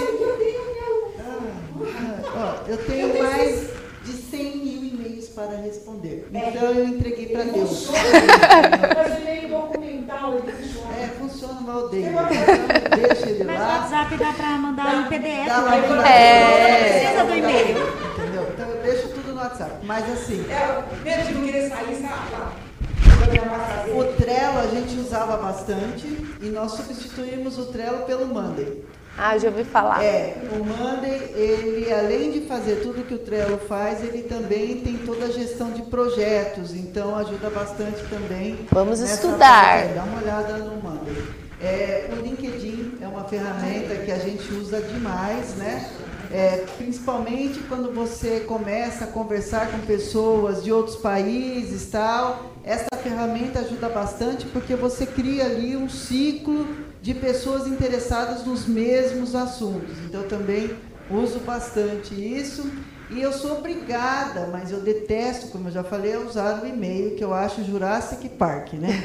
Ó, 2.37 2.69
eu 2.69 2.77
tenho 2.87 3.23
mais 3.23 3.71
de 4.05 4.12
100 4.12 4.57
mil 4.57 4.85
e-mails 4.85 5.29
para 5.29 5.57
responder. 5.57 6.29
Então 6.33 6.71
eu 6.71 6.85
entreguei 6.88 7.27
para 7.27 7.45
Deus. 7.45 7.88
Mas 7.90 9.19
e-mail 9.21 9.49
documental, 9.49 10.35
ele 10.38 10.53
funciona. 10.53 10.95
É, 11.01 11.07
funciona, 11.19 11.61
mas 11.61 11.77
eu 11.77 11.85
odeio. 11.85 12.07
Então, 12.09 12.27
deixa 12.99 13.31
ele 13.31 13.45
Mas 13.45 13.61
lá. 13.61 13.66
o 13.66 13.69
WhatsApp 13.83 14.16
dá 14.16 14.33
para 14.33 14.49
mandar 14.59 14.95
em 14.95 15.09
PDF. 15.09 15.47
Dá 15.47 15.61
né? 15.62 15.83
pra- 15.83 16.09
É. 16.11 16.45
Não 16.45 16.88
precisa 16.88 17.25
do 17.25 17.35
e-mail. 17.38 17.79
Entendeu? 17.79 18.47
Então 18.55 18.69
eu 18.69 18.83
deixo 18.83 19.09
tudo 19.09 19.33
no 19.35 19.40
WhatsApp. 19.40 19.73
Mas 19.85 20.11
assim, 20.12 20.45
É, 20.51 20.83
mesmo 21.03 21.45
querer 21.45 21.69
sair, 21.69 21.93
está 21.93 22.09
lá. 22.33 22.53
o 23.95 24.05
Trello 24.16 24.59
a 24.59 24.66
gente 24.66 24.99
usava 24.99 25.37
bastante 25.37 26.07
e 26.40 26.47
nós 26.47 26.73
substituímos 26.73 27.59
o 27.59 27.66
Trello 27.66 28.05
pelo 28.07 28.27
Monday. 28.27 28.83
Ah, 29.16 29.37
já 29.37 29.49
ouvi 29.49 29.64
falar. 29.64 30.03
É, 30.03 30.37
o 30.53 30.64
Monday, 30.64 31.33
ele 31.35 31.92
além 31.92 32.31
de 32.31 32.40
fazer 32.42 32.77
tudo 32.77 33.07
que 33.07 33.14
o 33.14 33.18
Trello 33.18 33.59
faz, 33.59 34.03
ele 34.03 34.23
também 34.23 34.81
tem 34.81 34.96
toda 34.99 35.27
a 35.27 35.31
gestão 35.31 35.70
de 35.73 35.83
projetos, 35.83 36.75
então 36.75 37.14
ajuda 37.16 37.51
bastante 37.51 38.03
também. 38.09 38.66
Vamos 38.70 39.01
estudar. 39.01 39.81
parte. 39.83 39.94
Dá 39.94 40.05
uma 40.05 40.20
olhada 40.23 40.57
no 40.59 40.77
Monday. 40.77 41.23
É, 41.62 42.09
o 42.12 42.23
LinkedIn 42.23 42.99
é 43.03 43.07
uma 43.07 43.25
ferramenta 43.25 43.94
que 43.96 44.11
a 44.11 44.18
gente 44.18 44.51
usa 44.55 44.81
demais, 44.81 45.55
né? 45.57 45.90
É, 46.33 46.64
principalmente 46.79 47.59
quando 47.68 47.92
você 47.92 48.40
começa 48.40 49.05
a 49.05 49.07
conversar 49.09 49.70
com 49.70 49.81
pessoas 49.81 50.62
de 50.62 50.73
outros 50.73 50.96
países 50.96 51.90
tal. 51.90 52.53
Essa 52.64 52.87
ferramenta 53.03 53.59
ajuda 53.59 53.88
bastante 53.88 54.46
porque 54.46 54.75
você 54.75 55.05
cria 55.05 55.44
ali 55.44 55.77
um 55.77 55.88
ciclo 55.88 56.66
de 57.03 57.15
pessoas 57.15 57.67
interessadas 57.67 58.45
nos 58.45 58.67
mesmos 58.67 59.35
assuntos. 59.35 59.97
Então 60.07 60.23
também 60.25 60.71
uso 61.11 61.41
bastante 61.41 62.15
isso. 62.15 62.71
E 63.11 63.21
eu 63.21 63.33
sou 63.33 63.59
obrigada, 63.59 64.49
mas 64.53 64.71
eu 64.71 64.81
detesto, 64.81 65.49
como 65.49 65.67
eu 65.67 65.73
já 65.73 65.83
falei, 65.83 66.15
a 66.15 66.21
usar 66.21 66.63
o 66.63 66.67
e-mail, 66.67 67.17
que 67.17 67.25
eu 67.25 67.35
acho 67.35 67.65
Jurassic 67.65 68.29
Park, 68.29 68.75
né? 68.75 69.03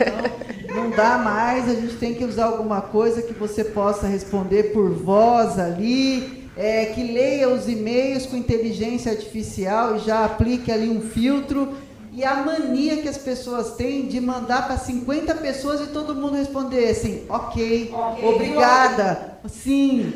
Então, 0.64 0.84
não 0.84 0.92
dá 0.92 1.18
mais, 1.18 1.68
a 1.68 1.74
gente 1.74 1.96
tem 1.96 2.14
que 2.14 2.24
usar 2.24 2.46
alguma 2.46 2.82
coisa 2.82 3.24
que 3.24 3.34
você 3.34 3.64
possa 3.64 4.06
responder 4.06 4.74
por 4.74 4.92
voz 4.92 5.58
ali, 5.58 6.50
é, 6.56 6.86
que 6.86 7.02
leia 7.02 7.50
os 7.50 7.68
e-mails 7.68 8.28
com 8.28 8.38
inteligência 8.38 9.12
artificial 9.12 9.96
e 9.96 10.00
já 10.00 10.24
aplique 10.24 10.72
ali 10.72 10.88
um 10.88 11.02
filtro. 11.02 11.74
E 12.16 12.24
a 12.24 12.36
mania 12.36 13.02
que 13.02 13.10
as 13.10 13.18
pessoas 13.18 13.76
têm 13.76 14.08
de 14.08 14.22
mandar 14.22 14.68
para 14.68 14.78
50 14.78 15.36
pessoas 15.36 15.82
e 15.82 15.88
todo 15.88 16.16
mundo 16.16 16.36
responder 16.36 16.88
assim, 16.88 17.26
ok, 17.28 17.94
Ok, 17.94 18.30
obrigada, 18.30 19.38
sim. 19.50 20.14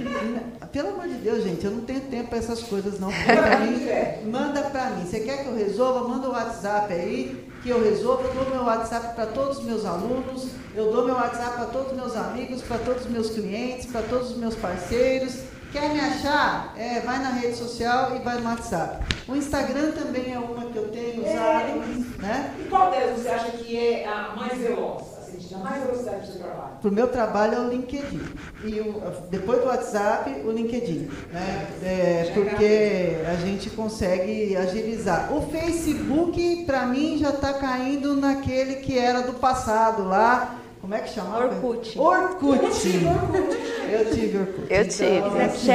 Pelo 0.72 0.89
amor 0.89 1.10
de 1.10 1.16
Deus, 1.16 1.43
gente, 1.43 1.66
eu 1.66 1.72
não 1.72 1.82
tenho 1.82 2.00
tempo 2.02 2.30
para 2.30 2.38
essas 2.38 2.64
coisas 2.64 3.02
não. 3.02 3.10
Mim, 3.10 3.86
manda 4.32 4.62
para 4.62 4.91
mim. 4.91 5.06
Você 5.06 5.20
quer 5.20 5.43
que 5.43 5.50
eu 5.50 5.56
resolva? 5.56 6.08
Manda 6.08 6.30
o 6.30 6.32
WhatsApp 6.32 6.93
aí, 6.93 7.50
que 7.62 7.70
eu 7.70 7.84
resolvo. 7.84 8.24
Eu 8.24 8.34
dou 8.34 8.50
meu 8.50 8.64
WhatsApp 8.64 9.16
para 9.16 9.26
todos 9.26 9.58
os 9.58 9.66
meus 9.66 9.84
alunos, 9.84 10.47
eu 10.74 10.93
dou 10.93 11.04
meu 11.04 11.16
WhatsApp 11.16 11.56
para 11.58 11.66
todos 11.66 11.91
os 11.91 11.97
meus 11.97 12.16
amigos, 12.16 12.62
para 12.62 12.78
todos 12.78 13.04
os 13.04 13.12
meus 13.12 13.30
clientes, 13.32 13.88
para 13.88 14.04
todos 14.04 14.32
os 14.32 14.38
meus 14.38 14.56
parceiros. 14.56 15.39
Quer 15.72 15.93
me 15.93 15.99
achar? 15.99 16.74
É, 16.76 16.99
vai 17.01 17.20
na 17.20 17.30
rede 17.30 17.55
social 17.55 18.15
e 18.15 18.20
vai 18.20 18.39
no 18.39 18.49
WhatsApp. 18.49 19.05
O 19.28 19.36
Instagram 19.36 19.91
também 19.91 20.34
é 20.34 20.39
uma 20.39 20.65
que 20.65 20.76
eu 20.76 20.89
tenho 20.89 21.22
usado, 21.22 21.80
né? 22.17 22.55
E 22.59 22.63
qual 22.67 22.89
delas 22.89 23.20
você 23.20 23.30
acha 23.30 23.51
que 23.51 23.78
é 23.78 24.07
a 24.07 24.34
mais 24.36 24.57
veloz? 24.57 25.03
Assim, 25.20 25.47
dá 25.51 25.57
mais 25.59 25.84
velocidade 25.84 26.17
para 26.17 26.26
o 26.26 26.32
seu 26.32 26.41
trabalho? 26.41 26.72
Para 26.82 26.89
o 26.89 26.93
meu 26.93 27.07
trabalho 27.09 27.53
é 27.53 27.59
o 27.59 27.70
LinkedIn. 27.70 28.22
E 28.63 28.80
o, 28.80 29.01
depois 29.30 29.61
do 29.61 29.67
WhatsApp, 29.67 30.32
o 30.43 30.51
LinkedIn. 30.51 31.07
Né? 31.32 31.67
É, 31.84 32.32
porque 32.34 33.17
a 33.28 33.36
gente 33.36 33.70
consegue 33.70 34.55
agilizar. 34.57 35.32
O 35.32 35.43
Facebook, 35.51 36.63
para 36.65 36.88
mim, 36.88 37.20
já 37.20 37.30
está 37.30 37.53
caindo 37.53 38.15
naquele 38.15 38.78
que 38.78 38.97
era 38.97 39.22
do 39.22 39.34
passado 39.34 40.03
lá. 40.03 40.55
Como 40.82 40.93
é 40.93 40.99
que 40.99 41.09
chamava? 41.09 41.45
Orkut. 41.45 41.99
Orkut. 41.99 42.63
Eu 42.63 42.71
tive 42.71 43.07
Orkut. 43.07 43.57
Eu 43.91 44.11
tive 44.11 44.38
Orkut. 44.38 44.73
Eu 44.73 44.88
tive. 44.88 45.17
Então, 45.17 45.41
assim, 45.41 45.69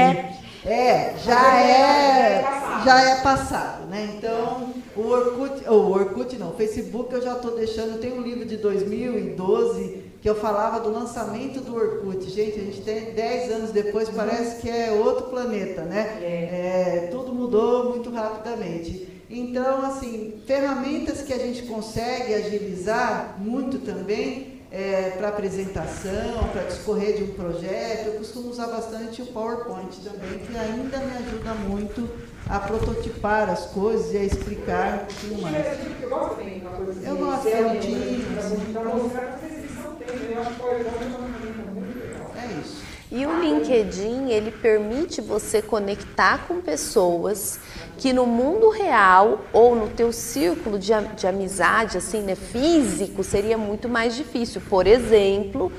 é, 0.66 1.14
já 1.22 1.60
é, 1.60 2.42
já 2.84 3.10
é 3.10 3.20
passado, 3.20 3.86
né? 3.86 4.14
Então, 4.16 4.72
o 4.96 5.02
Orkut, 5.02 5.68
o 5.68 5.90
Orkut 5.90 6.36
não, 6.38 6.50
o 6.50 6.54
Facebook 6.54 7.12
eu 7.12 7.20
já 7.20 7.34
estou 7.34 7.54
deixando, 7.54 7.92
eu 7.92 8.00
tenho 8.00 8.16
um 8.16 8.22
livro 8.22 8.46
de 8.46 8.56
2012 8.56 10.04
que 10.22 10.30
eu 10.30 10.34
falava 10.34 10.80
do 10.80 10.90
lançamento 10.90 11.60
do 11.60 11.76
Orkut. 11.76 12.30
Gente, 12.30 12.58
a 12.58 12.62
gente 12.62 12.80
tem 12.80 13.12
10 13.12 13.52
anos 13.52 13.70
depois, 13.72 14.08
parece 14.08 14.62
que 14.62 14.70
é 14.70 14.90
outro 14.90 15.24
planeta, 15.24 15.82
né? 15.82 16.18
É, 16.22 17.08
tudo 17.10 17.34
mudou 17.34 17.90
muito 17.90 18.10
rapidamente. 18.10 19.06
Então, 19.28 19.84
assim, 19.84 20.40
ferramentas 20.46 21.20
que 21.20 21.32
a 21.34 21.38
gente 21.38 21.64
consegue 21.64 22.32
agilizar 22.32 23.36
muito 23.38 23.80
também 23.80 24.53
é, 24.74 25.10
para 25.16 25.28
apresentação, 25.28 26.48
para 26.52 26.62
discorrer 26.62 27.16
de 27.16 27.22
um 27.22 27.34
projeto. 27.34 28.06
Eu 28.06 28.14
costumo 28.14 28.50
usar 28.50 28.66
bastante 28.66 29.22
o 29.22 29.26
PowerPoint 29.26 30.00
também, 30.00 30.40
que 30.40 30.56
ainda 30.56 30.98
me 30.98 31.16
ajuda 31.16 31.54
muito 31.54 32.10
a 32.48 32.58
prototipar 32.58 33.48
as 33.48 33.66
coisas 33.66 34.12
e 34.12 34.16
a 34.16 34.24
explicar 34.24 34.94
um 34.94 34.98
pouquinho 35.06 35.42
mais. 35.42 35.66
Eu 36.02 36.10
gosto 36.10 36.40
uma 36.40 36.70
coisa 36.70 37.08
Eu 37.08 37.16
gosto 37.16 37.44
de 37.44 38.72
Para 38.72 38.82
mostrar 38.82 39.38
que 39.38 39.46
vocês 39.46 39.70
não 39.76 39.94
têm, 39.94 40.32
eu 40.32 40.40
acho 40.40 40.50
que 40.50 40.56
o 40.56 40.58
PowerPoint 40.58 40.86
é 40.86 40.90
uma 40.90 41.28
ferramenta 41.28 41.70
muito 41.70 41.98
legal. 42.00 42.32
É 42.36 42.60
isso. 42.60 42.82
E 43.16 43.24
o 43.26 43.40
LinkedIn, 43.40 44.28
ele 44.28 44.50
permite 44.50 45.20
você 45.20 45.62
conectar 45.62 46.48
com 46.48 46.60
pessoas 46.60 47.60
que 47.96 48.12
no 48.12 48.26
mundo 48.26 48.70
real 48.70 49.44
ou 49.52 49.76
no 49.76 49.88
teu 49.88 50.12
círculo 50.12 50.80
de, 50.80 50.90
de 51.16 51.24
amizade, 51.24 51.96
assim, 51.96 52.22
né, 52.22 52.34
físico, 52.34 53.22
seria 53.22 53.56
muito 53.56 53.88
mais 53.88 54.16
difícil. 54.16 54.60
Por 54.68 54.84
exemplo, 54.88 55.70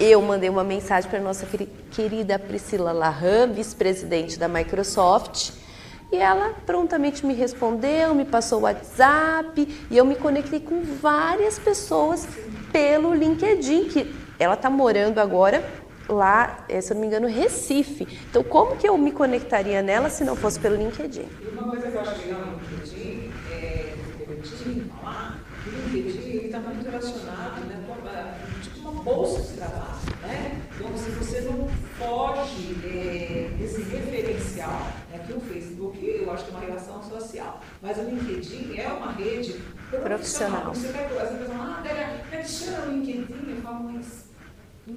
eu 0.00 0.20
mandei 0.20 0.50
uma 0.50 0.64
mensagem 0.64 1.08
para 1.08 1.20
nossa 1.20 1.46
querida 1.92 2.40
Priscila 2.40 2.90
Lahan, 2.90 3.52
vice-presidente 3.52 4.36
da 4.36 4.48
Microsoft, 4.48 5.52
e 6.10 6.16
ela 6.16 6.54
prontamente 6.66 7.24
me 7.24 7.34
respondeu, 7.34 8.16
me 8.16 8.24
passou 8.24 8.58
o 8.58 8.62
WhatsApp 8.62 9.86
e 9.88 9.96
eu 9.96 10.04
me 10.04 10.16
conectei 10.16 10.58
com 10.58 10.82
várias 10.82 11.56
pessoas 11.56 12.26
pelo 12.72 13.14
LinkedIn, 13.14 13.84
que 13.84 14.12
ela 14.40 14.54
está 14.54 14.68
morando 14.68 15.20
agora 15.20 15.62
lá, 16.10 16.64
eh, 16.68 16.80
se 16.80 16.92
eu 16.92 16.94
não 16.94 17.00
me 17.00 17.06
engano, 17.06 17.28
Recife. 17.28 18.06
Então, 18.28 18.42
como 18.42 18.76
que 18.76 18.88
eu 18.88 18.96
me 18.98 19.12
conectaria 19.12 19.82
nela 19.82 20.10
se 20.10 20.24
não 20.24 20.36
fosse 20.36 20.58
pelo 20.58 20.76
LinkedIn? 20.76 21.28
Uma 21.52 21.70
coisa 21.70 21.90
que 21.90 21.96
eu 21.96 22.00
acho 22.00 22.18
legal 22.20 22.40
no 22.40 22.58
LinkedIn, 22.58 23.32
é, 23.52 23.94
o 24.26 24.32
LinkedIn, 24.32 24.90
falar, 25.00 25.40
o 25.66 25.88
LinkedIn 25.90 26.46
está 26.46 26.58
muito 26.58 26.84
relacionado 26.84 27.60
né, 27.66 27.84
com 27.86 27.92
uma, 27.92 28.60
tipo 28.62 28.88
uma 28.88 29.02
bolsa 29.02 29.42
de 29.42 29.56
trabalho. 29.58 30.00
Né? 30.22 30.62
Então, 30.76 30.96
se 30.96 31.10
você 31.10 31.40
não 31.42 31.68
foge 31.98 32.76
é, 32.84 33.50
desse 33.58 33.82
referencial, 33.82 34.86
né, 35.10 35.20
que 35.26 35.32
o 35.32 35.40
Facebook, 35.40 36.04
eu 36.04 36.32
acho 36.32 36.44
que 36.44 36.50
é 36.50 36.54
uma 36.56 36.66
relação 36.66 37.02
social, 37.02 37.60
mas 37.82 37.98
o 37.98 38.02
LinkedIn 38.02 38.78
é 38.78 38.88
uma 38.88 39.12
rede 39.12 39.60
profissional. 39.90 40.62
profissional. 40.62 40.74
Você 40.74 40.88
vai, 40.88 41.04
as 41.04 41.30
pessoas 41.30 41.48
falam, 41.48 41.74
ah, 41.74 41.80
Débora, 41.82 42.24
me 42.30 42.36
adiciona 42.38 42.78
no 42.86 42.92
LinkedIn, 42.92 43.50
eu 43.50 43.62
falo, 43.62 43.84
mas 43.84 44.29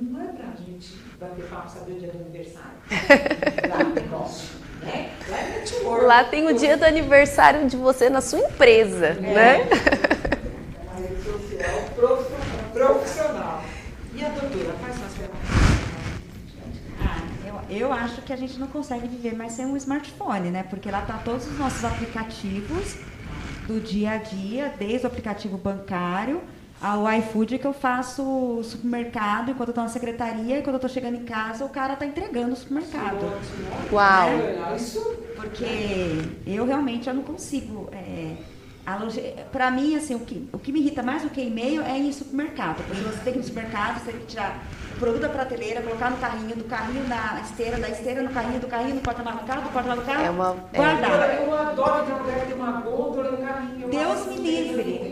não 0.01 0.21
é 0.21 0.27
para 0.27 0.47
a 0.47 0.55
gente 0.55 0.95
bater 1.19 1.45
papo, 1.45 1.69
saber 1.69 1.93
o 1.93 1.99
dia 1.99 2.11
do 2.11 2.19
aniversário. 2.19 2.71
Lá 3.69 3.83
negócio. 3.83 4.49
Né? 4.81 5.11
Lá, 5.29 5.37
é 5.37 5.59
network. 5.59 6.05
Lá 6.05 6.23
tem 6.23 6.47
o 6.47 6.57
dia 6.57 6.77
do 6.77 6.83
aniversário 6.83 7.67
de 7.67 7.77
você 7.77 8.09
na 8.09 8.21
sua 8.21 8.39
empresa, 8.39 9.07
é. 9.07 9.19
né? 9.21 9.69
Uma 10.83 11.07
rede 11.07 11.23
social 11.23 12.25
profissional. 12.73 13.63
E 14.15 14.23
a 14.23 14.29
doutora, 14.29 14.75
quais 14.79 14.95
são 14.95 15.05
as 15.05 15.13
ferramentas? 15.13 15.49
Ah, 16.99 17.69
eu, 17.69 17.77
eu 17.77 17.93
acho 17.93 18.21
que 18.21 18.33
a 18.33 18.35
gente 18.35 18.59
não 18.59 18.67
consegue 18.67 19.07
viver 19.07 19.35
mais 19.35 19.53
sem 19.53 19.65
um 19.65 19.77
smartphone, 19.77 20.49
né? 20.49 20.63
Porque 20.69 20.91
lá 20.91 21.01
tá 21.01 21.19
todos 21.23 21.47
os 21.47 21.57
nossos 21.57 21.83
aplicativos 21.85 22.97
do 23.67 23.79
dia 23.79 24.11
a 24.11 24.17
dia, 24.17 24.73
desde 24.77 25.05
o 25.05 25.07
aplicativo 25.07 25.57
bancário 25.57 26.41
ao 26.83 27.09
iFood 27.13 27.57
que 27.57 27.65
eu 27.65 27.71
faço 27.71 28.61
supermercado 28.61 29.51
enquanto 29.51 29.69
eu 29.69 29.73
tô 29.73 29.81
na 29.81 29.87
secretaria 29.87 30.59
e 30.59 30.61
quando 30.61 30.75
eu 30.75 30.81
tô 30.81 30.89
chegando 30.89 31.15
em 31.15 31.23
casa 31.23 31.63
o 31.63 31.69
cara 31.69 31.95
tá 31.95 32.05
entregando 32.05 32.51
o 32.51 32.55
supermercado. 32.57 33.23
Uau! 33.89 34.27
É, 34.27 34.75
porque 35.37 35.65
eu 36.45 36.65
realmente 36.65 37.07
eu 37.07 37.13
não 37.13 37.23
consigo. 37.23 37.89
É, 37.93 38.35
para 39.49 39.71
mim, 39.71 39.95
assim, 39.95 40.13
o 40.13 40.19
que, 40.19 40.49
o 40.51 40.59
que 40.59 40.73
me 40.73 40.81
irrita 40.81 41.01
mais 41.01 41.23
do 41.23 41.29
que 41.29 41.39
e-mail 41.39 41.81
é 41.83 41.97
ir 41.97 42.09
em 42.09 42.11
supermercado. 42.11 42.83
Porque 42.85 43.01
você 43.01 43.19
tem 43.23 43.31
que 43.31 43.39
ir 43.39 43.41
no 43.41 43.47
supermercado, 43.47 43.99
você 44.03 44.11
tem 44.11 44.19
que 44.19 44.27
tirar 44.27 44.61
o 44.93 44.99
produto 44.99 45.21
da 45.21 45.29
prateleira, 45.29 45.81
colocar 45.81 46.11
no 46.11 46.17
carrinho, 46.17 46.53
do 46.53 46.65
carrinho 46.65 47.07
na 47.07 47.39
esteira, 47.39 47.77
da 47.77 47.89
esteira 47.89 48.21
no 48.21 48.31
carrinho, 48.31 48.59
do 48.59 48.67
carrinho 48.67 48.95
no 48.95 49.01
porta-malas 49.01 49.39
do 49.39 49.47
carro, 49.47 49.61
do 49.61 49.69
porta-malas 49.69 50.03
do 50.03 50.11
carro, 50.11 50.25
é 50.25 50.29
uma, 50.29 50.55
guardar. 50.75 51.29
É. 51.29 51.45
Eu 51.45 51.57
adoro 51.57 52.05
que 52.05 52.11
a 52.11 52.15
mulher 52.15 52.45
tem 52.45 52.55
uma 52.55 52.81
gôndola 52.81 53.31
no 53.31 53.37
carrinho. 53.37 53.87
Deus 53.87 54.27
me 54.27 54.35
livre. 54.35 55.02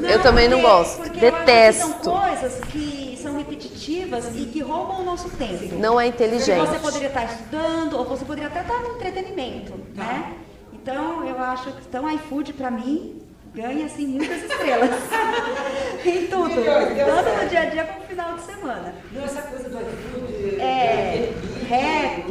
Não, 0.00 0.08
eu 0.08 0.22
também 0.22 0.48
não 0.48 0.60
gosto. 0.60 1.08
Detesto. 1.10 2.04
são 2.04 2.14
coisas 2.14 2.60
que 2.70 3.18
são 3.20 3.36
repetitivas 3.36 4.26
e 4.36 4.46
que 4.46 4.60
roubam 4.60 5.00
o 5.00 5.04
nosso 5.04 5.30
tempo. 5.30 5.76
Não 5.76 6.00
é 6.00 6.06
inteligente. 6.06 6.66
Você 6.66 6.78
poderia 6.78 7.08
estar 7.08 7.24
estudando 7.24 7.98
ou 7.98 8.04
você 8.04 8.24
poderia 8.24 8.48
até 8.48 8.60
estar 8.60 8.80
no 8.80 8.96
entretenimento, 8.96 9.72
né? 9.94 10.34
Então, 10.72 11.26
eu 11.26 11.38
acho 11.38 11.72
que 11.72 11.86
então, 11.88 12.10
iFood, 12.12 12.52
para 12.52 12.70
mim, 12.70 13.22
ganha 13.54 13.86
assim 13.86 14.06
muitas 14.06 14.42
estrelas. 14.42 14.90
em 16.04 16.26
tudo. 16.26 16.54
Tanto 16.54 17.42
no 17.42 17.48
dia 17.48 17.60
a 17.60 17.64
dia 17.66 17.84
como 17.84 18.00
no 18.00 18.06
final 18.06 18.34
de 18.34 18.42
semana. 18.42 18.94
Não, 19.12 19.24
essa 19.24 19.42
coisa 19.42 19.68
do 19.68 19.78
iFood. 19.78 20.60
É, 20.60 21.32
rap, 21.66 22.26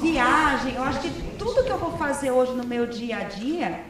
viagem. 0.00 0.74
Eu 0.74 0.82
acho 0.84 1.00
que 1.00 1.10
tudo 1.36 1.62
que 1.62 1.70
eu 1.70 1.78
vou 1.78 1.98
fazer 1.98 2.30
hoje 2.30 2.52
no 2.52 2.64
meu 2.64 2.86
dia 2.86 3.18
a 3.18 3.24
dia, 3.24 3.80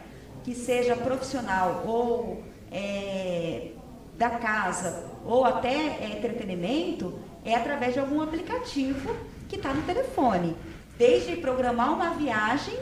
que 0.43 0.53
seja 0.53 0.95
profissional 0.95 1.83
ou 1.85 2.43
é, 2.71 3.71
da 4.17 4.31
casa, 4.31 5.11
ou 5.25 5.45
até 5.45 5.73
é, 5.73 6.15
entretenimento, 6.17 7.19
é 7.45 7.55
através 7.55 7.93
de 7.93 7.99
algum 7.99 8.21
aplicativo 8.21 9.15
que 9.47 9.55
está 9.55 9.73
no 9.73 9.81
telefone. 9.83 10.55
Desde 10.97 11.35
programar 11.37 11.93
uma 11.93 12.11
viagem 12.11 12.77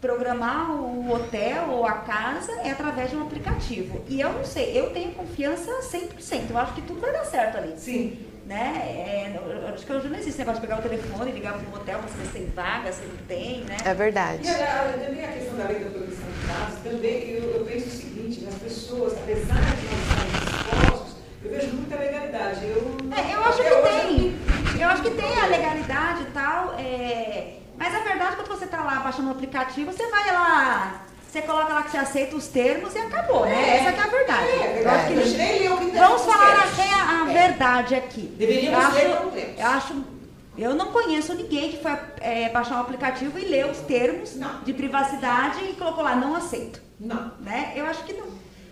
programar 0.00 0.70
o 0.80 1.12
hotel 1.12 1.70
ou 1.70 1.84
a 1.84 1.92
casa 1.92 2.52
é 2.62 2.70
através 2.70 3.10
de 3.10 3.16
um 3.16 3.22
aplicativo. 3.22 4.00
E 4.08 4.20
eu 4.20 4.32
não 4.32 4.44
sei, 4.44 4.78
eu 4.78 4.90
tenho 4.90 5.12
confiança 5.12 5.70
100%. 5.82 6.50
Eu 6.50 6.58
acho 6.58 6.74
que 6.74 6.82
tudo 6.82 7.00
vai 7.00 7.12
dar 7.12 7.24
certo 7.24 7.58
ali. 7.58 7.76
Sim. 7.76 8.16
Né? 8.48 8.82
É, 8.82 9.40
eu 9.68 9.74
acho 9.74 9.84
que 9.84 9.92
hoje 9.92 10.08
não 10.08 10.14
existe 10.14 10.30
esse 10.30 10.38
negócio 10.38 10.62
de 10.62 10.66
pegar 10.66 10.80
o 10.80 10.82
telefone, 10.82 11.32
ligar 11.32 11.52
para 11.52 11.68
um 11.68 11.74
hotel 11.74 11.98
para 11.98 12.08
saber 12.08 12.24
se 12.24 12.32
tem 12.32 12.46
vaga, 12.56 12.90
se 12.90 13.04
não 13.04 13.16
tem, 13.28 13.60
né? 13.64 13.76
É 13.84 13.92
verdade. 13.92 14.42
E 14.42 14.48
a, 14.48 14.94
também 15.04 15.22
a 15.22 15.32
questão 15.32 15.58
da 15.58 15.64
lei 15.64 15.80
da 15.80 15.90
proteção 15.90 16.24
de 16.32 16.46
dados, 16.46 16.78
também 16.82 17.28
eu, 17.28 17.42
eu 17.56 17.64
penso 17.66 17.88
o 17.88 17.90
seguinte, 17.90 18.48
as 18.48 18.54
pessoas, 18.54 19.12
apesar 19.18 19.60
de 19.76 19.84
não 19.84 20.00
estarem 20.00 20.32
dispostos, 20.32 21.16
eu 21.44 21.50
vejo 21.50 21.76
muita 21.76 21.96
legalidade. 21.96 22.64
Eu, 22.64 22.96
é, 23.14 23.34
eu 23.34 23.44
acho 23.44 23.58
que 23.58 23.68
tem. 23.68 24.38
Eu 24.80 24.88
acho 24.88 25.02
que 25.02 25.10
tem 25.10 25.38
a 25.38 25.46
legalidade 25.46 26.22
e 26.22 26.30
tal. 26.32 26.74
É, 26.78 27.58
mas 27.76 27.94
a 27.94 27.98
verdade, 27.98 28.36
quando 28.36 28.48
você 28.48 28.64
está 28.64 28.82
lá 28.82 29.00
baixando 29.00 29.28
o 29.28 29.32
aplicativo, 29.32 29.92
você 29.92 30.06
vai 30.10 30.32
lá, 30.32 31.06
você 31.28 31.42
coloca 31.42 31.74
lá 31.74 31.82
que 31.82 31.90
você 31.90 31.98
aceita 31.98 32.36
os 32.36 32.48
termos 32.48 32.94
e 32.94 32.98
acabou, 32.98 33.44
né? 33.44 33.52
É, 33.52 33.76
Essa 33.76 33.90
é 33.90 34.00
a 34.00 34.06
verdade. 34.06 34.48
É. 34.48 34.82
Eu 34.82 34.90
acho 34.90 35.08
que, 35.08 35.98
vamos 35.98 36.22
falar 36.22 36.64
até 36.64 36.90
a, 36.90 37.22
a 37.22 37.30
é. 37.30 37.48
verdade 37.48 37.94
aqui. 37.94 38.22
Deveríamos 38.38 38.78
eu 38.78 38.86
acho, 38.86 39.30
ler 39.34 39.54
eu 39.58 39.66
acho 39.66 40.04
eu 40.58 40.74
não 40.74 40.86
conheço 40.86 41.34
ninguém 41.34 41.70
que 41.70 41.76
foi 41.76 41.92
é, 42.20 42.48
baixar 42.48 42.78
um 42.78 42.80
aplicativo 42.80 43.38
e 43.38 43.44
ler 43.44 43.66
os 43.66 43.78
termos 43.78 44.34
não. 44.34 44.60
de 44.62 44.72
privacidade 44.72 45.64
e 45.64 45.74
colocou 45.74 46.02
lá, 46.02 46.16
não 46.16 46.34
aceito. 46.34 46.82
Não. 46.98 47.32
Né? 47.40 47.74
Eu 47.76 47.86
acho 47.86 48.02
que 48.02 48.12
não. 48.12 48.26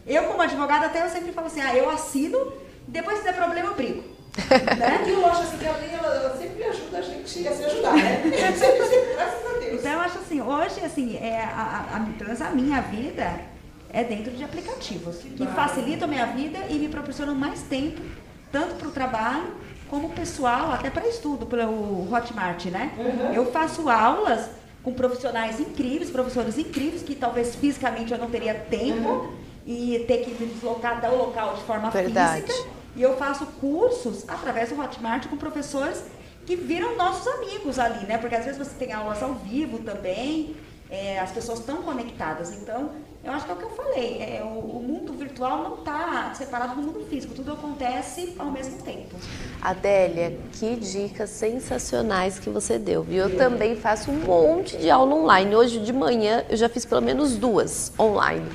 Eu, 0.04 0.24
como 0.24 0.42
advogada, 0.42 0.86
até 0.86 1.04
eu 1.04 1.08
sempre 1.08 1.32
falo 1.32 1.46
assim, 1.46 1.60
ah, 1.60 1.76
eu 1.76 1.88
assino, 1.88 2.52
depois 2.88 3.18
se 3.18 3.24
der 3.24 3.36
problema 3.36 3.68
eu 3.68 3.74
brigo. 3.74 4.02
né? 4.78 5.04
E 5.06 5.10
eu 5.10 5.26
acho 5.26 5.42
assim 5.42 5.58
que 5.58 5.66
a 5.66 5.70
ela, 5.70 6.14
ela, 6.14 6.36
sempre 6.36 6.64
ajuda 6.64 6.98
a 6.98 7.02
gente 7.02 7.48
a 7.48 7.52
se 7.52 7.64
ajudar, 7.64 7.94
né? 7.94 8.22
sempre, 8.36 8.58
sempre, 8.58 9.14
graças 9.14 9.46
a. 9.46 9.55
Então 9.86 9.98
eu 9.98 10.04
acho 10.04 10.18
assim, 10.18 10.40
hoje 10.40 10.80
assim, 10.84 11.16
é, 11.16 11.44
a, 11.44 11.94
a, 11.94 12.44
a, 12.44 12.48
a 12.48 12.50
minha 12.50 12.80
vida 12.80 13.40
é 13.88 14.02
dentro 14.02 14.32
de 14.32 14.42
aplicativos 14.42 15.18
que, 15.18 15.30
que 15.30 15.46
facilitam 15.46 16.08
a 16.08 16.10
minha 16.10 16.26
vida 16.26 16.58
e 16.68 16.74
me 16.74 16.88
proporcionam 16.88 17.36
mais 17.36 17.62
tempo, 17.62 18.02
tanto 18.50 18.74
para 18.74 18.88
o 18.88 18.90
trabalho 18.90 19.54
como 19.88 20.10
pessoal, 20.10 20.72
até 20.72 20.90
para 20.90 21.06
estudo, 21.06 21.46
pelo 21.46 22.12
Hotmart, 22.12 22.64
né? 22.64 22.90
Uhum. 22.98 23.32
Eu 23.32 23.52
faço 23.52 23.88
aulas 23.88 24.50
com 24.82 24.92
profissionais 24.92 25.60
incríveis, 25.60 26.10
professores 26.10 26.58
incríveis, 26.58 27.04
que 27.04 27.14
talvez 27.14 27.54
fisicamente 27.54 28.12
eu 28.12 28.18
não 28.18 28.28
teria 28.28 28.54
tempo 28.54 29.08
uhum. 29.08 29.32
e 29.64 30.04
ter 30.08 30.24
que 30.24 30.30
me 30.32 30.52
deslocar 30.52 31.00
do 31.00 31.16
local 31.16 31.54
de 31.54 31.62
forma 31.62 31.90
Verdade. 31.90 32.42
física 32.42 32.68
E 32.96 33.02
eu 33.02 33.16
faço 33.16 33.46
cursos 33.60 34.28
através 34.28 34.70
do 34.70 34.80
Hotmart 34.80 35.28
com 35.28 35.36
professores 35.36 36.02
que 36.46 36.54
viram 36.54 36.96
nossos 36.96 37.26
amigos 37.26 37.78
ali, 37.78 38.06
né? 38.06 38.16
Porque 38.18 38.34
às 38.34 38.44
vezes 38.44 38.56
você 38.56 38.74
tem 38.78 38.92
aulas 38.92 39.22
ao 39.22 39.34
vivo 39.34 39.80
também, 39.80 40.54
é, 40.88 41.18
as 41.18 41.32
pessoas 41.32 41.58
estão 41.58 41.82
conectadas. 41.82 42.52
Então, 42.52 42.92
eu 43.24 43.32
acho 43.32 43.44
que 43.44 43.50
é 43.50 43.54
o 43.54 43.56
que 43.56 43.64
eu 43.64 43.70
falei, 43.70 44.22
é, 44.22 44.40
o, 44.44 44.60
o 44.60 44.82
mundo 44.82 45.12
virtual 45.12 45.64
não 45.64 45.78
está 45.78 46.32
separado 46.34 46.76
do 46.76 46.82
mundo 46.82 47.04
físico, 47.10 47.34
tudo 47.34 47.52
acontece 47.52 48.36
ao 48.38 48.52
mesmo 48.52 48.80
tempo. 48.82 49.16
Adélia, 49.60 50.38
que 50.52 50.76
dicas 50.76 51.30
sensacionais 51.30 52.38
que 52.38 52.48
você 52.48 52.78
deu, 52.78 53.02
viu? 53.02 53.24
Eu 53.24 53.36
também 53.36 53.74
faço 53.74 54.12
um 54.12 54.20
monte 54.20 54.76
de 54.76 54.88
aula 54.88 55.12
online. 55.12 55.56
Hoje 55.56 55.80
de 55.80 55.92
manhã 55.92 56.44
eu 56.48 56.56
já 56.56 56.68
fiz 56.68 56.84
pelo 56.84 57.02
menos 57.02 57.36
duas 57.36 57.92
online. 57.98 58.48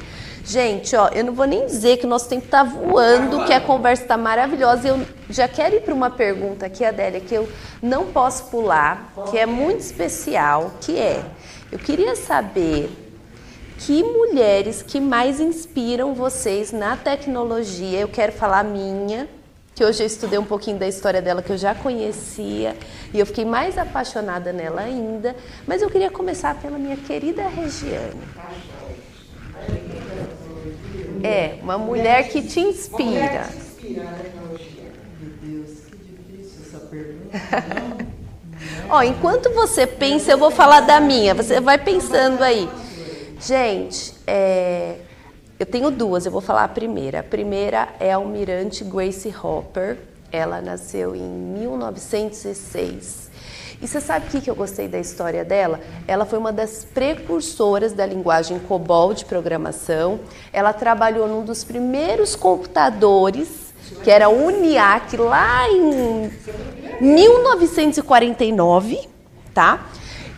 Gente, 0.45 0.95
ó, 0.95 1.07
eu 1.09 1.23
não 1.23 1.33
vou 1.33 1.45
nem 1.45 1.65
dizer 1.65 1.97
que 1.97 2.05
o 2.05 2.09
nosso 2.09 2.27
tempo 2.27 2.45
está 2.45 2.63
voando, 2.63 3.45
que 3.45 3.53
a 3.53 3.61
conversa 3.61 4.03
está 4.03 4.17
maravilhosa. 4.17 4.87
Eu 4.87 5.05
já 5.29 5.47
quero 5.47 5.75
ir 5.75 5.81
para 5.81 5.93
uma 5.93 6.09
pergunta 6.09 6.65
aqui, 6.65 6.83
Adélia, 6.83 7.19
que 7.19 7.33
eu 7.33 7.47
não 7.81 8.07
posso 8.07 8.45
pular, 8.45 9.13
que 9.29 9.37
é 9.37 9.45
muito 9.45 9.79
especial, 9.79 10.71
que 10.81 10.97
é, 10.97 11.23
eu 11.71 11.79
queria 11.79 12.15
saber 12.15 12.89
que 13.77 14.03
mulheres 14.03 14.81
que 14.81 14.99
mais 14.99 15.39
inspiram 15.39 16.13
vocês 16.13 16.71
na 16.71 16.95
tecnologia. 16.95 17.99
Eu 17.99 18.07
quero 18.07 18.31
falar 18.31 18.63
minha, 18.63 19.27
que 19.73 19.83
hoje 19.83 20.03
eu 20.03 20.07
estudei 20.07 20.37
um 20.37 20.45
pouquinho 20.45 20.77
da 20.77 20.87
história 20.87 21.21
dela 21.21 21.41
que 21.41 21.51
eu 21.51 21.57
já 21.57 21.73
conhecia 21.73 22.75
e 23.13 23.19
eu 23.19 23.25
fiquei 23.25 23.45
mais 23.45 23.77
apaixonada 23.77 24.53
nela 24.53 24.81
ainda. 24.81 25.35
Mas 25.65 25.81
eu 25.81 25.89
queria 25.89 26.11
começar 26.11 26.55
pela 26.61 26.77
minha 26.77 26.97
querida 26.97 27.47
Regiane. 27.47 28.21
É, 31.23 31.59
uma 31.61 31.77
mulher 31.77 32.27
que 32.29 32.41
te 32.41 32.59
inspira. 32.59 33.05
Mulher 33.05 33.47
que 33.47 33.51
te 33.51 33.57
inspira 33.57 34.03
na 34.03 34.13
tecnologia. 34.13 34.91
Meu 35.19 35.31
Deus, 35.41 35.69
que 35.89 35.97
difícil 35.97 36.61
essa 36.67 36.79
pergunta. 36.85 37.37
Ó, 38.89 39.01
enquanto 39.01 39.51
você 39.53 39.87
pensa, 39.87 40.31
eu 40.31 40.37
vou 40.37 40.51
falar 40.51 40.81
da 40.81 40.99
minha. 40.99 41.33
Você 41.33 41.59
vai 41.59 41.77
pensando 41.77 42.43
aí. 42.43 42.69
Gente, 43.39 44.13
é, 44.27 44.97
eu 45.59 45.65
tenho 45.65 45.89
duas, 45.89 46.25
eu 46.25 46.31
vou 46.31 46.41
falar 46.41 46.65
a 46.65 46.67
primeira. 46.67 47.21
A 47.21 47.23
primeira 47.23 47.89
é 47.99 48.11
a 48.11 48.17
almirante 48.17 48.83
Grace 48.83 49.33
Hopper. 49.43 49.97
Ela 50.31 50.61
nasceu 50.61 51.15
em 51.15 51.27
1906 51.27 53.30
e 53.81 53.87
você 53.87 53.99
sabe 53.99 54.27
o 54.27 54.41
que 54.41 54.47
eu 54.49 54.53
gostei 54.53 54.87
da 54.87 54.99
história 54.99 55.43
dela? 55.43 55.79
Ela 56.07 56.23
foi 56.23 56.37
uma 56.37 56.53
das 56.53 56.85
precursoras 56.85 57.93
da 57.93 58.05
linguagem 58.05 58.59
COBOL 58.59 59.15
de 59.15 59.25
programação. 59.25 60.19
Ela 60.53 60.71
trabalhou 60.71 61.27
num 61.27 61.43
dos 61.43 61.63
primeiros 61.63 62.35
computadores, 62.35 63.73
que 64.03 64.11
era 64.11 64.29
o 64.29 64.45
UNIAC, 64.45 65.17
lá 65.17 65.67
em 65.67 66.31
1949, 67.01 68.99
tá? 69.51 69.87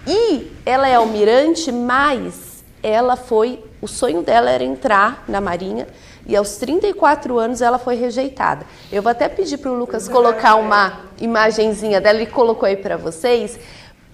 E 0.07 0.49
ela 0.65 0.87
é 0.87 0.95
almirante, 0.95 1.69
mas 1.69 2.63
ela 2.81 3.17
foi. 3.17 3.61
O 3.81 3.87
sonho 3.87 4.21
dela 4.21 4.49
era 4.49 4.63
entrar 4.63 5.25
na 5.27 5.41
Marinha 5.41 5.85
e 6.25 6.35
aos 6.35 6.55
34 6.57 7.37
anos 7.37 7.61
ela 7.61 7.77
foi 7.77 7.95
rejeitada. 7.95 8.65
Eu 8.91 9.01
vou 9.01 9.11
até 9.11 9.27
pedir 9.27 9.57
para 9.57 9.71
o 9.71 9.75
Lucas 9.75 10.07
colocar 10.07 10.55
uma 10.55 11.01
imagenzinha 11.19 11.99
dela, 11.99 12.19
ele 12.19 12.31
colocou 12.31 12.65
aí 12.65 12.77
para 12.77 12.95
vocês. 12.95 13.59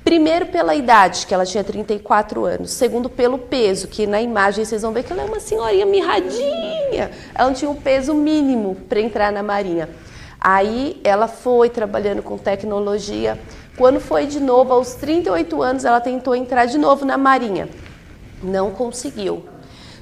Primeiro 0.04 0.48
pela 0.48 0.74
idade, 0.74 1.28
que 1.28 1.34
ela 1.34 1.46
tinha 1.46 1.64
34 1.64 2.46
anos. 2.46 2.72
Segundo 2.72 3.10
pelo 3.10 3.38
peso, 3.38 3.88
que 3.88 4.08
na 4.08 4.22
imagem 4.22 4.66
vocês 4.66 4.82
vão 4.82 4.92
ver 4.92 5.04
que 5.04 5.14
ela 5.14 5.22
é 5.22 5.26
uma 5.26 5.40
senhorinha 5.40 5.86
mirradinha. 5.86 7.12
Ela 7.36 7.48
não 7.48 7.54
tinha 7.54 7.70
um 7.70 7.76
peso 7.76 8.14
mínimo 8.16 8.76
para 8.88 9.00
entrar 9.00 9.32
na 9.32 9.44
marinha. 9.44 9.90
Aí 10.40 11.00
ela 11.04 11.28
foi 11.28 11.70
trabalhando 11.70 12.24
com 12.24 12.38
tecnologia. 12.38 13.38
Quando 13.78 14.00
foi 14.00 14.26
de 14.26 14.40
novo, 14.40 14.74
aos 14.74 14.96
38 14.96 15.62
anos, 15.62 15.86
ela 15.86 16.00
tentou 16.00 16.34
entrar 16.36 16.66
de 16.66 16.78
novo 16.78 17.06
na 17.06 17.18
marinha. 17.18 17.70
Não 18.42 18.72
conseguiu. 18.72 19.44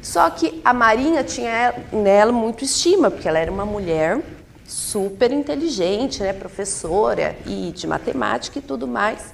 Só 0.07 0.29
que 0.29 0.61
a 0.63 0.73
Marinha 0.73 1.21
tinha 1.21 1.73
nela 1.91 2.31
muito 2.31 2.63
estima, 2.63 3.11
porque 3.11 3.27
ela 3.27 3.39
era 3.39 3.51
uma 3.51 3.65
mulher 3.65 4.21
super 4.65 5.33
inteligente, 5.33 6.23
né, 6.23 6.31
professora 6.31 7.35
e 7.45 7.73
de 7.75 7.85
matemática 7.85 8.57
e 8.57 8.61
tudo 8.61 8.87
mais. 8.87 9.33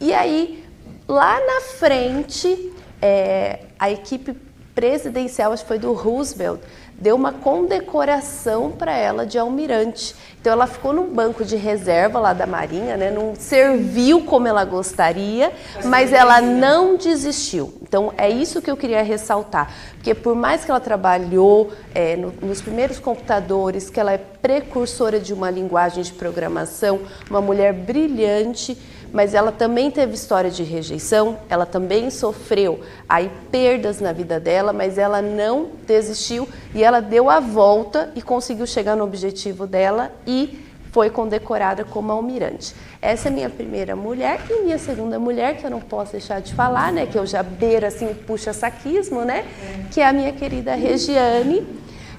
E 0.00 0.14
aí, 0.14 0.64
lá 1.08 1.40
na 1.44 1.60
frente, 1.62 2.72
é, 3.02 3.64
a 3.76 3.90
equipe 3.90 4.36
presidencial, 4.72 5.52
acho 5.52 5.64
que 5.64 5.68
foi 5.68 5.80
do 5.80 5.92
Roosevelt, 5.92 6.60
deu 6.98 7.16
uma 7.16 7.32
condecoração 7.32 8.70
para 8.70 8.96
ela 8.96 9.26
de 9.26 9.38
almirante. 9.38 10.14
Então 10.40 10.52
ela 10.52 10.66
ficou 10.66 10.92
no 10.92 11.04
banco 11.04 11.44
de 11.44 11.56
reserva 11.56 12.18
lá 12.20 12.32
da 12.32 12.46
Marinha, 12.46 12.96
né? 12.96 13.10
não 13.10 13.34
serviu 13.34 14.24
como 14.24 14.46
ela 14.46 14.64
gostaria, 14.64 15.50
mas 15.84 16.12
ela 16.12 16.40
não 16.40 16.96
desistiu. 16.96 17.74
Então 17.82 18.12
é 18.16 18.28
isso 18.28 18.60
que 18.60 18.70
eu 18.70 18.76
queria 18.76 19.02
ressaltar, 19.02 19.72
porque 19.94 20.14
por 20.14 20.34
mais 20.34 20.64
que 20.64 20.70
ela 20.70 20.80
trabalhou 20.80 21.72
é, 21.94 22.14
no, 22.16 22.32
nos 22.42 22.60
primeiros 22.60 22.98
computadores, 22.98 23.88
que 23.88 23.98
ela 23.98 24.12
é 24.12 24.18
precursora 24.18 25.18
de 25.18 25.32
uma 25.32 25.50
linguagem 25.50 26.02
de 26.02 26.12
programação, 26.12 27.00
uma 27.30 27.40
mulher 27.40 27.72
brilhante, 27.72 28.76
mas 29.14 29.32
ela 29.32 29.52
também 29.52 29.92
teve 29.92 30.12
história 30.12 30.50
de 30.50 30.64
rejeição, 30.64 31.38
ela 31.48 31.64
também 31.64 32.10
sofreu 32.10 32.80
aí 33.08 33.30
perdas 33.48 34.00
na 34.00 34.12
vida 34.12 34.40
dela, 34.40 34.72
mas 34.72 34.98
ela 34.98 35.22
não 35.22 35.68
desistiu 35.86 36.48
e 36.74 36.82
ela 36.82 36.98
deu 36.98 37.30
a 37.30 37.38
volta 37.38 38.10
e 38.16 38.20
conseguiu 38.20 38.66
chegar 38.66 38.96
no 38.96 39.04
objetivo 39.04 39.68
dela 39.68 40.10
e 40.26 40.66
foi 40.90 41.10
condecorada 41.10 41.84
como 41.84 42.10
almirante. 42.10 42.74
Essa 43.00 43.28
é 43.28 43.30
minha 43.30 43.48
primeira 43.48 43.94
mulher 43.94 44.40
e 44.50 44.62
minha 44.62 44.78
segunda 44.78 45.16
mulher, 45.16 45.58
que 45.58 45.64
eu 45.64 45.70
não 45.70 45.80
posso 45.80 46.10
deixar 46.10 46.40
de 46.40 46.52
falar, 46.52 46.92
né, 46.92 47.06
que 47.06 47.16
eu 47.16 47.24
já 47.24 47.40
beiro 47.40 47.86
assim 47.86 48.12
puxa-saquismo, 48.26 49.20
né, 49.20 49.44
que 49.92 50.00
é 50.00 50.08
a 50.08 50.12
minha 50.12 50.32
querida 50.32 50.74
Regiane, 50.74 51.64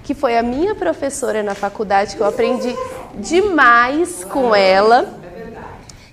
que 0.01 0.13
foi 0.13 0.37
a 0.37 0.43
minha 0.43 0.73
professora 0.73 1.43
na 1.43 1.55
faculdade, 1.55 2.15
que 2.15 2.21
eu 2.21 2.27
aprendi 2.27 2.73
demais 3.19 4.23
com 4.23 4.55
ela. 4.55 5.24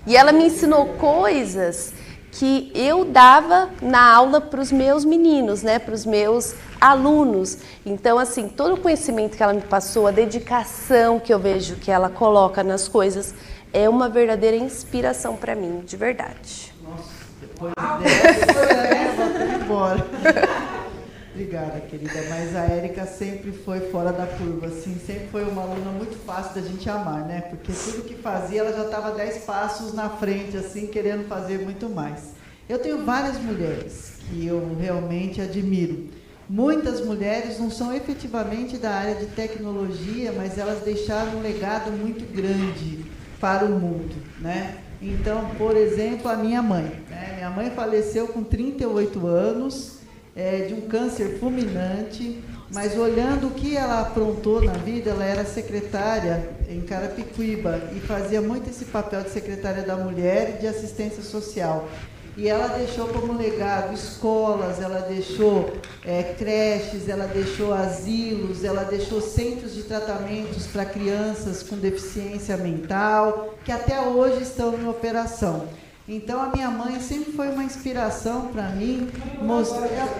E 0.05 0.17
ela 0.17 0.31
me 0.31 0.45
ensinou 0.45 0.85
coisas 0.97 1.93
que 2.31 2.71
eu 2.73 3.05
dava 3.05 3.69
na 3.81 4.11
aula 4.11 4.41
para 4.41 4.59
os 4.59 4.71
meus 4.71 5.05
meninos, 5.05 5.61
né, 5.61 5.77
para 5.77 5.93
os 5.93 6.05
meus 6.05 6.55
alunos. 6.81 7.59
Então, 7.85 8.17
assim, 8.17 8.47
todo 8.47 8.73
o 8.73 8.77
conhecimento 8.77 9.37
que 9.37 9.43
ela 9.43 9.53
me 9.53 9.61
passou, 9.61 10.07
a 10.07 10.11
dedicação 10.11 11.19
que 11.19 11.33
eu 11.33 11.39
vejo 11.39 11.75
que 11.75 11.91
ela 11.91 12.09
coloca 12.09 12.63
nas 12.63 12.87
coisas, 12.87 13.33
é 13.71 13.87
uma 13.87 14.09
verdadeira 14.09 14.57
inspiração 14.57 15.35
para 15.35 15.55
mim, 15.55 15.83
de 15.85 15.95
verdade. 15.95 16.73
Nossa, 16.83 17.09
depois 17.39 17.73
dessa, 18.01 18.65
né, 18.73 19.13
vou 19.15 19.61
embora. 19.61 20.07
Obrigada, 21.33 21.79
querida. 21.81 22.13
Mas 22.29 22.55
a 22.55 22.65
Érica 22.65 23.07
sempre 23.07 23.51
foi 23.51 23.79
fora 23.89 24.13
da 24.13 24.27
curva, 24.27 24.67
assim, 24.67 24.95
sempre 25.03 25.27
foi 25.31 25.43
uma 25.43 25.63
aluna 25.63 25.89
muito 25.89 26.15
fácil 26.25 26.61
da 26.61 26.67
gente 26.67 26.87
amar, 26.87 27.25
né? 27.25 27.41
Porque 27.49 27.73
tudo 27.73 28.03
que 28.03 28.13
fazia, 28.13 28.59
ela 28.59 28.71
já 28.71 28.85
estava 28.85 29.11
dez 29.11 29.43
passos 29.43 29.93
na 29.93 30.09
frente, 30.09 30.55
assim, 30.55 30.85
querendo 30.85 31.27
fazer 31.27 31.57
muito 31.59 31.89
mais. 31.89 32.33
Eu 32.69 32.77
tenho 32.77 33.03
várias 33.03 33.39
mulheres 33.39 34.13
que 34.29 34.45
eu 34.45 34.77
realmente 34.79 35.41
admiro. 35.41 36.07
Muitas 36.47 37.03
mulheres 37.03 37.57
não 37.57 37.71
são 37.71 37.91
efetivamente 37.91 38.77
da 38.77 38.91
área 38.91 39.15
de 39.15 39.25
tecnologia, 39.25 40.31
mas 40.37 40.59
elas 40.59 40.83
deixaram 40.83 41.39
um 41.39 41.41
legado 41.41 41.91
muito 41.91 42.31
grande 42.31 43.05
para 43.39 43.65
o 43.65 43.69
mundo, 43.69 44.13
né? 44.39 44.77
Então, 45.01 45.49
por 45.57 45.75
exemplo, 45.75 46.29
a 46.29 46.35
minha 46.35 46.61
mãe. 46.61 46.91
Né? 47.09 47.33
Minha 47.37 47.49
mãe 47.49 47.71
faleceu 47.71 48.27
com 48.27 48.43
38 48.43 49.25
anos 49.25 49.92
é, 50.35 50.65
de 50.65 50.73
um 50.73 50.81
câncer 50.81 51.37
fulminante, 51.39 52.43
mas 52.71 52.97
olhando 52.97 53.47
o 53.47 53.51
que 53.51 53.77
ela 53.77 54.01
aprontou 54.01 54.61
na 54.61 54.73
vida, 54.73 55.11
ela 55.11 55.23
era 55.23 55.45
secretária 55.45 56.49
em 56.67 56.81
Carapicuíba 56.81 57.79
e 57.95 57.99
fazia 57.99 58.41
muito 58.41 58.69
esse 58.69 58.85
papel 58.85 59.21
de 59.21 59.29
secretária 59.29 59.83
da 59.83 59.95
mulher 59.95 60.55
e 60.55 60.61
de 60.61 60.67
assistência 60.67 61.21
social. 61.21 61.87
E 62.35 62.49
ela 62.49 62.67
deixou 62.69 63.07
como 63.09 63.37
legado 63.37 63.93
escolas, 63.93 64.81
ela 64.81 65.01
deixou 65.01 65.71
é, 66.03 66.33
creches, 66.35 67.07
ela 67.07 67.27
deixou 67.27 67.71
asilos, 67.71 68.63
ela 68.63 68.83
deixou 68.83 69.21
centros 69.21 69.75
de 69.75 69.83
tratamentos 69.83 70.65
para 70.65 70.83
crianças 70.83 71.61
com 71.61 71.75
deficiência 71.75 72.57
mental, 72.57 73.53
que 73.63 73.71
até 73.71 74.01
hoje 74.01 74.41
estão 74.41 74.73
em 74.73 74.87
operação. 74.87 75.67
Então 76.07 76.41
a 76.41 76.47
minha 76.47 76.69
mãe 76.69 76.99
sempre 76.99 77.31
foi 77.31 77.49
uma 77.49 77.63
inspiração 77.63 78.47
para 78.47 78.69
mim. 78.69 79.09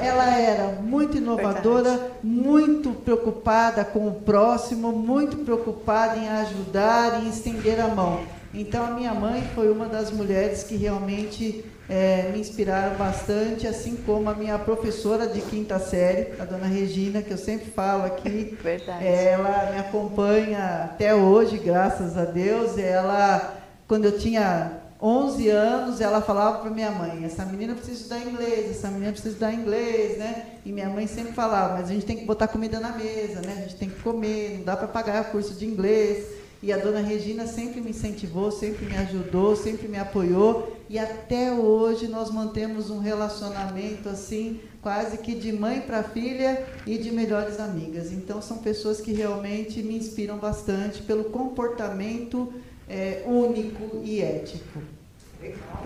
Ela 0.01 0.37
era 0.37 0.81
muito 0.81 1.17
inovadora, 1.17 1.91
Verdade. 1.91 2.13
muito 2.23 2.91
preocupada 2.91 3.83
com 3.83 4.07
o 4.07 4.13
próximo, 4.13 4.93
muito 4.93 5.37
preocupada 5.37 6.17
em 6.17 6.29
ajudar 6.29 7.21
e 7.23 7.29
estender 7.29 7.81
a 7.81 7.89
mão. 7.89 8.21
Então, 8.53 8.85
a 8.85 8.91
minha 8.91 9.15
mãe 9.15 9.41
foi 9.55 9.71
uma 9.71 9.87
das 9.87 10.11
mulheres 10.11 10.61
que 10.61 10.75
realmente 10.75 11.65
é, 11.89 12.29
me 12.31 12.39
inspiraram 12.39 12.95
bastante, 12.97 13.65
assim 13.65 13.95
como 14.05 14.29
a 14.29 14.35
minha 14.35 14.59
professora 14.59 15.25
de 15.25 15.41
quinta 15.41 15.79
série, 15.79 16.39
a 16.39 16.45
dona 16.45 16.67
Regina, 16.67 17.23
que 17.23 17.31
eu 17.31 17.37
sempre 17.37 17.71
falo 17.71 18.05
aqui. 18.05 18.55
Verdade. 18.61 19.07
Ela 19.07 19.71
me 19.71 19.79
acompanha 19.79 20.83
até 20.83 21.15
hoje, 21.15 21.57
graças 21.57 22.15
a 22.15 22.25
Deus. 22.25 22.77
Ela, 22.77 23.55
quando 23.87 24.05
eu 24.05 24.19
tinha 24.19 24.82
11 25.05 25.49
anos, 25.49 25.99
ela 25.99 26.21
falava 26.21 26.59
para 26.59 26.71
minha 26.71 26.89
mãe: 26.89 27.25
essa 27.25 27.43
menina 27.43 27.73
precisa 27.75 27.97
estudar 27.97 28.19
inglês, 28.19 28.71
essa 28.71 28.87
menina 28.87 29.11
precisa 29.11 29.33
estudar 29.33 29.53
inglês, 29.53 30.17
né? 30.17 30.45
E 30.65 30.71
minha 30.71 30.89
mãe 30.89 31.05
sempre 31.07 31.33
falava: 31.33 31.73
mas 31.73 31.89
a 31.89 31.93
gente 31.93 32.05
tem 32.05 32.15
que 32.15 32.23
botar 32.23 32.47
comida 32.47 32.79
na 32.79 32.93
mesa, 32.93 33.41
né? 33.41 33.55
A 33.57 33.61
gente 33.63 33.75
tem 33.75 33.89
que 33.89 33.99
comer, 33.99 34.59
não 34.59 34.63
dá 34.63 34.77
para 34.77 34.87
pagar 34.87 35.29
curso 35.29 35.55
de 35.55 35.65
inglês. 35.65 36.41
E 36.61 36.71
a 36.71 36.77
dona 36.77 37.01
Regina 37.01 37.45
sempre 37.45 37.81
me 37.81 37.89
incentivou, 37.89 38.49
sempre 38.49 38.85
me 38.85 38.95
ajudou, 38.95 39.53
sempre 39.53 39.85
me 39.89 39.97
apoiou. 39.99 40.73
E 40.89 40.97
até 40.97 41.51
hoje 41.51 42.07
nós 42.07 42.31
mantemos 42.31 42.89
um 42.89 42.99
relacionamento 42.99 44.07
assim, 44.07 44.61
quase 44.81 45.17
que 45.17 45.35
de 45.35 45.51
mãe 45.51 45.81
para 45.81 46.01
filha 46.03 46.65
e 46.87 46.97
de 46.97 47.11
melhores 47.11 47.59
amigas. 47.59 48.13
Então 48.13 48.41
são 48.41 48.59
pessoas 48.59 49.01
que 49.01 49.11
realmente 49.11 49.83
me 49.83 49.97
inspiram 49.97 50.37
bastante 50.37 51.01
pelo 51.01 51.25
comportamento 51.25 52.53
é, 52.89 53.23
único 53.25 54.01
e 54.03 54.21
ético. 54.21 54.81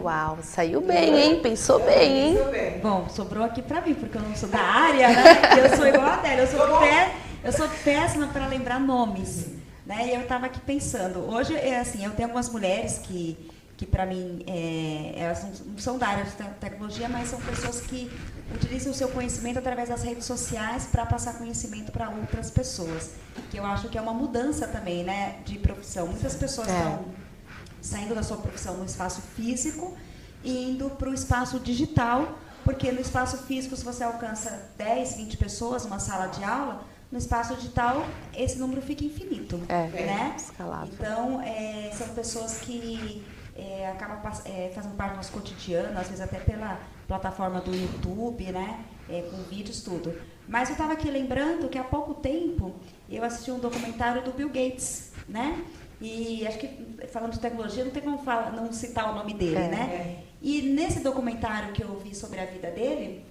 Uau, 0.01 0.37
saiu 0.43 0.81
bem, 0.81 1.17
hein? 1.17 1.39
Pensou 1.41 1.79
bem, 1.79 2.29
hein? 2.29 2.37
Bom, 2.81 3.09
sobrou 3.09 3.43
aqui 3.43 3.61
para 3.61 3.81
mim, 3.81 3.95
porque 3.95 4.17
eu 4.17 4.21
não 4.21 4.35
sou 4.35 4.49
da 4.49 4.59
área, 4.59 5.09
né? 5.09 5.23
Eu 5.63 5.75
sou 5.75 5.87
igual 5.87 6.05
a 6.05 6.13
Adélia, 6.13 6.43
eu 6.43 6.47
sou, 6.47 6.79
pé, 6.79 7.15
eu 7.43 7.51
sou 7.51 7.67
péssima 7.83 8.27
para 8.27 8.47
lembrar 8.47 8.79
nomes. 8.79 9.47
Né? 9.85 10.09
E 10.09 10.15
eu 10.15 10.21
estava 10.21 10.45
aqui 10.45 10.59
pensando, 10.59 11.19
hoje 11.19 11.55
é 11.55 11.79
assim, 11.79 12.03
eu 12.03 12.11
tenho 12.11 12.27
algumas 12.27 12.49
mulheres 12.49 12.99
que, 12.99 13.37
que 13.77 13.85
para 13.85 14.05
mim, 14.05 14.43
é, 14.45 15.13
elas 15.17 15.43
não 15.65 15.77
são 15.77 15.97
da 15.97 16.09
área 16.09 16.25
de 16.25 16.31
tecnologia, 16.59 17.07
mas 17.07 17.29
são 17.29 17.39
pessoas 17.39 17.79
que 17.79 18.11
utilizam 18.53 18.91
o 18.91 18.95
seu 18.95 19.09
conhecimento 19.09 19.59
através 19.59 19.89
das 19.89 20.03
redes 20.03 20.25
sociais 20.25 20.87
para 20.91 21.05
passar 21.05 21.37
conhecimento 21.37 21.91
para 21.91 22.09
outras 22.09 22.49
pessoas. 22.49 23.11
Que 23.49 23.57
eu 23.57 23.65
acho 23.65 23.89
que 23.89 23.97
é 23.97 24.01
uma 24.01 24.13
mudança 24.13 24.67
também, 24.67 25.03
né, 25.03 25.39
de 25.45 25.59
profissão. 25.59 26.07
Muitas 26.07 26.35
pessoas 26.35 26.67
estão 26.67 26.93
é. 26.93 26.99
saindo 27.81 28.15
da 28.15 28.23
sua 28.23 28.37
profissão 28.37 28.77
no 28.77 28.85
espaço 28.85 29.21
físico 29.21 29.95
e 30.43 30.71
indo 30.71 30.89
para 30.91 31.09
o 31.09 31.13
espaço 31.13 31.59
digital, 31.59 32.37
porque 32.63 32.91
no 32.91 33.01
espaço 33.01 33.37
físico, 33.39 33.75
se 33.75 33.83
você 33.83 34.03
alcança 34.03 34.69
10, 34.77 35.17
20 35.17 35.37
pessoas, 35.37 35.85
uma 35.85 35.99
sala 35.99 36.27
de 36.27 36.43
aula, 36.43 36.83
no 37.11 37.17
espaço 37.17 37.55
digital, 37.55 38.05
esse 38.35 38.57
número 38.57 38.81
fica 38.81 39.03
infinito. 39.03 39.61
É, 39.69 39.87
né? 39.87 40.35
escalável. 40.37 40.93
Então, 40.93 41.41
é, 41.41 41.91
são 41.97 42.09
pessoas 42.09 42.57
que 42.57 43.25
é, 43.55 43.89
acabam 43.89 44.19
é, 44.45 44.71
fazendo 44.75 44.95
parte 44.95 45.11
do 45.11 45.17
nosso 45.17 45.31
cotidiano, 45.31 45.97
às 45.97 46.07
vezes 46.07 46.21
até 46.21 46.39
pela 46.39 46.79
plataforma 47.07 47.61
do 47.61 47.73
YouTube, 47.73 48.43
né? 48.51 48.83
É, 49.09 49.21
com 49.21 49.37
vídeos, 49.43 49.81
tudo. 49.81 50.13
Mas 50.47 50.69
eu 50.69 50.73
estava 50.73 50.93
aqui 50.93 51.09
lembrando 51.09 51.69
que 51.69 51.77
há 51.77 51.83
pouco 51.83 52.13
tempo 52.15 52.73
eu 53.09 53.23
assisti 53.23 53.51
um 53.51 53.59
documentário 53.59 54.21
do 54.23 54.31
Bill 54.31 54.49
Gates, 54.49 55.11
né? 55.27 55.63
E 55.99 56.45
acho 56.45 56.59
que, 56.59 56.67
falando 57.07 57.33
de 57.33 57.39
tecnologia, 57.39 57.83
não 57.83 57.91
tem 57.91 58.03
como 58.03 58.19
falar, 58.19 58.51
não 58.51 58.71
citar 58.71 59.11
o 59.11 59.15
nome 59.15 59.33
dele, 59.33 59.55
é, 59.55 59.67
né? 59.67 60.21
É. 60.23 60.23
E 60.41 60.61
nesse 60.61 60.99
documentário 60.99 61.73
que 61.73 61.83
eu 61.83 61.97
vi 61.99 62.13
sobre 62.13 62.39
a 62.39 62.45
vida 62.45 62.69
dele, 62.69 63.25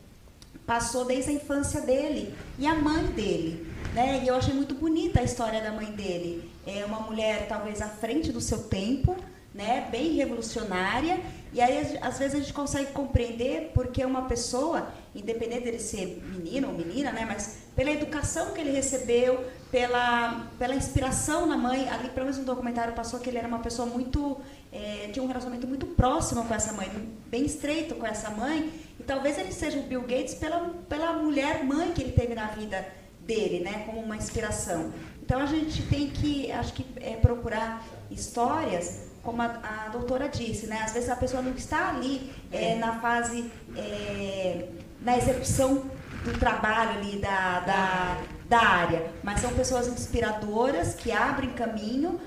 passou 0.67 1.05
desde 1.05 1.31
a 1.31 1.35
infância 1.35 1.81
dele 1.81 2.35
e 2.59 2.67
a 2.67 2.75
mãe 2.75 3.05
dele. 3.07 3.67
Né? 3.95 4.23
E 4.25 4.29
eu 4.29 4.35
achei 4.35 4.53
muito 4.53 4.75
bonita 4.75 5.21
a 5.21 5.23
história 5.23 5.63
da 5.63 5.71
mãe 5.71 5.93
dele. 5.93 6.51
É 6.67 6.85
uma 6.85 7.01
mulher 7.01 7.47
talvez 7.49 7.81
à 7.81 7.89
frente 7.89 8.33
do 8.33 8.41
seu 8.41 8.65
tempo, 8.65 9.17
né? 9.57 9.89
bem 9.91 10.13
revolucionária. 10.13 11.19
E 11.53 11.61
aí, 11.61 11.99
às 12.03 12.19
vezes, 12.19 12.35
a 12.35 12.39
gente 12.39 12.53
consegue 12.53 12.93
compreender 12.93 13.71
porque 13.73 14.05
uma 14.05 14.23
pessoa, 14.23 14.89
independente 15.15 15.65
dele 15.65 15.79
ser 15.79 16.23
menino 16.37 16.69
ou 16.69 16.75
menina, 16.75 17.11
né? 17.13 17.25
mas 17.27 17.61
pela 17.75 17.91
educação 17.91 18.53
que 18.53 18.61
ele 18.61 18.71
recebeu, 18.71 19.45
pela, 19.71 20.47
pela 20.59 20.75
inspiração 20.75 21.47
na 21.47 21.57
mãe, 21.57 21.89
ali, 21.89 22.09
pelo 22.11 22.27
menos 22.27 22.39
no 22.39 22.45
documentário, 22.45 22.93
passou 22.93 23.19
que 23.19 23.31
ele 23.31 23.39
era 23.39 23.49
uma 23.49 23.61
pessoa 23.61 23.89
muito. 23.89 24.39
É, 24.71 25.09
tinha 25.11 25.23
um 25.23 25.27
relacionamento 25.27 25.67
muito 25.67 25.87
próximo 25.87 26.45
com 26.45 26.55
essa 26.55 26.73
mãe, 26.75 26.91
bem 27.29 27.47
estreito 27.47 27.95
com 27.95 28.07
essa 28.07 28.29
mãe. 28.29 28.71
E 29.01 29.03
talvez 29.03 29.39
ele 29.39 29.53
seja 29.53 29.79
o 29.79 29.83
Bill 29.83 30.03
Gates 30.03 30.35
pela, 30.35 30.69
pela 30.89 31.15
mulher 31.15 31.65
mãe 31.65 31.93
que 31.93 32.03
ele 32.03 32.13
teve 32.13 32.35
na 32.35 32.49
vida 32.49 32.87
dele, 33.21 33.61
né, 33.61 33.83
como 33.87 34.01
uma 34.01 34.17
inspiração. 34.17 34.93
Então 35.23 35.41
a 35.41 35.47
gente 35.47 35.83
tem 35.89 36.09
que, 36.09 36.53
acho 36.53 36.73
que, 36.73 36.87
é, 37.01 37.17
procurar 37.17 37.85
histórias, 38.11 39.09
como 39.27 39.43
a, 39.43 39.47
a, 39.87 39.89
doutora 39.89 40.29
disse, 40.29 40.69
né, 40.69 40.83
às 40.85 40.93
vezes 40.93 41.11
a 41.11 41.17
pessoa 41.17 41.43
não 41.43 41.53
está 41.53 41.91
ali 41.91 42.33
é, 42.53 42.77
na 42.77 43.01
fase, 43.01 43.51
é, 43.77 44.69
na 45.03 45.19
execução 45.19 45.91
do 46.25 46.39
trabalho 46.39 46.91
ali 47.01 47.19
da, 47.19 47.61
da, 47.61 48.19
da 48.49 48.59
área, 48.59 49.11
mas 49.25 49.41
são 49.41 49.53
pessoas 49.53 49.89
inspiradoras 49.89 50.95
que 50.95 51.11
abrem 51.11 51.51
caminho, 51.51 52.21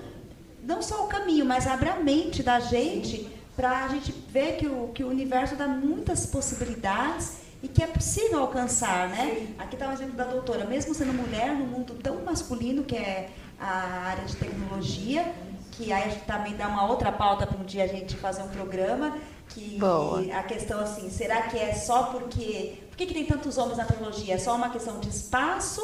não 0.62 0.82
só 0.82 1.06
o 1.06 1.08
caminho, 1.08 1.46
mas 1.46 1.66
abre 1.66 1.88
a 1.88 1.96
mente 1.96 2.44
da 2.44 2.60
gente 2.60 3.30
para 3.56 3.86
a 3.86 3.88
gente 3.88 4.12
ver 4.30 4.58
que 4.58 4.68
o, 4.68 4.90
que 4.90 5.04
o 5.04 5.08
universo 5.08 5.56
dá 5.56 5.68
muitas 5.68 6.26
possibilidades 6.26 7.38
e 7.64 7.68
que 7.70 7.82
é 7.82 7.88
possível 7.88 8.40
alcançar, 8.40 9.08
né? 9.10 9.36
Sim. 9.36 9.56
Aqui 9.58 9.76
está 9.76 9.90
o 9.90 9.94
exemplo 9.94 10.16
da 10.16 10.26
doutora, 10.26 10.66
mesmo 10.66 10.94
sendo 10.94 11.14
mulher 11.14 11.54
num 11.54 11.66
mundo 11.66 11.94
tão 11.96 12.24
masculino 12.24 12.84
que 12.84 12.96
é 12.96 13.30
a 13.60 14.08
área 14.08 14.24
de 14.26 14.36
tecnologia, 14.36 15.34
que 15.80 15.94
aí 15.94 16.04
a 16.04 16.10
gente 16.10 16.26
também 16.26 16.58
dá 16.58 16.68
uma 16.68 16.86
outra 16.86 17.10
pauta 17.10 17.48
para 17.48 17.58
um 17.58 17.64
dia 17.64 17.86
a 17.86 17.88
gente 17.88 18.18
fazer 18.18 18.44
um 18.44 18.50
programa, 18.50 19.18
que 19.48 19.80
Boa. 19.80 20.22
a 20.38 20.44
questão 20.44 20.82
assim, 20.82 21.10
será 21.10 21.44
que 21.44 21.58
é 21.58 21.74
só 21.74 22.04
porque... 22.04 22.84
Por 22.90 22.98
que, 22.98 23.06
que 23.06 23.14
tem 23.14 23.26
tantos 23.26 23.58
homens 23.58 23.78
na 23.78 23.86
tecnologia? 23.86 24.34
É 24.34 24.38
só 24.38 24.54
uma 24.56 24.70
questão 24.70 25.00
de 25.00 25.08
espaço, 25.08 25.82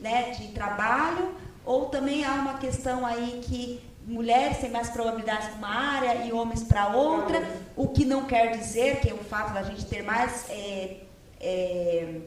né, 0.00 0.32
de 0.32 0.48
trabalho, 0.48 1.32
ou 1.64 1.86
também 1.86 2.24
há 2.24 2.32
uma 2.32 2.54
questão 2.54 3.06
aí 3.06 3.40
que 3.44 3.80
mulheres 4.04 4.58
têm 4.58 4.70
mais 4.70 4.90
probabilidades 4.90 5.46
para 5.50 5.58
uma 5.58 5.68
área 5.68 6.24
e 6.24 6.32
homens 6.32 6.64
para 6.64 6.88
outra, 6.88 7.40
o 7.76 7.86
que 7.86 8.04
não 8.04 8.24
quer 8.24 8.58
dizer 8.58 8.98
que 8.98 9.08
é 9.08 9.14
o 9.14 9.18
fato 9.18 9.54
da 9.54 9.62
gente 9.62 9.86
ter 9.86 10.02
mais 10.02 10.50
é, 10.50 10.96
é, 11.40 12.20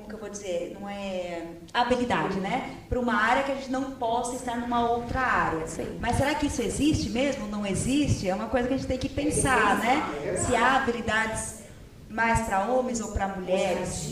como 0.00 0.08
que 0.08 0.14
eu 0.14 0.18
vou 0.18 0.30
dizer, 0.30 0.76
não 0.80 0.88
é 0.88 1.46
habilidade, 1.72 2.40
né? 2.40 2.76
Para 2.88 2.98
uma 2.98 3.14
área 3.14 3.42
que 3.42 3.52
a 3.52 3.54
gente 3.54 3.70
não 3.70 3.92
possa 3.92 4.36
estar 4.36 4.56
numa 4.56 4.90
outra 4.90 5.20
área. 5.20 5.66
Sim. 5.66 5.98
Mas 6.00 6.16
será 6.16 6.34
que 6.34 6.46
isso 6.46 6.62
existe 6.62 7.10
mesmo? 7.10 7.46
Não 7.46 7.66
existe? 7.66 8.28
É 8.28 8.34
uma 8.34 8.46
coisa 8.46 8.68
que 8.68 8.74
a 8.74 8.76
gente 8.76 8.86
tem 8.86 8.98
que 8.98 9.08
pensar, 9.08 9.78
né? 9.78 10.02
Se 10.46 10.54
há 10.56 10.76
habilidades 10.76 11.60
mais 12.08 12.40
para 12.40 12.64
homens 12.64 13.00
ou 13.00 13.12
para 13.12 13.28
mulheres, 13.28 14.08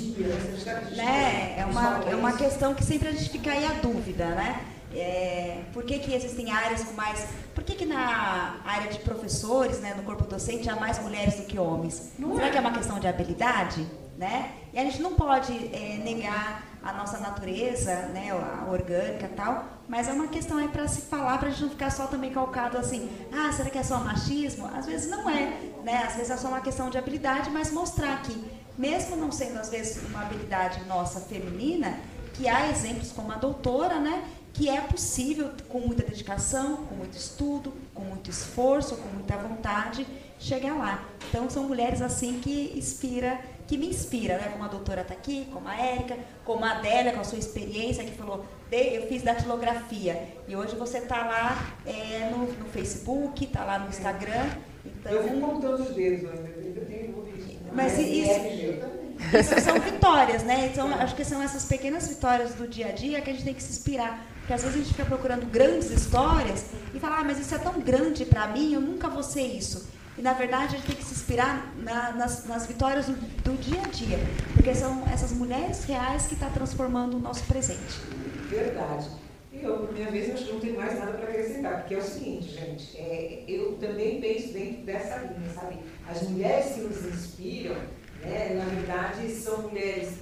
né? 0.96 1.56
É 1.58 1.64
uma, 1.64 2.04
é 2.10 2.14
uma 2.14 2.32
questão 2.32 2.74
que 2.74 2.84
sempre 2.84 3.08
a 3.08 3.12
gente 3.12 3.30
fica 3.30 3.50
aí 3.50 3.64
a 3.64 3.72
dúvida, 3.72 4.26
né? 4.26 4.60
É, 4.94 5.64
por 5.72 5.84
que, 5.84 5.98
que 5.98 6.14
existem 6.14 6.50
áreas 6.50 6.82
com 6.82 6.92
mais. 6.94 7.26
Por 7.54 7.62
que, 7.62 7.74
que 7.74 7.84
na 7.84 8.60
área 8.64 8.90
de 8.90 8.98
professores, 9.00 9.80
né, 9.80 9.94
no 9.94 10.02
corpo 10.02 10.24
docente, 10.24 10.70
há 10.70 10.76
mais 10.76 10.98
mulheres 10.98 11.34
do 11.34 11.42
que 11.42 11.58
homens? 11.58 12.12
Não 12.18 12.34
Será 12.34 12.46
é. 12.46 12.50
que 12.50 12.56
é 12.56 12.60
uma 12.60 12.72
questão 12.72 12.98
de 12.98 13.06
habilidade? 13.06 13.86
Né? 14.18 14.52
E 14.72 14.78
a 14.78 14.82
gente 14.82 15.00
não 15.00 15.14
pode 15.14 15.52
é, 15.72 15.96
negar 16.04 16.64
a 16.82 16.92
nossa 16.92 17.18
natureza, 17.18 17.94
né, 18.08 18.30
a 18.32 18.68
orgânica 18.68 19.30
tal, 19.36 19.64
mas 19.88 20.08
é 20.08 20.12
uma 20.12 20.26
questão 20.26 20.58
aí 20.58 20.66
para 20.66 20.88
se 20.88 21.02
falar, 21.02 21.38
para 21.38 21.48
a 21.48 21.50
gente 21.52 21.62
não 21.62 21.70
ficar 21.70 21.90
só 21.90 22.08
também 22.08 22.32
calcado 22.32 22.76
assim, 22.78 23.08
ah, 23.32 23.52
será 23.52 23.70
que 23.70 23.78
é 23.78 23.82
só 23.82 23.98
machismo? 23.98 24.66
Às 24.74 24.86
vezes 24.86 25.08
não 25.08 25.30
é, 25.30 25.52
né? 25.84 26.02
Às 26.04 26.16
vezes 26.16 26.30
é 26.30 26.36
só 26.36 26.48
uma 26.48 26.60
questão 26.60 26.90
de 26.90 26.98
habilidade, 26.98 27.48
mas 27.50 27.70
mostrar 27.70 28.20
que, 28.22 28.44
mesmo 28.76 29.14
não 29.14 29.30
sendo 29.30 29.58
às 29.58 29.70
vezes 29.70 30.02
uma 30.08 30.22
habilidade 30.22 30.84
nossa 30.84 31.20
feminina, 31.20 31.96
que 32.34 32.48
há 32.48 32.70
exemplos 32.70 33.12
como 33.12 33.30
a 33.30 33.36
doutora, 33.36 34.00
né, 34.00 34.24
que 34.52 34.68
é 34.68 34.80
possível, 34.80 35.52
com 35.68 35.78
muita 35.78 36.02
dedicação, 36.02 36.78
com 36.88 36.96
muito 36.96 37.16
estudo, 37.16 37.72
com 37.94 38.02
muito 38.02 38.28
esforço, 38.28 38.96
com 38.96 39.08
muita 39.10 39.36
vontade, 39.36 40.04
chegar 40.38 40.74
lá. 40.74 41.04
Então, 41.28 41.48
são 41.50 41.64
mulheres 41.64 42.00
assim 42.00 42.40
que 42.40 42.72
inspira, 42.76 43.38
que 43.66 43.76
me 43.76 43.88
inspira, 43.88 44.38
né? 44.38 44.48
Como 44.52 44.64
a 44.64 44.68
doutora 44.68 45.02
está 45.02 45.14
aqui, 45.14 45.46
como 45.52 45.68
a 45.68 45.76
Érica, 45.76 46.16
como 46.44 46.64
a 46.64 46.72
Adélia, 46.72 47.12
com 47.12 47.20
a 47.20 47.24
sua 47.24 47.38
experiência, 47.38 48.04
que 48.04 48.12
falou, 48.12 48.44
eu 48.70 49.06
fiz 49.08 49.22
datilografia. 49.22 50.28
E 50.46 50.56
hoje 50.56 50.76
você 50.76 50.98
está 50.98 51.26
lá 51.26 51.76
é, 51.84 52.30
no, 52.30 52.46
no, 52.46 52.64
Facebook, 52.66 53.44
está 53.44 53.64
lá 53.64 53.78
no 53.78 53.88
Instagram. 53.88 54.46
Então, 54.84 55.12
eu 55.12 55.22
vou 55.28 55.50
contando 55.50 55.82
os 55.82 55.94
dedos 55.94 56.30
ainda, 56.30 56.48
eu 56.48 56.86
tenho 56.86 57.28
Mas 57.72 57.98
isso, 57.98 59.36
isso 59.36 59.60
são 59.60 59.78
vitórias, 59.80 60.44
né? 60.44 60.70
Então, 60.72 60.88
acho 60.94 61.14
que 61.14 61.24
são 61.24 61.42
essas 61.42 61.64
pequenas 61.64 62.08
vitórias 62.08 62.54
do 62.54 62.66
dia 62.66 62.88
a 62.88 62.92
dia 62.92 63.20
que 63.20 63.30
a 63.30 63.32
gente 63.32 63.44
tem 63.44 63.54
que 63.54 63.62
se 63.62 63.72
inspirar. 63.72 64.24
Porque 64.38 64.54
às 64.54 64.62
vezes 64.62 64.76
a 64.76 64.78
gente 64.78 64.94
fica 64.94 65.04
procurando 65.04 65.44
grandes 65.44 65.90
histórias 65.90 66.70
e 66.94 66.98
fala, 66.98 67.18
ah, 67.18 67.24
mas 67.24 67.38
isso 67.38 67.54
é 67.54 67.58
tão 67.58 67.78
grande 67.80 68.24
para 68.24 68.46
mim, 68.46 68.72
eu 68.72 68.80
nunca 68.80 69.06
vou 69.06 69.22
ser 69.22 69.42
isso. 69.42 69.86
E 70.18 70.22
na 70.22 70.32
verdade 70.32 70.74
a 70.74 70.78
gente 70.78 70.86
tem 70.86 70.96
que 70.96 71.04
se 71.04 71.14
inspirar 71.14 71.72
na, 71.76 72.12
nas, 72.12 72.44
nas, 72.44 72.66
vitórias 72.66 73.06
do, 73.06 73.12
do, 73.12 73.56
dia 73.60 73.80
a 73.80 73.88
dia. 73.88 74.18
Porque 74.52 74.74
são 74.74 75.06
essas 75.08 75.30
mulheres 75.30 75.84
reais 75.84 76.26
que 76.26 76.34
estão 76.34 76.48
tá 76.48 76.54
transformando 76.54 77.16
o 77.16 77.20
nosso 77.20 77.44
presente. 77.44 78.00
Verdade. 78.48 79.08
Eu, 79.52 79.78
por 79.78 79.92
minha 79.92 80.10
vez, 80.10 80.34
acho 80.34 80.44
que 80.44 80.52
não 80.52 80.60
tenho 80.60 80.76
mais 80.76 80.98
nada 80.98 81.12
para 81.12 81.28
acrescentar, 81.28 81.80
porque 81.80 81.94
é 81.94 81.98
o 81.98 82.02
seguinte, 82.02 82.48
gente, 82.48 82.96
é, 82.96 83.44
eu 83.48 83.76
também 83.78 84.20
penso 84.20 84.52
dentro 84.52 84.82
dessa 84.82 85.18
linha, 85.18 85.50
sabe? 85.54 85.78
As 86.08 86.22
mulheres 86.22 86.74
que 86.74 86.80
nos 86.80 87.04
inspiram, 87.04 87.76
né, 88.22 88.54
na 88.54 88.64
verdade, 88.66 89.28
são 89.30 89.62
mulheres, 89.62 90.18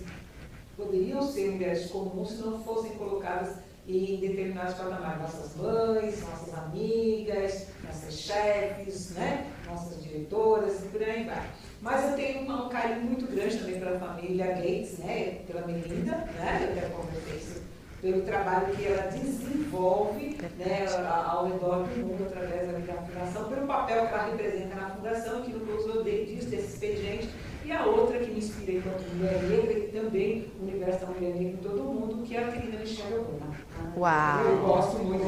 poderiam 0.77 1.21
ser 1.21 1.51
mulheres 1.51 1.87
comuns 1.91 2.31
se 2.31 2.37
não 2.37 2.63
fossem 2.63 2.93
colocadas 2.93 3.57
em 3.89 4.19
determinados 4.21 4.75
patamares. 4.75 5.21
Nossas 5.21 5.57
mães, 5.57 6.23
nossas 6.23 6.55
amigas, 6.55 7.67
nossas 7.87 8.15
chefes, 8.15 9.11
né, 9.11 9.47
nossas 9.67 10.03
diretoras 10.03 10.85
e 10.85 10.89
por 10.89 11.03
aí 11.03 11.25
vai. 11.25 11.43
Mas 11.81 12.11
eu 12.11 12.17
tenho 12.17 12.51
um 12.51 12.69
carinho 12.69 13.03
muito 13.03 13.27
grande 13.27 13.59
também 13.59 13.79
pela 13.79 13.99
família 13.99 14.47
Gates, 14.47 14.99
né, 14.99 15.41
pela 15.47 15.67
Melinda, 15.67 16.13
né, 16.13 16.69
eu 16.69 16.75
quero 16.75 16.91
conversar 16.93 17.35
isso 17.37 17.67
pelo 18.01 18.23
trabalho 18.23 18.75
que 18.77 18.87
ela 18.87 19.11
desenvolve 19.11 20.37
né, 20.59 20.87
ao 21.27 21.47
redor 21.49 21.85
do 21.85 21.97
mundo 21.97 22.25
através 22.25 22.87
da 22.87 22.95
fundação, 22.95 23.49
pelo 23.49 23.67
papel 23.67 24.07
que 24.07 24.15
ela 24.15 24.27
representa 24.27 24.75
na 24.75 24.91
fundação, 24.91 25.43
que 25.43 25.53
no 25.53 25.61
caso 25.67 26.03
dele 26.05 26.37
diz 26.37 26.45
desse 26.47 26.75
expediente, 26.75 27.29
e 27.65 27.73
a 27.73 27.85
outra 27.85 28.19
que 28.19 28.31
me 28.31 28.39
inspira 28.39 28.73
enquanto 28.73 29.03
mulher 29.17 29.43
negra 29.43 29.73
e 29.73 29.89
também 29.89 30.47
o 30.61 30.63
universo 30.63 31.01
da 31.01 31.07
mulher 31.07 31.35
negra 31.35 31.53
em 31.53 31.57
todo 31.57 31.81
o 31.83 31.95
mundo, 31.95 32.23
que 32.23 32.37
é 32.37 32.45
a 32.45 32.53
querida 32.53 32.79
Michelle 32.79 33.17
Obama. 33.17 33.57
Uau! 33.97 34.45
Eu 34.45 34.59
gosto 34.59 34.99
muito, 34.99 35.25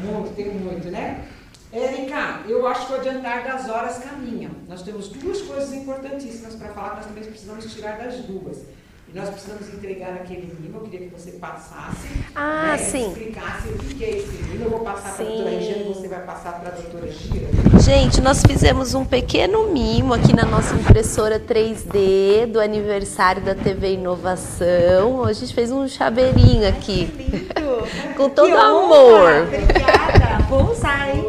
muito, 0.00 0.34
tenho 0.34 0.54
muito, 0.54 0.90
né? 0.90 1.28
Érica, 1.72 2.40
eu 2.46 2.66
acho 2.66 2.86
que 2.86 2.92
o 2.92 2.96
adiantar 2.96 3.44
das 3.44 3.66
horas 3.66 3.98
caminha. 3.98 4.50
Nós 4.68 4.82
temos 4.82 5.08
duas 5.08 5.40
coisas 5.40 5.72
importantíssimas 5.72 6.54
para 6.54 6.68
falar, 6.68 6.96
nós 6.96 7.06
também 7.06 7.24
precisamos 7.24 7.72
tirar 7.72 7.96
das 7.96 8.16
duas. 8.16 8.58
E 9.08 9.18
nós 9.18 9.28
precisamos 9.30 9.68
entregar 9.72 10.12
aquele 10.14 10.54
livro, 10.60 10.80
eu 10.80 10.90
queria 10.90 11.08
que 11.08 11.14
você 11.14 11.32
passasse, 11.32 12.08
ah, 12.34 12.72
né, 12.72 12.78
sim. 12.78 13.08
explicasse 13.08 13.68
o 13.68 13.78
que 13.78 14.04
é 14.04 14.18
esse 14.18 14.28
livro. 14.28 14.64
Eu 14.64 14.70
vou 14.70 14.80
passar 14.80 15.12
para 15.12 15.24
a 15.24 15.26
doutora 15.26 15.50
Regina 15.50 15.78
e 15.78 15.94
você 15.94 16.08
vai 16.08 16.20
passar 16.20 16.52
para 16.60 16.68
a 16.68 16.72
doutora 16.72 17.10
Gira. 17.10 17.48
Gente, 17.80 18.20
nós 18.20 18.42
fizemos 18.42 18.94
um 18.94 19.04
pequeno 19.04 19.68
mimo 19.68 20.14
aqui 20.14 20.34
na 20.34 20.44
nossa 20.44 20.74
impressora 20.74 21.40
3D 21.40 22.46
do 22.46 22.60
aniversário 22.60 23.42
da 23.42 23.54
TV 23.54 23.94
Inovação. 23.94 25.16
Hoje 25.16 25.30
a 25.30 25.34
gente 25.34 25.54
fez 25.54 25.70
um 25.70 25.86
chaveirinho 25.88 26.68
aqui. 26.68 27.06
Que 27.06 27.22
lindo! 27.22 28.14
Com 28.16 28.30
todo 28.30 28.48
que 28.48 28.56
amor. 28.56 29.22
Honra. 29.22 29.42
Obrigada! 29.42 30.42
Vou 30.48 30.70
usar, 30.70 31.14
hein? 31.14 31.24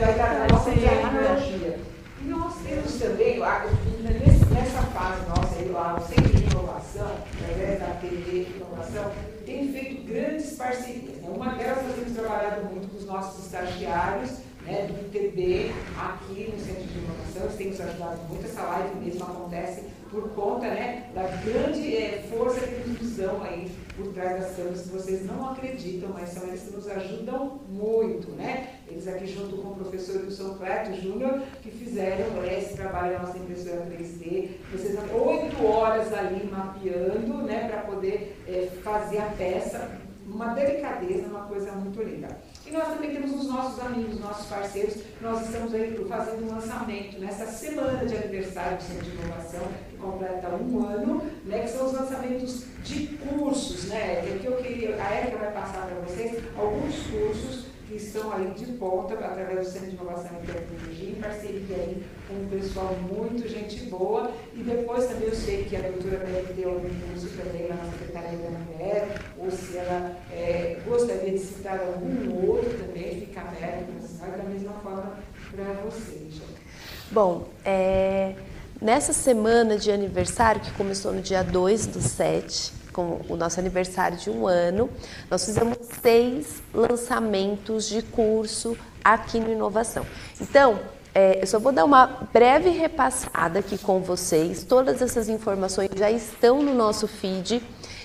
Vai 0.00 0.12
estar 0.12 0.34
na 0.34 0.48
nossa 0.48 0.70
tecnologia. 0.70 1.78
E 2.22 2.28
nós 2.28 2.54
temos 2.66 2.89
também, 3.00 3.40
nessa 3.40 4.82
fase 4.92 5.26
nossa, 5.26 5.58
aí, 5.58 5.68
lá, 5.70 5.96
o 5.96 6.06
Centro 6.06 6.36
de 6.36 6.44
Inovação, 6.44 7.10
através 7.40 7.80
da 7.80 7.86
TV 7.94 8.46
Inovação, 8.56 9.10
tem 9.46 9.72
feito 9.72 10.04
grandes 10.04 10.52
parcerias. 10.52 11.16
Né? 11.16 11.30
Uma 11.34 11.54
delas 11.54 11.82
nós 11.82 11.94
temos 11.94 12.12
trabalhado 12.12 12.66
muito 12.66 12.88
com 12.88 12.98
os 12.98 13.06
nossos 13.06 13.46
estagiários, 13.46 14.32
né, 14.66 14.86
do 14.86 14.92
ITB 15.06 15.72
aqui 15.98 16.52
no 16.52 16.62
Centro 16.62 16.82
de 16.82 16.98
Inovação, 16.98 17.42
eles 17.44 17.56
têm 17.56 17.68
nos 17.68 17.80
ajudado 17.80 18.20
muito, 18.28 18.44
essa 18.44 18.62
live 18.62 18.96
mesmo 18.96 19.24
acontece 19.24 19.84
por 20.10 20.28
conta 20.30 20.66
né, 20.66 21.08
da 21.14 21.22
grande 21.22 21.96
é, 21.96 22.22
força 22.30 22.66
de 22.66 22.90
inclusão 22.90 23.42
aí 23.42 23.72
por 24.00 24.12
trás 24.12 24.40
das 24.40 24.56
câmeras, 24.56 24.82
que 24.82 24.88
vocês 24.88 25.26
não 25.26 25.50
acreditam, 25.50 26.10
mas 26.12 26.30
são 26.30 26.46
eles 26.48 26.62
que 26.62 26.74
nos 26.74 26.88
ajudam 26.88 27.60
muito, 27.68 28.30
né? 28.32 28.80
Eles 28.88 29.06
aqui 29.06 29.26
junto 29.26 29.56
com 29.58 29.68
o 29.68 29.74
professor 29.76 30.22
Wilson 30.22 30.54
Cleto 30.54 31.00
Júnior, 31.00 31.42
que 31.62 31.70
fizeram 31.70 32.44
esse 32.44 32.74
trabalho 32.74 33.14
na 33.14 33.26
nossa 33.26 33.38
impressora 33.38 33.86
3D, 33.86 34.48
vocês 34.72 34.98
oito 35.12 35.66
horas 35.66 36.12
ali 36.12 36.44
mapeando, 36.50 37.42
né, 37.42 37.68
para 37.68 37.82
poder 37.82 38.36
é, 38.48 38.68
fazer 38.82 39.18
a 39.18 39.26
peça, 39.26 40.00
uma 40.26 40.54
delicadeza, 40.54 41.28
uma 41.28 41.44
coisa 41.44 41.72
muito 41.72 42.02
linda. 42.02 42.28
E 42.70 42.72
nós 42.72 42.86
também 42.86 43.10
temos 43.10 43.34
os 43.34 43.48
nossos 43.48 43.84
amigos, 43.84 44.20
nossos 44.20 44.46
parceiros. 44.46 44.94
Nós 45.20 45.44
estamos 45.44 45.74
aí 45.74 46.06
fazendo 46.08 46.46
um 46.46 46.54
lançamento 46.54 47.18
nessa 47.18 47.46
semana 47.46 48.06
de 48.06 48.16
aniversário 48.16 48.76
do 48.76 48.82
Centro 48.84 49.06
de 49.06 49.10
Inovação, 49.10 49.62
que 49.90 49.96
completa 49.96 50.48
um 50.50 50.86
ano, 50.86 51.20
né, 51.46 51.62
que 51.62 51.68
são 51.68 51.86
os 51.86 51.92
lançamentos 51.94 52.66
de 52.84 53.08
cursos, 53.08 53.88
né? 53.88 54.38
Que 54.40 54.46
eu 54.46 54.56
queria, 54.58 55.02
a 55.02 55.20
Erika 55.20 55.38
vai 55.38 55.50
passar 55.50 55.84
para 55.84 55.96
vocês 55.96 56.40
alguns 56.56 56.94
cursos 57.08 57.69
que 57.90 57.96
estão 57.96 58.32
aí 58.32 58.52
de 58.56 58.66
ponta 58.74 59.14
através 59.14 59.66
do 59.66 59.72
Centro 59.72 59.88
de 59.88 59.96
Inovação 59.96 60.30
e 60.40 60.46
Tecnologia, 60.46 61.10
em 61.10 61.14
parceria 61.16 61.76
aí 61.76 62.02
com 62.28 62.34
um 62.34 62.48
pessoal 62.48 62.94
muito 62.94 63.48
gente 63.48 63.86
boa. 63.86 64.30
E 64.54 64.62
depois 64.62 65.06
também 65.06 65.28
eu 65.28 65.34
sei 65.34 65.64
que 65.64 65.74
a 65.74 65.80
doutora 65.80 66.18
deve 66.18 66.54
ter 66.54 66.66
algum 66.66 66.88
curso 66.88 67.28
também 67.36 67.68
na 67.68 67.76
Secretaria 67.90 68.38
da 68.38 68.50
Mulher, 68.50 69.08
ou 69.36 69.50
se 69.50 69.76
ela 69.76 70.16
é, 70.30 70.78
gostaria 70.86 71.32
de 71.32 71.38
citar 71.40 71.80
algum 71.80 72.48
outro 72.48 72.70
também, 72.78 73.20
fica 73.22 73.40
aberto, 73.40 73.88
mas 74.20 74.36
da 74.36 74.44
mesma 74.44 74.72
forma 74.74 75.16
para 75.50 75.64
vocês. 75.84 76.40
Bom, 77.10 77.48
é, 77.64 78.36
nessa 78.80 79.12
semana 79.12 79.76
de 79.76 79.90
aniversário, 79.90 80.60
que 80.60 80.70
começou 80.74 81.12
no 81.12 81.20
dia 81.20 81.42
2 81.42 81.86
do 81.86 82.00
7, 82.00 82.72
com 82.92 83.20
o 83.28 83.36
nosso 83.36 83.60
aniversário 83.60 84.16
de 84.16 84.30
um 84.30 84.46
ano, 84.46 84.88
nós 85.30 85.44
fizemos 85.44 85.76
seis 86.02 86.62
lançamentos 86.74 87.88
de 87.88 88.02
curso 88.02 88.76
aqui 89.04 89.40
no 89.40 89.50
Inovação. 89.50 90.06
Então, 90.40 90.78
é, 91.14 91.42
eu 91.42 91.46
só 91.46 91.58
vou 91.58 91.72
dar 91.72 91.84
uma 91.84 92.06
breve 92.32 92.70
repassada 92.70 93.58
aqui 93.58 93.76
com 93.76 94.00
vocês. 94.00 94.64
Todas 94.64 95.02
essas 95.02 95.28
informações 95.28 95.90
já 95.96 96.10
estão 96.10 96.62
no 96.62 96.72
nosso 96.74 97.06
feed. 97.08 97.62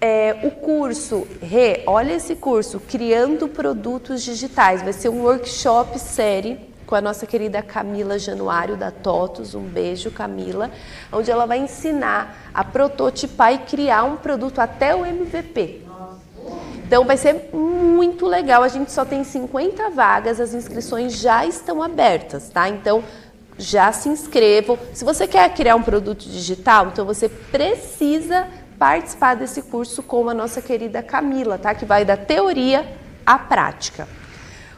É, 0.00 0.40
o 0.42 0.50
curso, 0.50 1.26
Rê, 1.40 1.82
olha 1.86 2.12
esse 2.12 2.36
curso, 2.36 2.78
Criando 2.80 3.48
Produtos 3.48 4.22
Digitais, 4.22 4.82
vai 4.82 4.92
ser 4.92 5.08
um 5.08 5.22
workshop 5.22 5.98
série 5.98 6.60
com 6.86 6.94
a 6.94 7.00
nossa 7.00 7.26
querida 7.26 7.62
Camila 7.62 8.18
Januário 8.18 8.76
da 8.76 8.90
TOTUS, 8.90 9.54
um 9.54 9.62
beijo 9.62 10.10
Camila, 10.10 10.70
onde 11.10 11.30
ela 11.30 11.46
vai 11.46 11.58
ensinar 11.58 12.50
a 12.52 12.62
prototipar 12.62 13.54
e 13.54 13.58
criar 13.58 14.04
um 14.04 14.16
produto 14.16 14.60
até 14.60 14.94
o 14.94 15.04
MVP. 15.04 15.82
Então 16.86 17.04
vai 17.04 17.16
ser 17.16 17.50
muito 17.52 18.26
legal, 18.26 18.62
a 18.62 18.68
gente 18.68 18.92
só 18.92 19.04
tem 19.04 19.24
50 19.24 19.90
vagas, 19.90 20.40
as 20.40 20.54
inscrições 20.54 21.14
já 21.18 21.44
estão 21.44 21.82
abertas, 21.82 22.48
tá? 22.50 22.68
Então 22.68 23.02
já 23.58 23.90
se 23.90 24.08
inscrevam. 24.08 24.78
Se 24.92 25.04
você 25.04 25.26
quer 25.26 25.52
criar 25.54 25.74
um 25.74 25.82
produto 25.82 26.28
digital, 26.28 26.88
então 26.88 27.04
você 27.04 27.28
precisa 27.28 28.46
participar 28.78 29.34
desse 29.34 29.62
curso 29.62 30.02
com 30.02 30.28
a 30.28 30.34
nossa 30.34 30.60
querida 30.60 31.02
Camila, 31.02 31.58
tá? 31.58 31.74
Que 31.74 31.84
vai 31.84 32.04
da 32.04 32.16
teoria 32.16 32.86
à 33.24 33.38
prática. 33.38 34.08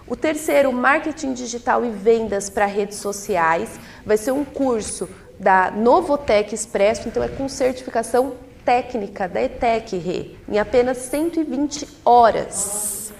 O 0.06 0.16
terceiro, 0.16 0.72
marketing 0.72 1.34
digital 1.34 1.84
e 1.84 1.90
vendas 1.90 2.48
para 2.48 2.64
redes 2.64 2.98
sociais, 2.98 3.78
vai 4.06 4.16
ser 4.16 4.32
um 4.32 4.44
curso 4.44 5.08
da 5.38 5.70
Novotec 5.70 6.54
Expresso, 6.54 7.08
então 7.08 7.22
é 7.22 7.28
com 7.28 7.48
certificação 7.48 8.34
técnica 8.64 9.28
da 9.28 9.42
ETEC 9.42 9.96
Rê, 9.96 10.30
em 10.48 10.58
apenas 10.58 10.98
120 10.98 11.88
horas. 12.04 13.12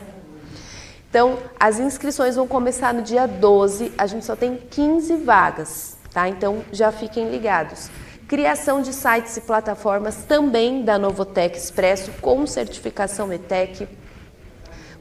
Então, 1.11 1.39
as 1.59 1.79
inscrições 1.79 2.37
vão 2.37 2.47
começar 2.47 2.93
no 2.93 3.03
dia 3.03 3.27
12, 3.27 3.93
a 3.97 4.07
gente 4.07 4.25
só 4.25 4.37
tem 4.37 4.57
15 4.57 5.17
vagas, 5.17 5.97
tá? 6.13 6.29
Então, 6.29 6.63
já 6.71 6.93
fiquem 6.93 7.31
ligados. 7.31 7.91
Criação 8.29 8.83
de 8.83 8.93
sites 8.93 9.39
e 9.39 9.41
plataformas 9.41 10.17
também 10.17 10.85
da 10.85 10.99
Novotec 10.99 11.57
Expresso 11.57 12.13
com 12.21 12.47
certificação 12.47 13.33
ETEC, 13.33 13.89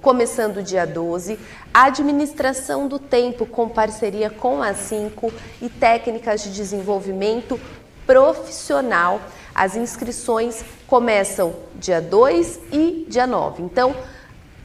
começando 0.02 0.64
dia 0.64 0.88
12. 0.88 1.38
Administração 1.74 2.88
do 2.88 2.98
tempo 2.98 3.46
com 3.46 3.68
parceria 3.68 4.30
com 4.30 4.64
a 4.64 4.74
5 4.74 5.30
e 5.62 5.68
técnicas 5.68 6.42
de 6.42 6.54
desenvolvimento 6.54 7.60
profissional. 8.06 9.20
As 9.54 9.76
inscrições 9.76 10.64
começam 10.88 11.54
dia 11.76 12.02
2 12.02 12.62
e 12.72 13.06
dia 13.10 13.28
9. 13.28 13.62
Então, 13.62 13.94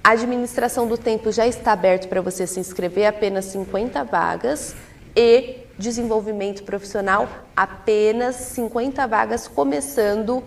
A 0.04 0.10
administração 0.10 0.88
do 0.88 0.98
tempo 0.98 1.30
já 1.30 1.46
está 1.46 1.72
aberto 1.72 2.08
para 2.08 2.20
você 2.20 2.44
se 2.44 2.58
inscrever, 2.58 3.06
apenas 3.06 3.44
50 3.46 4.02
vagas 4.02 4.74
e 5.14 5.58
desenvolvimento 5.82 6.62
profissional, 6.62 7.28
apenas 7.54 8.36
50 8.36 9.06
vagas, 9.06 9.48
começando 9.48 10.42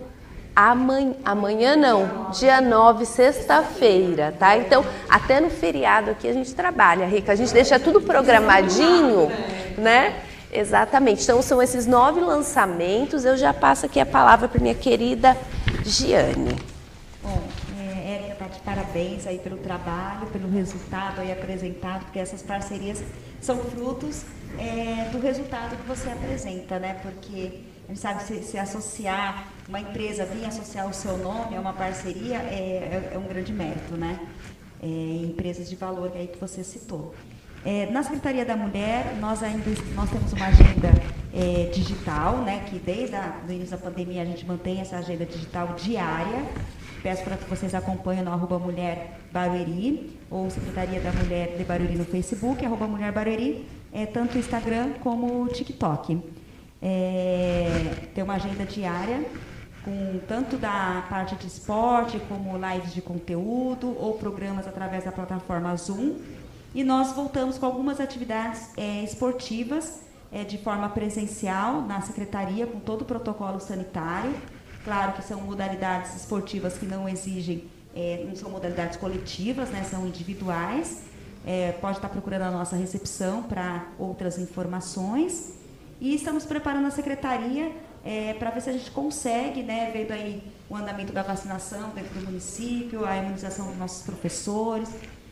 amanhã, 0.56 1.14
amanhã 1.24 1.76
não, 1.76 2.30
dia 2.30 2.60
9, 2.60 3.04
sexta-feira, 3.04 4.34
tá? 4.38 4.56
Então, 4.56 4.84
até 5.08 5.38
no 5.38 5.50
feriado 5.50 6.10
aqui 6.10 6.26
a 6.26 6.32
gente 6.32 6.54
trabalha, 6.54 7.06
Rica, 7.06 7.32
a 7.32 7.36
gente 7.36 7.52
deixa 7.52 7.78
tudo 7.78 8.00
programadinho, 8.00 9.30
né? 9.76 10.22
Exatamente. 10.50 11.22
Então, 11.22 11.42
são 11.42 11.60
esses 11.60 11.86
nove 11.86 12.20
lançamentos. 12.20 13.26
Eu 13.26 13.36
já 13.36 13.52
passo 13.52 13.84
aqui 13.84 14.00
a 14.00 14.06
palavra 14.06 14.48
para 14.48 14.58
minha 14.58 14.74
querida 14.74 15.36
Giane. 15.84 16.56
Bom, 17.22 17.42
é, 17.78 18.14
Érica 18.14 18.32
está 18.32 18.46
de 18.46 18.60
parabéns 18.60 19.26
aí 19.26 19.38
pelo 19.38 19.58
trabalho, 19.58 20.26
pelo 20.28 20.48
resultado 20.48 21.20
aí 21.20 21.30
apresentado, 21.30 22.04
porque 22.04 22.18
essas 22.18 22.40
parcerias 22.40 23.02
são 23.46 23.58
frutos 23.58 24.24
é, 24.58 25.08
do 25.12 25.20
resultado 25.20 25.76
que 25.76 25.86
você 25.86 26.10
apresenta, 26.10 26.80
né? 26.80 26.94
Porque 27.00 27.60
a 27.84 27.88
gente 27.88 28.00
sabe 28.00 28.24
se, 28.24 28.42
se 28.42 28.58
associar, 28.58 29.46
uma 29.68 29.78
empresa 29.78 30.26
vir 30.26 30.44
associar 30.44 30.88
o 30.88 30.92
seu 30.92 31.16
nome 31.16 31.56
a 31.56 31.60
uma 31.60 31.72
parceria 31.72 32.38
é, 32.38 33.10
é, 33.10 33.10
é 33.14 33.18
um 33.18 33.28
grande 33.28 33.52
mérito, 33.52 33.96
né? 33.96 34.18
É, 34.82 34.86
empresas 34.86 35.70
de 35.70 35.76
valor 35.76 36.10
aí 36.16 36.26
que 36.26 36.38
você 36.38 36.64
citou. 36.64 37.14
É, 37.64 37.86
na 37.86 38.02
Secretaria 38.02 38.44
da 38.44 38.56
Mulher, 38.56 39.16
nós 39.20 39.42
ainda 39.42 39.70
nós 39.94 40.10
temos 40.10 40.32
uma 40.32 40.46
agenda 40.46 40.88
é, 41.32 41.70
digital, 41.70 42.38
né, 42.38 42.64
que 42.68 42.78
desde 42.78 43.16
o 43.16 43.52
início 43.52 43.76
da 43.76 43.82
pandemia 43.82 44.22
a 44.22 44.24
gente 44.24 44.44
mantém 44.44 44.80
essa 44.80 44.96
agenda 44.96 45.24
digital 45.24 45.74
diária. 45.76 46.44
Peço 47.02 47.22
para 47.22 47.36
que 47.36 47.48
vocês 47.48 47.74
acompanhem 47.74 48.24
no 48.24 48.32
arroba 48.32 48.58
Mulher 48.58 49.20
Barueri, 49.32 50.15
ou 50.30 50.50
Secretaria 50.50 51.00
da 51.00 51.12
Mulher 51.12 51.56
de 51.56 51.64
Barueri 51.64 51.96
no 51.96 52.04
Facebook, 52.04 52.64
arroba 52.64 52.86
Mulher 52.86 53.12
Barueri, 53.12 53.66
é, 53.92 54.06
tanto 54.06 54.36
o 54.36 54.38
Instagram 54.38 54.92
como 55.00 55.42
o 55.42 55.48
TikTok. 55.48 56.20
É, 56.82 58.08
tem 58.14 58.22
uma 58.22 58.34
agenda 58.34 58.64
diária 58.64 59.24
com 59.84 60.18
tanto 60.26 60.56
da 60.56 61.06
parte 61.08 61.36
de 61.36 61.46
esporte 61.46 62.20
como 62.28 62.58
lives 62.58 62.92
de 62.92 63.00
conteúdo 63.00 63.96
ou 63.98 64.14
programas 64.14 64.66
através 64.66 65.04
da 65.04 65.12
plataforma 65.12 65.74
Zoom 65.76 66.16
e 66.74 66.84
nós 66.84 67.12
voltamos 67.12 67.56
com 67.56 67.64
algumas 67.64 68.00
atividades 68.00 68.68
é, 68.76 69.02
esportivas 69.02 70.00
é, 70.30 70.44
de 70.44 70.58
forma 70.58 70.88
presencial 70.90 71.80
na 71.80 72.02
secretaria, 72.02 72.66
com 72.66 72.78
todo 72.78 73.02
o 73.02 73.04
protocolo 73.04 73.58
sanitário. 73.60 74.34
Claro 74.84 75.12
que 75.14 75.22
são 75.22 75.40
modalidades 75.40 76.14
esportivas 76.14 76.76
que 76.76 76.84
não 76.84 77.08
exigem, 77.08 77.64
é, 77.96 78.22
não 78.28 78.36
são 78.36 78.50
modalidades 78.50 78.98
coletivas, 78.98 79.70
né, 79.70 79.82
são 79.82 80.06
individuais. 80.06 81.02
É, 81.46 81.72
pode 81.80 81.96
estar 81.96 82.08
procurando 82.08 82.42
a 82.42 82.50
nossa 82.50 82.76
recepção 82.76 83.42
para 83.44 83.86
outras 83.98 84.38
informações. 84.38 85.54
E 85.98 86.14
estamos 86.14 86.44
preparando 86.44 86.86
a 86.86 86.90
secretaria 86.90 87.72
é, 88.04 88.34
para 88.34 88.50
ver 88.50 88.60
se 88.60 88.68
a 88.68 88.72
gente 88.74 88.90
consegue, 88.90 89.62
né, 89.62 89.90
vendo 89.92 90.12
aí 90.12 90.42
o 90.68 90.76
andamento 90.76 91.12
da 91.12 91.22
vacinação 91.22 91.90
dentro 91.90 92.20
do 92.20 92.26
município, 92.26 93.06
a 93.06 93.16
imunização 93.16 93.68
dos 93.68 93.78
nossos 93.78 94.02
professores, 94.02 94.90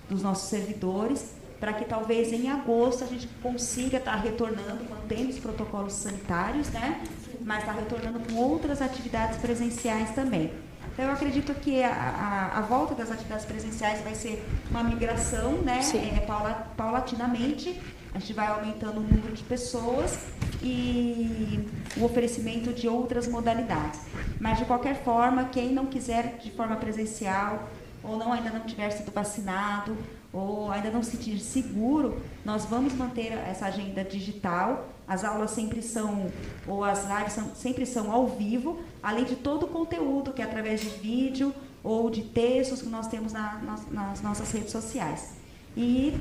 dos 0.08 0.22
nossos 0.22 0.48
servidores, 0.48 1.32
para 1.60 1.72
que 1.74 1.84
talvez 1.84 2.32
em 2.32 2.48
agosto 2.48 3.04
a 3.04 3.06
gente 3.06 3.26
consiga 3.42 3.98
estar 3.98 4.16
retornando, 4.16 4.84
mantendo 4.88 5.30
os 5.30 5.38
protocolos 5.38 5.92
sanitários, 5.92 6.70
né? 6.70 7.02
Mas 7.40 7.60
estar 7.60 7.72
retornando 7.72 8.20
com 8.20 8.36
outras 8.36 8.80
atividades 8.80 9.38
presenciais 9.38 10.14
também. 10.14 10.50
Então, 10.94 11.06
eu 11.06 11.12
acredito 11.12 11.52
que 11.54 11.82
a, 11.82 11.90
a, 11.90 12.58
a, 12.58 12.60
volta 12.60 12.94
das 12.94 13.10
atividades 13.10 13.44
presenciais 13.44 14.00
vai 14.02 14.14
ser 14.14 14.46
uma 14.70 14.84
migração, 14.84 15.54
né? 15.60 15.80
É, 15.92 16.20
paula, 16.20 16.68
paulatinamente. 16.76 17.80
A 18.14 18.20
gente 18.20 18.32
vai 18.32 18.46
aumentando 18.46 18.98
o 18.98 19.00
número 19.00 19.32
de 19.32 19.42
pessoas 19.42 20.20
e 20.62 21.68
o 21.96 22.04
oferecimento 22.04 22.72
de 22.72 22.86
outras 22.86 23.26
modalidades. 23.26 24.02
Mas, 24.40 24.58
de 24.58 24.66
qualquer 24.66 25.02
forma, 25.02 25.46
quem 25.46 25.72
não 25.72 25.86
quiser 25.86 26.38
de 26.40 26.52
forma 26.52 26.76
presencial, 26.76 27.68
ou 28.00 28.16
não 28.16 28.32
ainda 28.32 28.50
não 28.50 28.60
tiver 28.60 28.90
sido 28.90 29.10
vacinado, 29.10 29.98
ou 30.32 30.70
ainda 30.70 30.90
não 30.90 31.02
se 31.02 31.16
sentir 31.16 31.40
seguro, 31.40 32.22
nós 32.44 32.66
vamos 32.66 32.92
manter 32.92 33.32
essa 33.32 33.66
agenda 33.66 34.04
digital. 34.04 34.88
As 35.06 35.22
aulas 35.22 35.50
sempre 35.50 35.82
são, 35.82 36.26
ou 36.66 36.82
as 36.82 37.06
lives 37.08 37.32
são, 37.32 37.54
sempre 37.54 37.84
são 37.84 38.10
ao 38.10 38.26
vivo, 38.26 38.80
além 39.02 39.24
de 39.24 39.36
todo 39.36 39.64
o 39.64 39.68
conteúdo 39.68 40.32
que 40.32 40.40
é 40.40 40.44
através 40.44 40.80
de 40.80 40.88
vídeo 40.88 41.54
ou 41.82 42.08
de 42.08 42.22
textos 42.22 42.80
que 42.80 42.88
nós 42.88 43.06
temos 43.06 43.32
na, 43.32 43.60
nas, 43.62 43.90
nas 43.90 44.22
nossas 44.22 44.50
redes 44.50 44.72
sociais. 44.72 45.34
E 45.76 46.14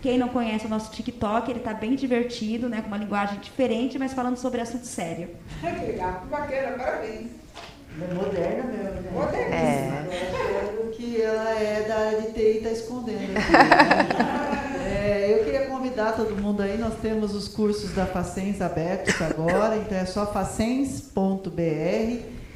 quem 0.00 0.16
não 0.16 0.28
conhece 0.28 0.66
o 0.66 0.68
nosso 0.68 0.90
TikTok, 0.92 1.50
ele 1.50 1.58
está 1.58 1.74
bem 1.74 1.94
divertido, 1.94 2.68
né, 2.68 2.80
com 2.80 2.88
uma 2.88 2.96
linguagem 2.96 3.38
diferente, 3.40 3.98
mas 3.98 4.12
falando 4.12 4.36
sobre 4.36 4.60
assunto 4.60 4.86
sério. 4.86 5.28
Que 5.60 5.86
legal, 5.86 6.24
bacana, 6.30 6.78
parabéns. 6.78 7.30
É 8.00 8.14
moderna 8.14 8.64
mesmo, 8.64 9.00
né? 9.02 9.10
Moderna. 9.12 9.54
É. 9.54 10.88
que 10.92 11.20
ela 11.20 11.50
é 11.50 11.82
da 11.86 11.94
área 11.94 12.20
de 12.22 12.32
TI 12.32 12.40
e 12.40 12.56
está 12.58 12.70
escondendo. 12.70 13.34
é, 14.86 15.34
eu 15.34 15.44
queria 15.44 15.51
convidar 15.92 16.12
todo 16.12 16.34
mundo 16.34 16.62
aí, 16.62 16.78
nós 16.78 16.94
temos 17.02 17.34
os 17.34 17.48
cursos 17.48 17.92
da 17.92 18.06
Facens 18.06 18.62
abertos 18.62 19.20
agora, 19.20 19.76
então 19.76 19.98
é 19.98 20.06
só 20.06 20.24
facens.br 20.24 21.50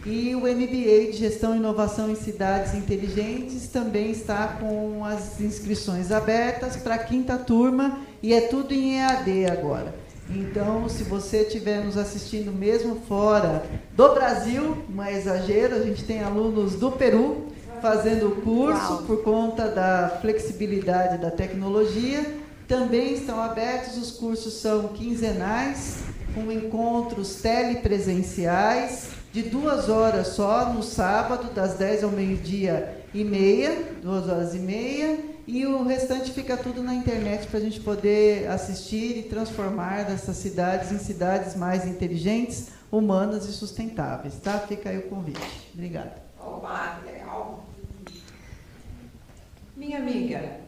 e 0.07 0.35
o 0.35 0.41
MBA 0.41 1.11
de 1.11 1.19
Gestão 1.19 1.55
e 1.55 1.59
Inovação 1.59 2.11
em 2.11 2.15
Cidades 2.15 2.75
Inteligentes 2.75 3.69
também 3.69 4.11
está 4.11 4.57
com 4.59 5.05
as 5.05 5.39
inscrições 5.39 6.11
abertas 6.11 6.77
para 6.77 6.95
a 6.95 6.99
quinta 6.99 7.37
turma 7.37 7.99
e 8.23 8.33
é 8.33 8.41
tudo 8.41 8.73
em 8.73 9.01
EAD 9.01 9.51
agora. 9.51 9.95
Então, 10.31 10.89
se 10.89 11.03
você 11.05 11.43
estiver 11.43 11.85
nos 11.85 11.99
assistindo 11.99 12.51
mesmo 12.51 13.03
fora 13.07 13.65
do 13.95 14.15
Brasil, 14.15 14.83
não 14.89 15.05
é 15.05 15.13
exagero, 15.13 15.77
a 15.77 15.81
gente 15.81 16.05
tem 16.05 16.23
alunos 16.23 16.77
do 16.77 16.91
Peru 16.91 17.49
fazendo 17.83 18.29
o 18.29 18.37
curso 18.37 18.93
Uau. 18.95 19.03
por 19.03 19.23
conta 19.23 19.69
da 19.69 20.19
flexibilidade 20.23 21.19
da 21.19 21.31
tecnologia. 21.31 22.46
Também 22.69 23.15
estão 23.15 23.41
abertos, 23.41 23.97
os 23.97 24.11
cursos 24.11 24.55
são 24.55 24.89
quinzenais, 24.89 25.99
com 26.35 26.51
encontros 26.51 27.37
telepresenciais, 27.37 29.11
de 29.33 29.43
duas 29.43 29.89
horas 29.89 30.29
só 30.29 30.73
no 30.73 30.83
sábado, 30.83 31.53
das 31.55 31.75
10 31.75 32.05
ao 32.05 32.11
meio-dia 32.11 33.05
e 33.15 33.23
meia, 33.23 33.95
duas 34.03 34.29
horas 34.29 34.55
e 34.55 34.59
meia 34.59 35.37
e 35.47 35.65
o 35.65 35.85
restante 35.85 36.33
fica 36.33 36.57
tudo 36.57 36.83
na 36.83 36.93
internet 36.93 37.47
para 37.47 37.59
a 37.59 37.63
gente 37.63 37.79
poder 37.81 38.49
assistir 38.49 39.17
e 39.17 39.23
transformar 39.23 40.05
dessas 40.05 40.37
cidades 40.37 40.91
em 40.91 40.99
cidades 40.99 41.55
mais 41.55 41.87
inteligentes, 41.87 42.71
humanas 42.91 43.49
e 43.49 43.53
sustentáveis. 43.53 44.35
Tá? 44.41 44.59
Fica 44.59 44.91
aí 44.91 44.99
o 44.99 45.03
convite. 45.03 45.71
Obrigada. 45.73 46.17
Minha 49.77 49.99
amiga, 49.99 50.61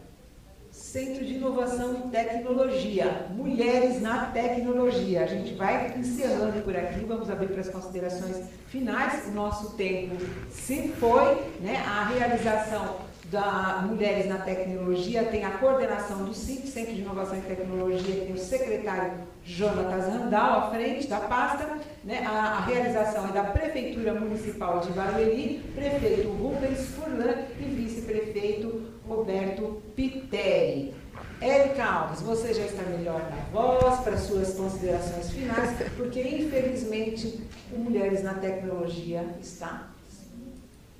Centro 0.91 1.23
de 1.23 1.35
Inovação 1.35 2.03
e 2.03 2.09
Tecnologia, 2.09 3.27
Mulheres 3.29 4.01
na 4.01 4.25
Tecnologia. 4.25 5.23
A 5.23 5.27
gente 5.27 5.53
vai 5.53 5.93
encerrando 5.95 6.63
por 6.63 6.75
aqui, 6.75 7.05
vamos 7.05 7.29
abrir 7.29 7.49
para 7.49 7.61
as 7.61 7.69
considerações 7.69 8.49
finais. 8.65 9.27
O 9.27 9.31
nosso 9.31 9.77
tempo 9.77 10.15
se 10.49 10.87
foi, 10.99 11.35
né? 11.61 11.77
A 11.85 12.05
realização 12.05 12.95
da 13.31 13.83
Mulheres 13.87 14.27
na 14.27 14.39
Tecnologia, 14.39 15.23
tem 15.25 15.45
a 15.45 15.51
coordenação 15.51 16.25
do 16.25 16.33
CIP, 16.33 16.67
Centro 16.67 16.93
de 16.93 17.01
Inovação 17.01 17.37
e 17.37 17.41
Tecnologia, 17.41 18.25
tem 18.25 18.33
o 18.33 18.37
secretário 18.37 19.19
Jonatas 19.43 20.07
Randal 20.07 20.59
à 20.59 20.69
frente 20.71 21.07
da 21.07 21.19
pasta, 21.19 21.77
né? 22.03 22.25
a, 22.25 22.31
a, 22.31 22.59
realização 22.65 23.27
é 23.29 23.31
da 23.31 23.43
Prefeitura 23.43 24.13
Municipal 24.15 24.79
de 24.79 24.91
Barueri, 24.91 25.63
prefeito 25.75 26.29
Rubens 26.29 26.87
Furlan 26.89 27.35
e 27.59 27.63
vice-prefeito 27.63 28.93
Roberto 29.07 29.81
Piteri. 29.95 30.93
Érica 31.41 31.85
Alves, 31.85 32.21
você 32.21 32.53
já 32.53 32.65
está 32.65 32.83
melhor 32.83 33.21
na 33.29 33.37
voz 33.51 33.99
para 34.01 34.17
suas 34.17 34.53
considerações 34.55 35.29
finais, 35.31 35.77
porque 35.95 36.21
infelizmente 36.21 37.41
o 37.71 37.79
Mulheres 37.79 38.23
na 38.23 38.33
Tecnologia 38.33 39.23
está 39.39 39.89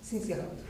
se 0.02 0.16
encerrando. 0.16 0.70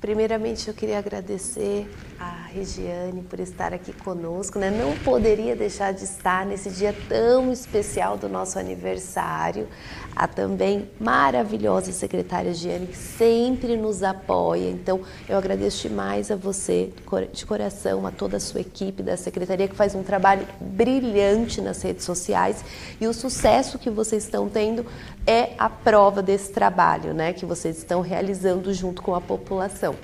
Primeiramente, 0.00 0.66
eu 0.66 0.74
queria 0.74 0.98
agradecer 0.98 1.88
a 2.18 2.46
Regiane 2.52 3.22
por 3.22 3.38
estar 3.38 3.72
aqui 3.72 3.92
conosco. 3.92 4.58
Né? 4.58 4.68
Não 4.68 4.96
poderia 4.98 5.54
deixar 5.54 5.92
de 5.92 6.02
estar 6.02 6.44
nesse 6.44 6.70
dia 6.70 6.94
tão 7.08 7.52
especial 7.52 8.18
do 8.18 8.28
nosso 8.28 8.58
aniversário. 8.58 9.68
A 10.14 10.26
também 10.26 10.90
maravilhosa 11.00 11.92
secretária 11.92 12.52
Giane, 12.52 12.88
que 12.88 12.96
sempre 12.96 13.76
nos 13.76 14.02
apoia. 14.02 14.68
Então, 14.68 15.00
eu 15.28 15.38
agradeço 15.38 15.88
demais 15.88 16.30
a 16.30 16.36
você, 16.36 16.92
de 17.32 17.46
coração, 17.46 18.06
a 18.06 18.10
toda 18.10 18.36
a 18.36 18.40
sua 18.40 18.60
equipe 18.60 19.02
da 19.02 19.16
secretaria, 19.16 19.68
que 19.68 19.76
faz 19.76 19.94
um 19.94 20.02
trabalho 20.02 20.46
brilhante 20.60 21.60
nas 21.60 21.80
redes 21.80 22.04
sociais. 22.04 22.64
E 23.00 23.06
o 23.06 23.14
sucesso 23.14 23.78
que 23.78 23.88
vocês 23.88 24.24
estão 24.24 24.48
tendo 24.48 24.84
é 25.26 25.50
a 25.58 25.68
prova 25.70 26.22
desse 26.22 26.52
trabalho, 26.52 27.14
né? 27.14 27.32
Que 27.32 27.46
vocês 27.46 27.78
estão 27.78 28.00
realizando 28.00 28.72
junto 28.72 29.02
com 29.02 29.14
a 29.14 29.20
população. 29.20 29.94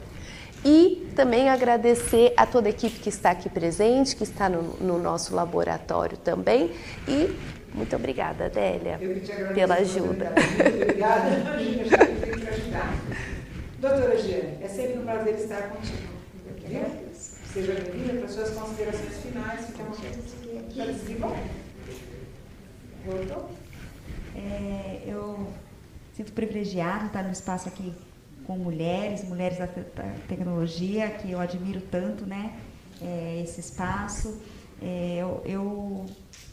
E 0.65 1.09
também 1.15 1.49
agradecer 1.49 2.33
a 2.37 2.45
toda 2.45 2.69
a 2.69 2.71
equipe 2.71 2.99
que 2.99 3.09
está 3.09 3.31
aqui 3.31 3.49
presente, 3.49 4.17
que 4.17 4.25
está 4.25 4.49
no, 4.49 4.75
no 4.81 4.99
nosso 4.99 5.35
laboratório 5.35 6.17
também. 6.17 6.73
E 7.07 7.37
muito 7.75 7.95
obrigada, 7.95 8.47
Adélia, 8.47 8.99
pela 9.55 9.77
ajuda. 9.77 10.33
Obrigada, 10.83 11.29
imagina, 11.31 11.97
tem 11.99 12.33
que 12.33 12.49
ajudar. 12.49 12.95
Doutora 13.79 14.19
Giane, 14.19 14.59
é 14.61 14.69
sempre 14.69 14.99
um 14.99 15.05
prazer 15.05 15.35
estar 15.35 15.69
contigo. 15.69 16.19
Seja 17.53 17.73
bem-vinda 17.73 18.21
para 18.21 18.29
suas 18.29 18.51
considerações 18.51 19.17
finais. 19.23 19.61
Vontade. 19.71 20.75
Já 20.75 20.85
desligou? 20.87 21.35
Voltou? 23.07 23.51
É, 24.39 25.03
eu 25.07 25.49
sinto 26.15 26.33
privilegiado 26.33 27.07
estar 27.07 27.25
no 27.25 27.33
espaço 27.33 27.69
aqui 27.69 27.93
com 28.47 28.57
mulheres, 28.57 29.25
mulheres 29.25 29.59
da, 29.59 29.67
tecnologia, 30.29 31.11
que 31.11 31.31
eu 31.33 31.41
admiro 31.41 31.81
tanto, 31.81 32.25
né? 32.25 32.55
É, 33.03 33.41
esse 33.43 33.61
espaço. 33.61 34.41
É, 34.81 35.19
eu, 35.19 35.43
eu, 35.45 36.07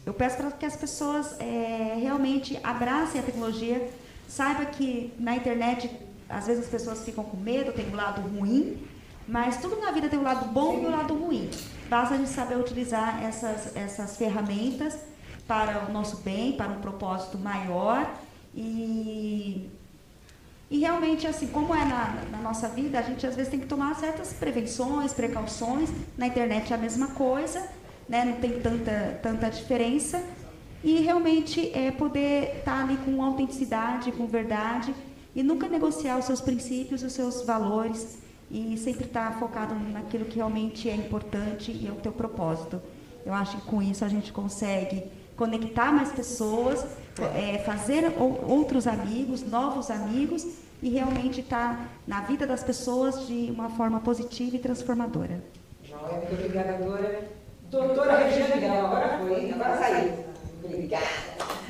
eu, 0.06 0.14
peço 0.14 0.38
para 0.38 0.52
que 0.52 0.66
as 0.66 0.76
pessoas 0.76 1.40
é, 1.40 1.96
realmente 2.02 2.60
abracem 2.64 3.22
a 3.22 3.24
tecnologia, 3.24 3.88
saiba 4.28 4.66
que 4.66 5.14
na 5.20 5.36
internet 5.36 5.90
às 6.28 6.48
vezes 6.48 6.66
as 6.66 6.70
pessoas 6.70 7.06
ficam 7.06 7.24
com 7.24 7.38
medo, 7.38 7.72
tem 7.72 7.88
um 7.88 7.96
lado 7.96 8.22
ruim, 8.22 8.84
mas 9.28 9.62
tudo 9.62 9.80
na 9.80 9.92
vida 9.92 10.10
tem 10.10 10.18
um 10.18 10.24
lado 10.24 10.52
bom 10.52 10.80
e 10.82 10.86
um 10.86 10.90
lado 10.90 11.14
ruim. 11.14 11.50
Basta 11.88 12.16
a 12.16 12.18
gente 12.18 12.30
saber 12.30 12.58
utilizar 12.58 13.24
essas, 13.24 13.76
essas 13.76 14.18
ferramentas 14.18 14.98
para 15.48 15.86
o 15.88 15.91
nosso 15.91 16.18
bem, 16.18 16.54
para 16.54 16.70
um 16.70 16.82
propósito 16.82 17.38
maior 17.38 18.12
e 18.56 19.70
e 20.70 20.80
realmente, 20.80 21.28
assim, 21.28 21.48
como 21.48 21.76
é 21.76 21.86
na, 21.86 22.24
na, 22.32 22.38
nossa 22.39 22.68
vida, 22.68 22.98
a 22.98 23.02
gente 23.02 23.26
às 23.26 23.36
vezes 23.36 23.52
tem 23.52 23.60
que 23.60 23.68
tomar 23.68 23.96
certas 23.96 24.34
prevenções, 24.34 25.14
precauções. 25.14 25.89
Na 26.18 26.26
internet 26.26 26.74
é 26.74 26.76
a 26.76 26.80
mesma 26.80 27.10
coisa, 27.10 27.70
né? 28.10 28.26
não 28.26 28.34
tem 28.41 28.60
tanta, 28.60 29.20
tanta 29.22 29.50
diferença. 29.50 30.24
E 30.84 31.02
realmente 31.02 31.72
é 31.74 31.91
poder 31.91 32.58
estar 32.58 32.84
ali 32.84 32.98
com 32.98 33.24
autenticidade, 33.24 34.12
com 34.12 34.26
verdade, 34.26 34.93
e 35.36 35.43
nunca 35.43 35.68
negociar 35.68 36.18
os 36.18 36.26
seus 36.26 36.41
princípios, 36.41 37.04
os 37.04 37.14
seus 37.14 37.43
valores, 37.43 38.18
e 38.50 38.78
sempre 38.78 39.06
estar 39.06 39.39
focado 39.39 39.74
naquilo 39.76 40.26
que 40.26 40.36
realmente 40.36 40.89
é 40.89 40.96
importante 40.96 41.72
e 41.72 41.88
é 41.88 41.91
o 41.91 41.96
teu 41.96 42.12
propósito. 42.12 42.82
Eu 43.26 43.34
acho 43.34 43.58
que 43.58 43.64
com 43.64 43.82
isso 43.82 44.06
a 44.06 44.08
gente 44.08 44.32
consegue 44.32 45.04
conectar 45.36 45.92
mais 45.92 46.12
pessoas, 46.12 46.86
é, 47.36 47.60
fazer 47.60 48.14
outros 48.48 48.88
amigos, 48.88 49.44
novos 49.44 49.90
amigos 49.90 50.46
e 50.82 50.90
realmente 50.90 51.42
estar 51.42 51.76
tá 51.76 51.86
na 52.08 52.22
vida 52.22 52.46
das 52.46 52.64
pessoas 52.64 53.28
de 53.28 53.52
uma 53.52 53.70
forma 53.70 54.00
positiva 54.00 54.56
e 54.56 54.60
transformadora. 54.60 55.42
Joia, 55.84 56.18
muito 56.18 56.34
obrigada, 56.34 56.76
agora. 56.76 57.28
Doutora 57.70 58.18
Regiane, 58.18 58.66
agora 58.66 59.20
foi, 59.20 59.52
agora 59.52 59.78
saiu. 59.78 60.14
Obrigada. 60.64 61.06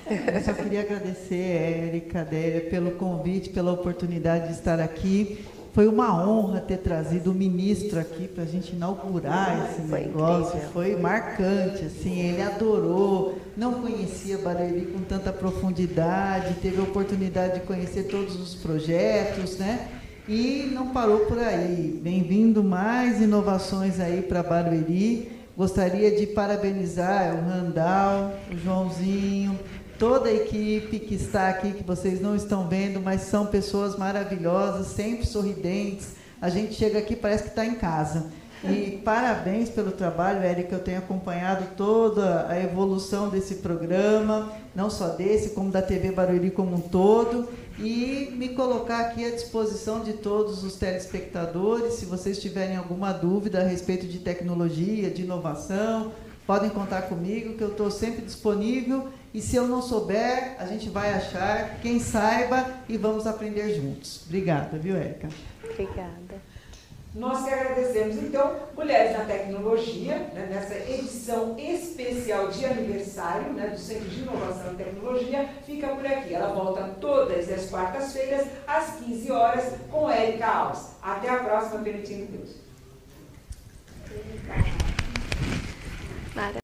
Eu 0.07 0.41
só 0.43 0.53
queria 0.53 0.82
agradecer, 0.82 1.36
Érica, 1.36 2.22
Adélia, 2.22 2.70
pelo 2.70 2.91
convite, 2.91 3.49
pela 3.49 3.72
oportunidade 3.72 4.47
de 4.47 4.53
estar 4.53 4.80
aqui. 4.80 5.43
Foi 5.76 5.89
uma 5.89 6.26
honra 6.26 6.61
ter 6.61 6.78
trazido 6.78 7.32
o 7.32 7.34
ministro 7.34 7.99
aqui 7.99 8.30
para 8.30 8.43
a 8.45 8.47
gente 8.47 8.73
inaugurar 8.73 9.69
esse 9.69 9.86
foi 9.86 9.99
negócio. 9.99 10.47
Incrível. 10.55 10.69
Foi 10.71 10.95
marcante, 10.95 11.84
assim, 11.84 12.17
ele 12.17 12.41
adorou, 12.41 13.38
não 13.57 13.82
conhecia 13.82 14.38
Barueri 14.38 14.86
com 14.86 15.01
tanta 15.01 15.34
profundidade, 15.34 16.53
teve 16.61 16.80
a 16.80 16.84
oportunidade 16.84 17.55
de 17.55 17.65
conhecer 17.65 18.03
todos 18.03 18.39
os 18.39 18.55
projetos, 18.55 19.57
né? 19.57 19.89
E 20.30 20.71
não 20.73 20.93
parou 20.93 21.26
por 21.26 21.39
aí. 21.39 21.99
Bem-vindo 22.01 22.63
mais 22.63 23.19
inovações 23.19 23.99
aí 23.99 24.21
para 24.21 24.41
Barueri. 24.41 25.30
Gostaria 25.57 26.17
de 26.17 26.26
parabenizar 26.28 27.36
o 27.36 27.49
Randall, 27.49 28.32
o 28.49 28.57
Joãozinho, 28.57 29.59
toda 29.97 30.29
a 30.29 30.33
equipe 30.33 30.99
que 30.99 31.15
está 31.15 31.49
aqui, 31.49 31.71
que 31.71 31.83
vocês 31.83 32.21
não 32.21 32.35
estão 32.35 32.67
vendo, 32.67 32.99
mas 33.01 33.21
são 33.21 33.45
pessoas 33.45 33.97
maravilhosas, 33.97 34.87
sempre 34.87 35.25
sorridentes. 35.25 36.09
A 36.41 36.49
gente 36.49 36.73
chega 36.73 36.99
aqui 36.99 37.15
parece 37.15 37.43
que 37.43 37.49
está 37.49 37.65
em 37.65 37.75
casa. 37.75 38.27
E 38.63 38.99
parabéns 39.03 39.69
pelo 39.69 39.91
trabalho, 39.91 40.41
Érica. 40.41 40.75
Eu 40.75 40.79
tenho 40.79 40.97
acompanhado 40.97 41.75
toda 41.75 42.47
a 42.49 42.59
evolução 42.59 43.29
desse 43.29 43.55
programa, 43.55 44.51
não 44.73 44.89
só 44.89 45.09
desse, 45.09 45.49
como 45.49 45.71
da 45.71 45.81
TV 45.81 46.11
Barueri 46.11 46.49
como 46.49 46.75
um 46.75 46.81
todo. 46.81 47.47
E 47.77 48.33
me 48.35 48.49
colocar 48.49 49.01
aqui 49.01 49.25
à 49.25 49.31
disposição 49.31 50.01
de 50.01 50.13
todos 50.13 50.63
os 50.63 50.75
telespectadores, 50.77 51.95
se 51.95 52.05
vocês 52.05 52.39
tiverem 52.39 52.77
alguma 52.77 53.11
dúvida 53.11 53.59
a 53.59 53.63
respeito 53.63 54.07
de 54.07 54.19
tecnologia, 54.19 55.11
de 55.11 55.23
inovação, 55.23 56.13
podem 56.47 56.69
contar 56.69 57.03
comigo, 57.03 57.55
que 57.55 57.63
eu 57.63 57.71
estou 57.71 57.91
sempre 57.91 58.23
disponível 58.23 59.09
e 59.36 59.41
se 59.41 59.57
eu 59.57 59.67
não 59.67 59.81
souber, 59.81 60.55
a 60.57 60.65
gente 60.65 60.88
vai 60.88 61.13
achar 61.13 61.77
quem 61.81 61.99
saiba 61.99 62.67
e 62.88 62.95
vamos 62.95 63.27
aprender 63.27 63.75
juntos. 63.75 64.23
Obrigada, 64.25 64.77
viu, 64.77 64.95
Érica? 64.95 65.27
Obrigada. 65.61 66.41
Nós 67.13 67.43
que 67.43 67.49
agradecemos, 67.49 68.15
então, 68.15 68.55
Mulheres 68.73 69.17
na 69.17 69.25
Tecnologia, 69.25 70.19
né, 70.33 70.47
nessa 70.49 70.75
edição 70.89 71.59
especial 71.59 72.47
de 72.47 72.65
aniversário 72.65 73.51
né, 73.51 73.67
do 73.67 73.77
Centro 73.77 74.07
de 74.07 74.21
Inovação 74.21 74.71
e 74.71 74.75
Tecnologia, 74.77 75.49
fica 75.65 75.89
por 75.89 76.05
aqui. 76.05 76.33
Ela 76.33 76.53
volta 76.53 76.95
todas 77.01 77.51
as 77.51 77.69
quartas-feiras, 77.69 78.47
às 78.65 79.01
15 79.01 79.31
horas, 79.33 79.73
com 79.91 80.09
Érica 80.09 80.47
Alves. 80.47 80.91
Até 81.01 81.29
a 81.29 81.43
próxima, 81.43 81.83
permitindo 81.83 82.31
Deus. 82.31 82.55